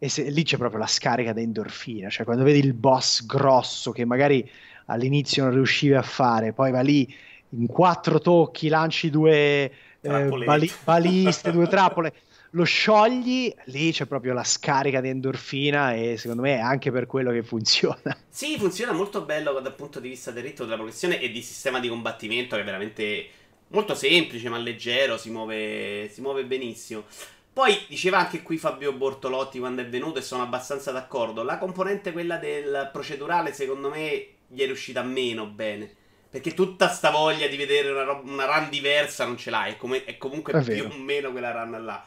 E 0.00 0.08
se, 0.08 0.28
lì 0.30 0.42
c'è 0.42 0.56
proprio 0.56 0.80
la 0.80 0.88
scarica 0.88 1.32
da 1.32 1.40
endorfina, 1.40 2.08
cioè 2.08 2.24
quando 2.24 2.42
vedi 2.42 2.58
il 2.58 2.74
boss 2.74 3.24
grosso 3.24 3.92
che 3.92 4.04
magari 4.04 4.50
all'inizio 4.86 5.44
non 5.44 5.52
riuscivi 5.52 5.94
a 5.94 6.02
fare, 6.02 6.52
poi 6.52 6.72
va 6.72 6.80
lì 6.80 7.06
in 7.50 7.66
quattro 7.66 8.18
tocchi, 8.20 8.68
lanci 8.68 9.10
due 9.10 9.72
eh, 10.00 10.24
bali- 10.24 10.72
baliste, 10.84 11.52
due 11.52 11.66
trappole, 11.68 12.12
lo 12.50 12.64
sciogli, 12.64 13.54
lì 13.66 13.92
c'è 13.92 14.06
proprio 14.06 14.32
la 14.32 14.42
scarica 14.42 15.00
di 15.00 15.08
endorfina 15.08 15.94
e 15.94 16.16
secondo 16.16 16.42
me 16.42 16.56
è 16.56 16.60
anche 16.60 16.90
per 16.90 17.06
quello 17.06 17.30
che 17.30 17.42
funziona. 17.42 18.16
Sì, 18.30 18.56
funziona 18.58 18.92
molto 18.92 19.22
bello 19.22 19.58
dal 19.60 19.74
punto 19.74 20.00
di 20.00 20.08
vista 20.08 20.30
del 20.30 20.44
ritmo 20.44 20.64
della 20.64 20.76
progressione 20.76 21.20
e 21.20 21.30
di 21.30 21.42
sistema 21.42 21.78
di 21.78 21.88
combattimento 21.88 22.56
che 22.56 22.62
è 22.62 22.64
veramente 22.64 23.28
molto 23.68 23.94
semplice 23.94 24.48
ma 24.48 24.56
leggero, 24.56 25.18
si 25.18 25.30
muove, 25.30 26.08
si 26.08 26.20
muove 26.20 26.44
benissimo. 26.44 27.04
Poi 27.52 27.76
diceva 27.88 28.18
anche 28.18 28.42
qui 28.42 28.56
Fabio 28.56 28.92
Bortolotti 28.92 29.58
quando 29.58 29.82
è 29.82 29.86
venuto 29.86 30.20
e 30.20 30.22
sono 30.22 30.42
abbastanza 30.42 30.90
d'accordo, 30.92 31.42
la 31.42 31.58
componente 31.58 32.12
quella 32.12 32.36
del 32.36 32.88
procedurale 32.92 33.52
secondo 33.52 33.90
me 33.90 34.26
gli 34.46 34.60
è 34.60 34.66
riuscita 34.66 35.02
meno 35.02 35.46
bene. 35.46 35.96
Perché 36.30 36.54
tutta 36.54 36.88
sta 36.88 37.10
voglia 37.10 37.48
di 37.48 37.56
vedere 37.56 37.90
una, 37.90 38.04
roba, 38.04 38.30
una 38.30 38.44
run 38.44 38.68
diversa 38.70 39.24
non 39.24 39.36
ce 39.36 39.50
l'hai, 39.50 39.72
è, 39.72 39.76
com- 39.76 40.04
è 40.04 40.16
comunque 40.16 40.52
è 40.52 40.62
più 40.62 40.84
o 40.84 40.96
meno 40.96 41.32
quella 41.32 41.50
run 41.50 41.84
là. 41.84 42.04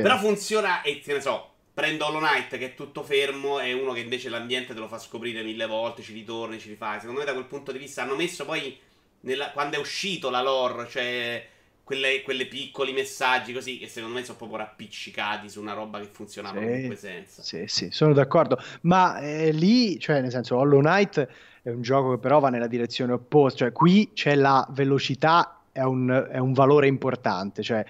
Però 0.00 0.18
funziona 0.18 0.80
e 0.80 1.00
che 1.00 1.12
ne 1.12 1.20
so, 1.20 1.50
prendo 1.74 2.06
Hollow 2.06 2.20
Knight 2.20 2.56
che 2.56 2.66
è 2.66 2.74
tutto 2.74 3.02
fermo 3.02 3.60
e 3.60 3.74
uno 3.74 3.92
che 3.92 4.00
invece 4.00 4.30
l'ambiente 4.30 4.72
te 4.72 4.80
lo 4.80 4.88
fa 4.88 4.98
scoprire 4.98 5.42
mille 5.42 5.66
volte, 5.66 6.02
ci 6.02 6.14
ritorni, 6.14 6.58
ci 6.58 6.70
rifai. 6.70 7.00
Secondo 7.00 7.20
me 7.20 7.26
da 7.26 7.34
quel 7.34 7.44
punto 7.44 7.70
di 7.70 7.78
vista 7.78 8.02
hanno 8.02 8.16
messo 8.16 8.46
poi, 8.46 8.78
nella, 9.20 9.50
quando 9.50 9.76
è 9.76 9.78
uscito 9.78 10.30
la 10.30 10.40
lore, 10.40 10.88
cioè 10.88 11.46
quelle, 11.90 12.22
quelle, 12.22 12.46
piccoli 12.46 12.92
messaggi 12.92 13.52
così 13.52 13.76
che 13.76 13.88
secondo 13.88 14.14
me 14.14 14.22
sono 14.22 14.38
proprio 14.38 14.58
rappiccicati 14.58 15.48
su 15.48 15.60
una 15.60 15.72
roba 15.72 15.98
che 15.98 16.08
funzionava 16.12 16.60
sì, 16.60 16.64
comunque 16.64 16.94
senza. 16.94 17.42
Sì, 17.42 17.64
sì, 17.66 17.88
sono 17.90 18.12
d'accordo. 18.12 18.62
Ma 18.82 19.18
eh, 19.18 19.50
lì, 19.50 19.98
cioè 19.98 20.20
nel 20.20 20.30
senso, 20.30 20.56
Hollow 20.56 20.78
Knight 20.78 21.26
è 21.62 21.70
un 21.70 21.82
gioco 21.82 22.12
che 22.12 22.18
però 22.18 22.38
va 22.38 22.48
nella 22.48 22.68
direzione 22.68 23.12
opposta, 23.14 23.64
cioè 23.64 23.72
qui 23.72 24.12
c'è 24.14 24.36
la 24.36 24.64
velocità, 24.70 25.62
è 25.72 25.82
un, 25.82 26.28
è 26.30 26.38
un 26.38 26.52
valore 26.52 26.86
importante, 26.86 27.64
cioè 27.64 27.84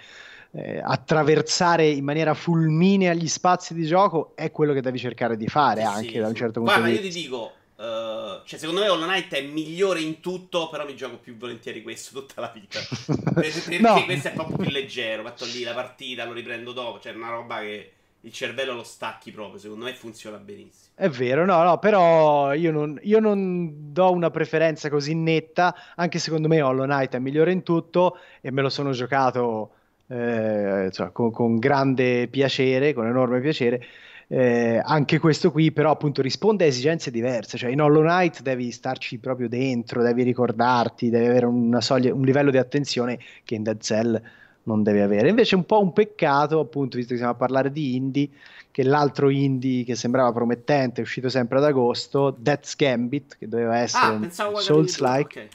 eh, 0.53 0.80
attraversare 0.82 1.86
in 1.86 2.03
maniera 2.03 2.32
fulminea 2.32 3.12
gli 3.12 3.28
spazi 3.28 3.74
di 3.74 3.84
gioco 3.84 4.32
è 4.34 4.51
quello 4.51 4.72
che 4.72 4.80
devi 4.80 4.98
cercare 4.98 5.36
di 5.36 5.46
fare 5.46 5.82
sì, 5.82 5.86
anche 5.86 6.12
sì. 6.12 6.18
da 6.20 6.26
un 6.26 6.34
certo 6.34 6.61
punto 6.61 6.74
Guarda, 6.74 6.86
di 6.86 6.92
vista. 6.92 7.07
io 7.07 7.12
ti 7.12 7.20
dico, 7.20 7.53
Uh, 7.81 8.43
cioè, 8.45 8.59
secondo 8.59 8.83
me 8.83 8.89
Hollow 8.89 9.07
Knight 9.09 9.33
è 9.33 9.41
migliore 9.41 10.01
in 10.01 10.20
tutto, 10.20 10.68
però 10.68 10.85
mi 10.85 10.95
gioco 10.95 11.16
più 11.16 11.39
volentieri 11.39 11.81
questo 11.81 12.20
tutta 12.20 12.43
la 12.43 12.53
vita. 12.53 12.78
perché 13.33 13.78
no. 13.78 14.05
questo 14.05 14.28
è 14.28 14.33
proprio 14.33 14.59
più 14.59 14.68
leggero. 14.68 15.22
Metto 15.22 15.47
lì 15.47 15.62
la 15.62 15.72
partita, 15.72 16.26
lo 16.26 16.35
riprendo 16.35 16.72
dopo. 16.72 17.01
Cioè, 17.01 17.14
è 17.14 17.16
una 17.16 17.31
roba 17.31 17.61
che 17.61 17.93
il 18.20 18.33
cervello 18.33 18.74
lo 18.74 18.83
stacchi 18.83 19.31
proprio. 19.31 19.59
Secondo 19.59 19.87
me 19.87 19.95
funziona 19.95 20.37
benissimo. 20.37 20.93
È 20.95 21.09
vero, 21.09 21.47
no, 21.47 21.62
no, 21.62 21.78
però 21.78 22.53
io 22.53 22.70
non, 22.70 22.99
io 23.01 23.18
non 23.18 23.93
do 23.95 24.12
una 24.12 24.28
preferenza 24.28 24.91
così 24.91 25.14
netta. 25.14 25.74
Anche 25.97 26.18
secondo 26.18 26.49
me 26.49 26.61
Hollow 26.61 26.85
Knight 26.85 27.14
è 27.14 27.18
migliore 27.18 27.51
in 27.51 27.62
tutto 27.62 28.18
e 28.43 28.51
me 28.51 28.61
lo 28.61 28.68
sono 28.68 28.91
giocato 28.91 29.70
eh, 30.09 30.85
insomma, 30.85 31.09
con, 31.12 31.31
con 31.31 31.59
grande 31.59 32.28
piacere, 32.28 32.93
con 32.93 33.07
enorme 33.07 33.41
piacere. 33.41 33.83
Eh, 34.33 34.81
anche 34.85 35.18
questo 35.18 35.51
qui 35.51 35.72
però 35.72 35.91
appunto 35.91 36.22
risponde 36.22 36.62
a 36.62 36.68
esigenze 36.68 37.11
diverse, 37.11 37.59
cioè 37.59 37.70
in 37.70 37.81
Hollow 37.81 38.03
Knight 38.03 38.43
devi 38.43 38.70
starci 38.70 39.18
proprio 39.18 39.49
dentro, 39.49 40.05
devi 40.05 40.22
ricordarti, 40.22 41.11
devi 41.11 41.26
avere 41.26 41.47
una 41.47 41.81
soglia, 41.81 42.14
un 42.14 42.22
livello 42.22 42.53
di 42.53 42.57
attenzione 42.57 43.18
che 43.43 43.57
in 43.57 43.64
Dead 43.64 43.81
Cell 43.81 44.22
non 44.62 44.85
devi 44.85 45.01
avere. 45.01 45.31
Invece 45.31 45.57
è 45.57 45.59
un 45.59 45.64
po' 45.64 45.81
un 45.81 45.93
peccato, 45.93 46.61
appunto, 46.61 46.97
visto 46.97 47.11
che 47.11 47.16
stiamo 47.16 47.33
a 47.33 47.37
parlare 47.37 47.72
di 47.72 47.97
indie, 47.97 48.28
che 48.70 48.85
l'altro 48.85 49.31
indie 49.31 49.83
che 49.83 49.97
sembrava 49.97 50.31
promettente, 50.31 51.01
è 51.01 51.05
uscito 51.05 51.28
sempre 51.28 51.59
ad 51.59 51.64
agosto, 51.64 52.31
Death's 52.39 52.76
Gambit, 52.76 53.37
che 53.37 53.49
doveva 53.49 53.78
essere 53.78 54.14
ah, 54.26 54.31
Souls-like. 54.31 55.49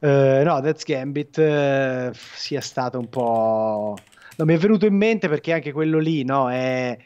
Okay. 0.00 0.40
Uh, 0.40 0.42
no, 0.42 0.60
Death's 0.60 0.82
Gambit 0.82 1.36
uh, 1.36 2.10
sia 2.12 2.60
stato 2.60 2.98
un 2.98 3.08
po'... 3.08 3.96
No, 4.36 4.44
mi 4.44 4.54
è 4.54 4.58
venuto 4.58 4.84
in 4.84 4.96
mente 4.96 5.28
perché 5.28 5.52
anche 5.52 5.70
quello 5.70 6.00
lì, 6.00 6.24
no, 6.24 6.50
è 6.50 6.96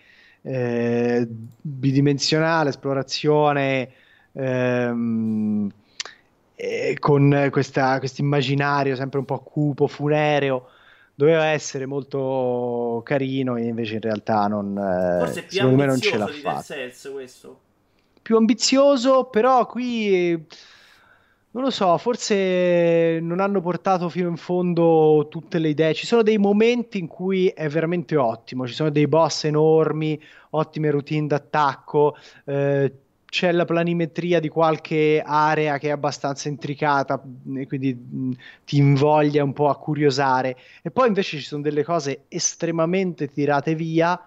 eh, 0.43 1.27
bidimensionale, 1.61 2.71
esplorazione, 2.71 3.91
ehm, 4.33 5.71
eh, 6.55 6.97
con 6.99 7.49
questo 7.51 8.21
immaginario 8.21 8.95
sempre 8.97 9.19
un 9.19 9.25
po' 9.25 9.41
cupo, 9.41 9.87
funereo, 9.87 10.69
doveva 11.15 11.47
essere 11.47 11.87
molto 11.87 13.01
carino 13.05 13.57
e 13.57 13.65
invece 13.65 13.95
in 13.95 14.01
realtà 14.01 14.47
non, 14.47 14.77
eh, 14.77 15.45
secondo 15.49 15.77
me 15.77 15.87
non 15.87 16.01
ce 16.01 16.17
l'ha 16.17 16.27
fatta. 16.27 16.75
Più 18.23 18.37
ambizioso, 18.37 19.25
però 19.25 19.67
qui 19.67 20.47
non 21.55 21.65
lo 21.65 21.71
so, 21.71 21.99
forse 21.99 23.19
non 23.21 23.39
hanno 23.39 23.61
portato 23.61 24.09
fino 24.09 24.29
in 24.29 24.39
fondo 24.39 25.27
tutte 25.29 25.59
le 25.59 25.69
idee. 25.69 25.93
Ci 25.93 26.07
sono 26.07 26.23
dei 26.23 26.39
momenti 26.39 26.99
in 26.99 27.07
cui 27.07 27.49
è 27.49 27.69
veramente 27.69 28.17
ottimo, 28.17 28.67
ci 28.67 28.73
sono 28.73 28.89
dei 28.89 29.07
boss 29.07 29.45
enormi, 29.45 30.19
ottime 30.51 30.91
routine 30.91 31.27
d'attacco, 31.27 32.17
eh, 32.47 32.93
c'è 33.27 33.53
la 33.53 33.67
planimetria 33.67 34.41
di 34.41 34.49
qualche 34.49 35.23
area 35.25 35.77
che 35.79 35.89
è 35.89 35.91
abbastanza 35.91 36.49
intricata 36.49 37.23
e 37.55 37.67
quindi 37.67 37.95
mh, 37.95 38.31
ti 38.65 38.79
invoglia 38.79 39.45
un 39.45 39.53
po' 39.53 39.69
a 39.69 39.77
curiosare. 39.77 40.57
E 40.83 40.91
poi 40.91 41.09
invece 41.09 41.37
ci 41.37 41.45
sono 41.45 41.61
delle 41.61 41.85
cose 41.85 42.25
estremamente 42.29 43.29
tirate 43.29 43.75
via 43.75 44.19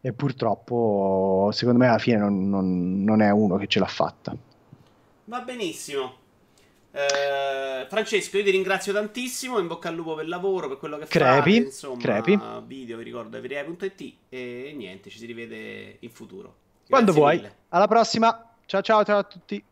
e 0.00 0.12
purtroppo 0.14 1.50
secondo 1.52 1.78
me 1.80 1.88
alla 1.88 1.98
fine 1.98 2.16
non, 2.16 2.48
non, 2.48 3.04
non 3.04 3.20
è 3.20 3.30
uno 3.30 3.56
che 3.56 3.66
ce 3.66 3.78
l'ha 3.78 3.86
fatta. 3.86 4.34
Va 5.24 5.40
benissimo. 5.40 6.20
Eh, 6.92 7.86
Francesco, 7.88 8.36
io 8.36 8.44
ti 8.44 8.50
ringrazio 8.50 8.92
tantissimo. 8.92 9.58
In 9.58 9.66
bocca 9.66 9.88
al 9.88 9.94
lupo 9.94 10.14
per 10.14 10.24
il 10.24 10.30
lavoro, 10.30 10.68
per 10.68 10.76
quello 10.76 10.98
che 10.98 11.06
crepi, 11.06 11.54
fate. 11.54 11.66
Insomma, 11.66 12.00
crepi. 12.00 12.38
video, 12.66 12.98
vi 12.98 13.04
ricordo, 13.04 13.36
everyeye.it. 13.36 14.14
E 14.28 14.74
niente, 14.76 15.10
ci 15.10 15.18
si 15.18 15.26
rivede 15.26 15.96
in 16.00 16.10
futuro. 16.10 16.54
Grazie 16.86 16.88
Quando 16.88 17.12
vuoi. 17.12 17.36
Mille. 17.36 17.56
Alla 17.68 17.88
prossima. 17.88 18.54
Ciao 18.66 18.82
ciao 18.82 19.04
ciao 19.04 19.18
a 19.18 19.24
tutti. 19.24 19.62